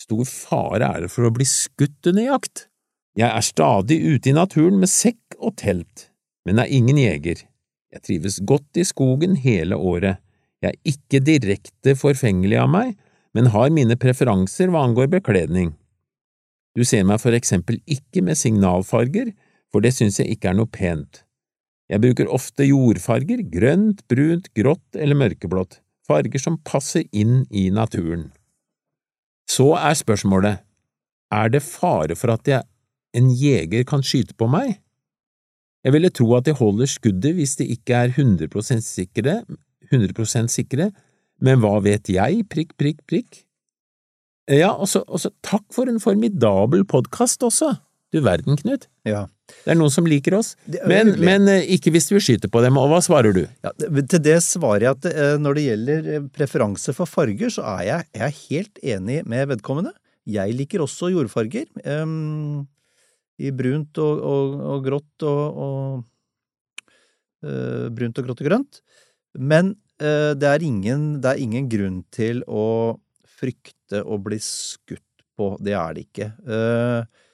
stor 0.00 0.24
fare 0.26 0.86
er 0.86 1.04
det 1.04 1.10
for 1.12 1.26
å 1.26 1.34
bli 1.34 1.46
skutt 1.46 2.10
under 2.10 2.30
jakt? 2.30 2.66
Jeg 3.18 3.28
er 3.28 3.44
stadig 3.44 3.98
ute 4.06 4.30
i 4.30 4.34
naturen 4.34 4.78
med 4.80 4.90
sekk 4.90 5.36
og 5.38 5.58
telt, 5.60 6.08
men 6.46 6.62
er 6.62 6.70
ingen 6.70 6.98
jeger. 6.98 7.42
Jeg 7.90 8.06
trives 8.06 8.38
godt 8.46 8.78
i 8.78 8.86
skogen 8.86 9.34
hele 9.42 9.76
året. 9.76 10.22
Jeg 10.60 10.74
er 10.74 10.92
ikke 10.92 11.22
direkte 11.24 11.94
forfengelig 11.96 12.58
av 12.60 12.70
meg, 12.72 12.94
men 13.34 13.52
har 13.54 13.72
mine 13.72 13.96
preferanser 14.00 14.72
hva 14.72 14.84
angår 14.86 15.08
bekledning. 15.12 15.72
Du 16.76 16.84
ser 16.86 17.06
meg 17.06 17.22
for 17.22 17.34
eksempel 17.34 17.80
ikke 17.90 18.22
med 18.26 18.38
signalfarger, 18.38 19.32
for 19.72 19.82
det 19.82 19.94
synes 19.96 20.20
jeg 20.20 20.34
ikke 20.34 20.50
er 20.50 20.58
noe 20.58 20.70
pent. 20.70 21.22
Jeg 21.90 22.02
bruker 22.02 22.30
ofte 22.30 22.66
jordfarger, 22.68 23.42
grønt, 23.50 24.04
brunt, 24.10 24.50
grått 24.54 24.98
eller 24.98 25.18
mørkeblått 25.18 25.80
farger 26.10 26.42
som 26.42 26.58
passer 26.66 27.06
inn 27.14 27.44
i 27.50 27.68
naturen. 27.74 28.30
Så 29.50 29.72
er 29.78 29.96
spørsmålet, 29.98 30.62
er 31.30 31.50
det 31.50 31.62
fare 31.66 32.16
for 32.18 32.34
at 32.34 32.48
jeg, 32.50 32.66
en 33.14 33.30
jeger 33.34 33.82
kan 33.86 34.04
skyte 34.06 34.36
på 34.38 34.46
meg? 34.50 34.76
Jeg 35.82 35.94
ville 35.94 36.12
tro 36.14 36.28
at 36.36 36.46
de 36.46 36.54
holder 36.54 36.90
skuddet 36.90 37.34
hvis 37.38 37.56
de 37.58 37.66
ikke 37.74 37.96
er 38.04 38.12
100 38.14 38.82
sikre, 38.84 39.40
100% 39.92 40.52
sikre, 40.52 40.90
men 41.40 41.62
hva 41.62 41.78
vet 41.84 42.10
jeg, 42.12 42.44
prikk, 42.52 42.76
prikk, 42.80 43.04
prikk. 43.08 43.44
Ja, 44.50 44.72
og 44.74 44.88
så 44.90 45.30
takk 45.46 45.66
for 45.74 45.90
en 45.90 46.00
formidabel 46.02 46.82
podkast 46.88 47.44
også, 47.46 47.74
du 48.10 48.18
verden, 48.24 48.58
Knut. 48.58 48.88
Ja. 49.06 49.28
Det 49.64 49.72
er 49.74 49.78
noen 49.78 49.92
som 49.92 50.06
liker 50.06 50.34
oss, 50.38 50.52
men, 50.88 51.12
men 51.22 51.48
eh, 51.50 51.66
ikke 51.74 51.92
hvis 51.94 52.08
vi 52.12 52.20
skyter 52.22 52.50
på 52.52 52.62
dem, 52.64 52.78
og 52.78 52.90
hva 52.92 53.00
svarer 53.02 53.34
du? 53.34 53.42
Ja, 53.64 53.72
til 53.78 54.22
det 54.22 54.36
svarer 54.46 54.86
jeg 54.86 54.98
at 54.98 55.08
eh, 55.10 55.34
når 55.42 55.58
det 55.58 55.64
gjelder 55.66 56.10
eh, 56.14 56.28
preferanse 56.34 56.94
for 56.96 57.10
farger, 57.10 57.50
så 57.54 57.64
er 57.76 57.82
jeg, 57.88 58.08
jeg 58.14 58.26
er 58.26 58.38
helt 58.44 58.82
enig 58.94 59.18
med 59.30 59.50
vedkommende. 59.50 59.94
Jeg 60.30 60.54
liker 60.54 60.84
også 60.84 61.10
jordfarger. 61.10 61.66
Um, 61.82 62.68
I 63.40 63.50
brunt 63.56 63.98
og, 64.02 64.22
og, 64.30 64.56
og 64.74 64.86
grått 64.86 65.26
og, 65.26 65.60
og 65.66 67.46
uh, 67.46 67.86
Brunt 67.96 68.20
og 68.20 68.28
grått 68.28 68.42
og 68.44 68.50
grønt. 68.50 68.82
Men 69.38 69.74
eh, 70.00 70.32
det, 70.38 70.48
er 70.48 70.64
ingen, 70.66 71.20
det 71.22 71.34
er 71.34 71.42
ingen 71.42 71.68
grunn 71.70 72.00
til 72.14 72.42
å 72.48 72.98
frykte 73.40 74.02
å 74.02 74.18
bli 74.22 74.38
skutt 74.42 75.26
på. 75.38 75.54
Det 75.62 75.76
er 75.76 75.96
det 75.96 76.06
ikke. 76.08 76.32
Eh, 76.44 77.26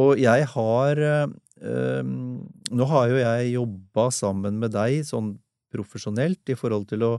og 0.00 0.20
jeg 0.20 0.44
har 0.52 1.00
eh, 1.04 1.30
Um, 1.60 2.40
nå 2.72 2.86
har 2.88 3.10
jo 3.10 3.18
jeg 3.20 3.52
jobba 3.52 4.06
sammen 4.16 4.56
med 4.62 4.72
deg 4.72 5.02
sånn 5.04 5.34
profesjonelt 5.70 6.48
i 6.48 6.56
forhold 6.56 6.86
til 6.88 7.04
å 7.04 7.10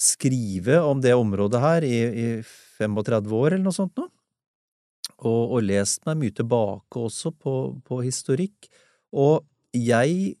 skrive 0.00 0.78
om 0.86 1.02
det 1.04 1.12
området 1.18 1.60
her 1.60 1.84
i, 1.84 1.98
i 2.06 2.28
35 2.78 3.34
år 3.36 3.50
eller 3.52 3.66
noe 3.66 3.76
sånt 3.76 3.98
nå. 4.00 4.06
Og, 5.18 5.42
og 5.58 5.66
lest 5.66 6.06
meg 6.06 6.20
mye 6.20 6.36
tilbake 6.38 7.02
også 7.02 7.34
på, 7.34 7.54
på 7.84 8.00
historikk. 8.06 8.70
Og 9.12 9.44
jeg 9.74 10.38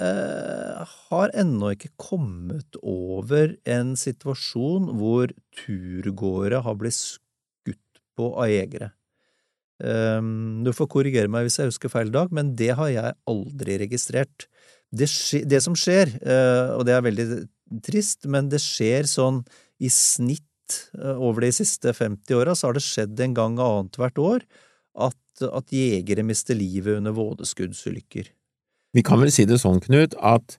eh, 0.00 0.94
har 1.10 1.32
ennå 1.36 1.74
ikke 1.74 1.92
kommet 2.00 2.78
over 2.82 3.56
en 3.68 3.94
situasjon 3.98 4.90
hvor 4.98 5.32
turgåere 5.60 6.62
har 6.64 6.78
blitt 6.80 6.98
skutt 6.98 8.02
på 8.18 8.30
av 8.34 8.50
jegere. 8.50 8.92
Um, 9.82 10.62
du 10.62 10.70
får 10.70 10.86
korrigere 10.86 11.30
meg 11.30 11.48
hvis 11.48 11.58
jeg 11.58 11.72
husker 11.72 11.90
feil, 11.90 12.12
Dag, 12.14 12.30
men 12.34 12.52
det 12.56 12.70
har 12.78 12.92
jeg 12.92 13.16
aldri 13.30 13.78
registrert. 13.82 14.46
Det, 14.94 15.08
skje, 15.10 15.42
det 15.50 15.58
som 15.64 15.74
skjer, 15.74 16.12
eh, 16.22 16.74
og 16.76 16.84
det 16.86 16.94
er 16.94 17.02
veldig 17.02 17.26
trist, 17.82 18.28
men 18.30 18.48
det 18.52 18.62
skjer 18.62 19.08
sånn 19.10 19.42
i 19.82 19.90
snitt 19.90 20.78
eh, 20.94 21.18
over 21.18 21.42
de 21.42 21.50
siste 21.56 21.90
50 21.90 22.38
åra, 22.38 22.54
så 22.54 22.68
har 22.70 22.78
det 22.78 22.84
skjedd 22.86 23.24
en 23.26 23.34
gang 23.34 23.58
annethvert 23.58 24.22
år 24.22 24.46
at, 24.94 25.44
at 25.50 25.74
jegere 25.74 26.22
mister 26.26 26.54
livet 26.54 27.00
under 27.00 27.16
vådeskuddsulykker. 27.16 28.30
Vi 28.94 29.02
kan 29.06 29.20
vel 29.22 29.32
si 29.34 29.46
det 29.48 29.58
sånn, 29.62 29.82
Knut, 29.84 30.14
at 30.22 30.58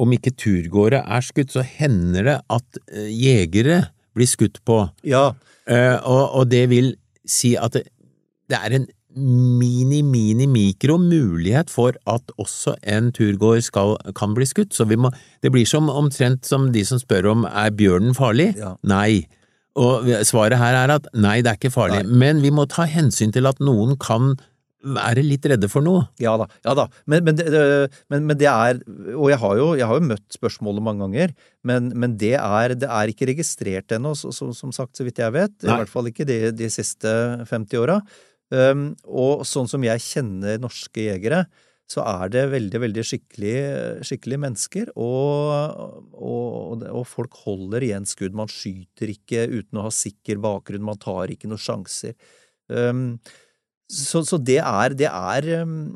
om 0.00 0.12
ikke 0.14 0.34
turgåere 0.40 1.02
er 1.04 1.24
skutt, 1.24 1.52
så 1.52 1.64
hender 1.64 2.28
det 2.28 2.38
at 2.52 2.78
eh, 2.92 3.10
jegere 3.12 3.82
blir 4.16 4.28
skutt 4.28 4.60
på, 4.68 4.84
Ja, 5.08 5.32
Uh, 5.62 5.94
og, 6.02 6.22
og 6.34 6.48
det 6.50 6.64
vil 6.72 6.88
si 7.28 7.52
at 7.54 7.76
det, 7.76 7.84
det 8.50 8.58
er 8.58 8.72
en 8.80 8.88
mini-mini-mikro 9.12 10.96
mulighet 10.98 11.70
for 11.70 11.94
at 12.08 12.32
også 12.40 12.74
en 12.88 13.12
turgåer 13.14 13.60
skal, 13.62 13.96
kan 14.16 14.34
bli 14.34 14.46
skutt, 14.48 14.74
så 14.74 14.84
vi 14.88 14.96
må, 14.96 15.12
det 15.44 15.52
blir 15.52 15.68
som 15.68 15.90
omtrent 15.92 16.48
som 16.48 16.70
de 16.74 16.84
som 16.88 16.98
spør 16.98 17.30
om 17.34 17.44
er 17.46 17.70
bjørnen 17.76 18.16
farlig? 18.16 18.54
Ja. 18.58 18.74
Nei. 18.88 19.28
Og 19.78 20.08
svaret 20.28 20.58
her 20.60 20.76
er 20.82 20.90
at 20.96 21.06
nei, 21.14 21.40
det 21.44 21.50
er 21.52 21.60
ikke 21.60 21.72
farlig, 21.72 22.02
men 22.08 22.42
vi 22.44 22.50
må 22.52 22.66
ta 22.68 22.84
hensyn 22.88 23.32
til 23.32 23.46
at 23.48 23.60
noen 23.62 23.96
kan 24.00 24.34
være 24.82 25.22
litt 25.22 25.46
redde 25.46 25.68
for 25.70 25.84
noe. 25.86 26.04
Ja 26.22 26.34
da, 26.40 26.46
ja 26.66 26.74
da. 26.74 26.88
Men, 27.06 27.22
men, 27.28 27.36
det, 27.38 27.46
men, 28.10 28.26
men 28.26 28.38
det 28.40 28.48
er 28.50 28.80
Og 29.14 29.28
jeg 29.30 29.38
har 29.38 29.56
jo, 29.60 29.66
jeg 29.78 29.86
har 29.86 30.00
jo 30.00 30.08
møtt 30.08 30.36
spørsmålet 30.36 30.82
mange 30.82 31.04
ganger, 31.06 31.34
men, 31.64 31.90
men 31.94 32.16
det, 32.18 32.34
er, 32.40 32.74
det 32.74 32.88
er 32.90 33.12
ikke 33.12 33.28
registrert 33.30 33.94
ennå, 33.94 34.14
så- 34.18 34.32
som 34.34 34.72
sagt, 34.74 34.96
så 34.98 35.06
vidt 35.06 35.18
jeg 35.22 35.32
vet. 35.34 35.54
I 35.62 35.70
hvert 35.70 35.92
fall 35.92 36.10
ikke 36.10 36.26
de, 36.26 36.40
de 36.52 36.70
siste 36.72 37.12
50 37.46 37.78
åra. 37.82 38.00
Um, 38.52 38.90
og 39.08 39.46
sånn 39.48 39.70
som 39.70 39.80
jeg 39.86 40.02
kjenner 40.04 40.58
norske 40.60 41.06
jegere, 41.06 41.46
så 41.92 42.02
er 42.08 42.28
det 42.32 42.42
veldig, 42.52 42.78
veldig 42.82 43.02
skikkelig, 43.04 43.54
skikkelig 44.08 44.38
mennesker, 44.40 44.90
og, 44.96 46.12
og, 46.16 46.84
og 46.88 47.02
folk 47.08 47.34
holder 47.44 47.84
igjen 47.84 48.06
skudd. 48.08 48.36
Man 48.36 48.50
skyter 48.52 49.12
ikke 49.12 49.46
uten 49.52 49.80
å 49.80 49.86
ha 49.86 49.92
sikker 49.92 50.40
bakgrunn, 50.42 50.84
man 50.86 51.00
tar 51.02 51.32
ikke 51.34 51.50
noen 51.50 51.60
sjanser. 51.60 52.14
Um, 52.72 53.18
så, 53.92 54.22
så 54.24 54.38
det 54.40 54.58
er, 54.62 54.96
det 54.96 55.10
er 55.10 55.62
um, 55.62 55.92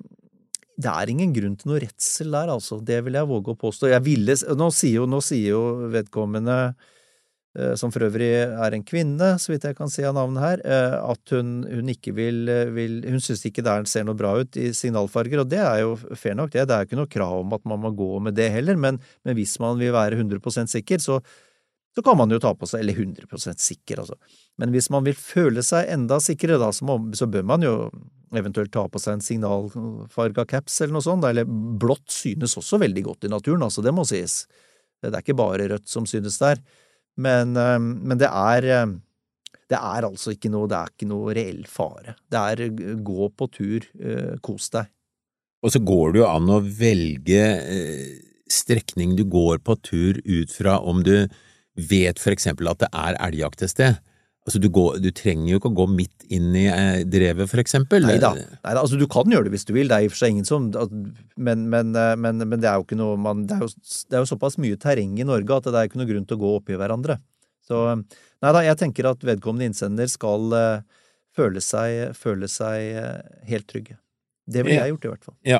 det 0.77 0.93
er 0.93 1.09
ingen 1.09 1.33
grunn 1.33 1.55
til 1.57 1.71
noe 1.71 1.81
redsel 1.81 2.35
der, 2.35 2.51
altså. 2.53 2.79
Det 2.85 2.99
vil 3.07 3.17
jeg 3.17 3.29
våge 3.31 3.55
å 3.55 3.59
påstå. 3.59 3.89
Ville, 4.05 4.37
nå, 4.61 4.69
sier 4.75 5.01
jo, 5.01 5.07
nå 5.09 5.23
sier 5.25 5.55
jo 5.55 5.63
vedkommende, 5.95 6.57
eh, 7.57 7.73
som 7.81 7.93
for 7.95 8.05
øvrig 8.05 8.29
er 8.45 8.77
en 8.77 8.85
kvinne, 8.85 9.31
så 9.41 9.55
vidt 9.55 9.65
jeg 9.65 9.79
kan 9.79 9.89
si 9.93 10.05
av 10.05 10.13
navnet 10.19 10.45
her, 10.45 10.65
eh, 10.69 10.99
at 11.01 11.33
hun, 11.33 11.63
hun 11.65 11.89
ikke 11.95 12.13
vil, 12.19 12.45
vil 12.77 12.99
Hun 13.09 13.25
syns 13.25 13.47
ikke 13.49 13.65
det 13.65 13.73
er- 13.73 13.89
ser 13.89 14.05
noe 14.05 14.19
bra 14.21 14.35
ut 14.37 14.61
i 14.61 14.69
signalfarger, 14.77 15.41
og 15.41 15.49
det 15.49 15.65
er 15.65 15.81
jo 15.81 15.97
fair 16.15 16.37
nok, 16.37 16.53
det. 16.53 16.69
Det 16.69 16.77
er 16.77 16.85
jo 16.85 16.91
ikke 16.91 17.01
noe 17.01 17.15
krav 17.17 17.41
om 17.41 17.57
at 17.57 17.65
man 17.65 17.81
må 17.81 17.97
gå 17.97 18.21
med 18.21 18.37
det 18.37 18.53
heller, 18.53 18.77
men, 18.77 19.01
men 19.25 19.35
hvis 19.35 19.59
man 19.59 19.79
vil 19.79 19.97
være 19.97 20.21
100% 20.21 20.69
sikker, 20.69 21.01
så, 21.01 21.23
så 21.97 22.03
kan 22.05 22.19
man 22.21 22.31
jo 22.31 22.39
ta 22.43 22.53
på 22.53 22.69
seg 22.69 22.83
Eller 22.83 22.99
100% 23.01 23.63
sikker, 23.63 24.03
altså. 24.03 24.19
Men 24.61 24.75
hvis 24.75 24.91
man 24.93 25.07
vil 25.07 25.17
føle 25.17 25.65
seg 25.65 25.89
enda 25.95 26.21
sikrere, 26.21 26.61
da, 26.61 26.69
så, 26.73 26.85
må, 26.85 26.99
så 27.17 27.29
bør 27.31 27.47
man 27.49 27.65
jo 27.65 27.75
eventuelt 28.37 28.73
ta 28.75 28.85
på 28.91 29.01
seg 29.01 29.17
en 29.17 29.25
signalfarga 29.25 30.45
caps 30.51 30.81
eller 30.83 30.99
noe 30.99 31.07
sånt. 31.07 31.25
da, 31.25 31.33
Eller 31.33 31.49
blått 31.49 32.11
synes 32.13 32.59
også 32.61 32.81
veldig 32.83 33.07
godt 33.07 33.25
i 33.29 33.33
naturen, 33.33 33.65
altså, 33.65 33.85
det 33.85 33.95
må 33.97 34.05
sies. 34.09 34.43
Det 35.01 35.13
er 35.13 35.25
ikke 35.25 35.39
bare 35.39 35.71
rødt 35.73 35.89
som 35.89 36.09
synes 36.09 36.37
der. 36.43 36.61
Men, 37.17 37.57
eh, 37.57 37.79
men 37.81 38.21
det 38.21 38.29
er 38.29 38.69
eh, 38.69 38.95
det 39.67 39.79
er 39.81 40.07
altså 40.07 40.31
ikke 40.37 40.53
noe, 40.53 40.69
det 40.71 40.79
er 40.79 40.93
ikke 40.93 41.09
noe 41.11 41.33
reell 41.35 41.65
fare. 41.67 42.15
Det 42.31 42.39
er 42.53 43.01
gå 43.03 43.31
på 43.35 43.49
tur, 43.51 43.89
eh, 43.99 44.37
kos 44.45 44.69
deg. 44.77 44.93
Og 45.65 45.73
så 45.73 45.81
går 45.83 46.13
det 46.13 46.21
jo 46.21 46.29
an 46.29 46.53
å 46.53 46.61
velge 46.61 47.41
strekning 48.53 49.17
du 49.19 49.25
går 49.27 49.59
på 49.67 49.75
tur 49.83 50.21
ut 50.23 50.53
fra 50.53 50.77
om 50.79 51.01
du 51.03 51.27
vet 51.77 52.20
for 52.22 52.35
eksempel 52.35 52.68
at 52.72 52.83
det 52.85 52.91
er 52.93 53.18
elgjakt 53.29 53.64
et 53.64 53.72
sted. 53.72 53.99
Altså 54.47 54.61
du, 54.62 54.68
går, 54.70 55.01
du 55.03 55.09
trenger 55.11 55.49
jo 55.51 55.59
ikke 55.59 55.70
å 55.72 55.74
gå 55.81 55.85
midt 55.91 56.27
inn 56.31 56.53
i 56.55 56.68
eh, 56.70 57.01
drevet, 57.11 57.49
for 57.51 57.59
eksempel. 57.59 58.05
Nei 58.07 58.20
da, 58.22 58.31
altså 58.77 58.99
du 58.99 59.09
kan 59.11 59.27
gjøre 59.27 59.49
det 59.49 59.57
hvis 59.57 59.66
du 59.66 59.72
vil, 59.74 59.91
det 59.91 59.97
er 59.97 60.05
i 60.05 60.11
og 60.11 60.14
for 60.14 60.20
seg 60.20 60.37
ingen 60.37 60.47
som 60.47 60.68
men, 60.70 61.64
men, 61.72 61.91
eh, 61.99 62.12
men, 62.14 62.45
men 62.45 62.62
det 62.62 62.70
er 62.70 62.79
jo 62.79 62.87
ikke 62.87 62.99
noe 63.01 63.16
man, 63.18 63.43
det, 63.51 63.59
er 63.59 63.66
jo, 63.66 63.72
det 64.07 64.14
er 64.14 64.22
jo 64.22 64.31
såpass 64.31 64.55
mye 64.62 64.79
terreng 64.79 65.18
i 65.18 65.27
Norge 65.27 65.59
at 65.59 65.66
det 65.66 65.81
er 65.81 65.91
ikke 65.91 65.99
noe 65.99 66.11
grunn 66.12 66.29
til 66.31 66.39
å 66.39 66.43
gå 66.45 66.53
oppi 66.61 66.79
hverandre. 66.79 67.18
Så 67.66 67.83
nei 67.99 68.55
da, 68.55 68.62
jeg 68.62 68.79
tenker 68.79 69.11
at 69.11 69.27
vedkommende 69.27 69.66
innsender 69.72 70.07
skal 70.12 70.55
eh, 70.55 71.03
føle 71.35 71.62
seg, 71.64 72.14
føle 72.14 72.47
seg 72.51 73.03
eh, 73.03 73.39
helt 73.51 73.66
trygge. 73.72 73.99
Det 74.47 74.62
ville 74.62 74.79
jeg 74.79 74.95
gjort 74.95 75.09
i 75.09 75.11
hvert 75.11 75.27
fall. 75.27 75.37
Ja. 75.43 75.59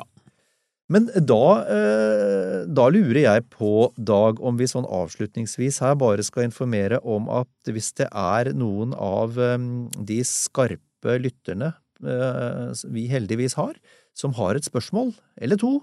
Men 0.87 1.09
da, 1.11 1.43
eh, 1.67 2.61
da 2.71 2.85
lurer 2.93 3.19
jeg 3.25 3.43
på, 3.51 3.91
Dag, 3.99 4.39
om 4.39 4.55
vi 4.59 4.69
sånn 4.71 4.87
avslutningsvis 4.87 5.81
her 5.83 5.97
bare 5.99 6.23
skal 6.23 6.47
informere 6.47 7.01
om 7.03 7.27
at 7.27 7.71
hvis 7.71 7.91
det 7.99 8.07
er 8.07 8.53
noen 8.55 8.95
av 8.95 9.35
eh, 9.35 9.57
de 9.99 10.21
skarpe 10.23 11.17
lytterne 11.19 11.73
eh, 12.03 12.71
vi 12.95 13.07
heldigvis 13.11 13.57
har, 13.59 13.75
som 14.17 14.33
har 14.39 14.55
et 14.55 14.67
spørsmål 14.67 15.11
eller 15.43 15.59
to, 15.59 15.75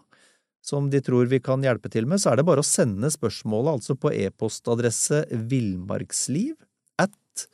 som 0.64 0.88
de 0.88 1.02
tror 1.04 1.28
vi 1.28 1.42
kan 1.44 1.60
hjelpe 1.64 1.92
til 1.92 2.08
med, 2.08 2.22
så 2.22 2.32
er 2.32 2.40
det 2.40 2.48
bare 2.48 2.64
å 2.64 2.66
sende 2.66 3.12
spørsmålet 3.12 3.76
altså 3.76 3.98
på 4.00 4.12
e-postadresse 4.16 5.26
villmarksliv 5.52 6.56
at 7.04 7.44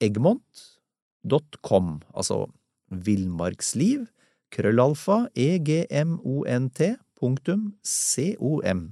egmont.com, 0.00 1.98
altså 2.16 2.46
villmarksliv, 2.88 4.06
krøllalfa, 4.56 5.26
egmont, 5.36 6.80
punktum, 7.20 7.68
com. 7.84 8.82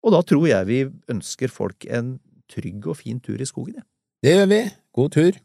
Og 0.00 0.14
da 0.16 0.20
tror 0.24 0.46
jeg 0.48 0.68
vi 0.68 0.80
ønsker 1.12 1.52
folk 1.52 1.86
en 1.86 2.18
trygg 2.50 2.86
og 2.90 3.00
fin 3.02 3.20
tur 3.22 3.40
i 3.40 3.48
skogen, 3.48 3.78
jeg. 3.78 3.86
Det 4.20 4.34
gjør 4.34 4.48
vi. 4.50 4.60
God 4.92 5.10
tur. 5.14 5.36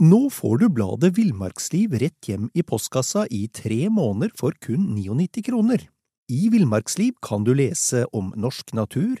Nå 0.00 0.20
får 0.32 0.54
du 0.62 0.70
bladet 0.72 1.10
Villmarksliv 1.18 1.92
rett 2.00 2.24
hjem 2.24 2.48
i 2.56 2.64
postkassa 2.64 3.26
i 3.28 3.44
tre 3.52 3.84
måneder 3.92 4.32
for 4.38 4.56
kun 4.64 4.94
99 4.96 5.44
kroner. 5.50 5.84
I 6.32 6.48
Villmarksliv 6.48 7.18
kan 7.20 7.44
du 7.44 7.52
lese 7.52 8.06
om 8.16 8.32
norsk 8.32 8.72
natur, 8.72 9.20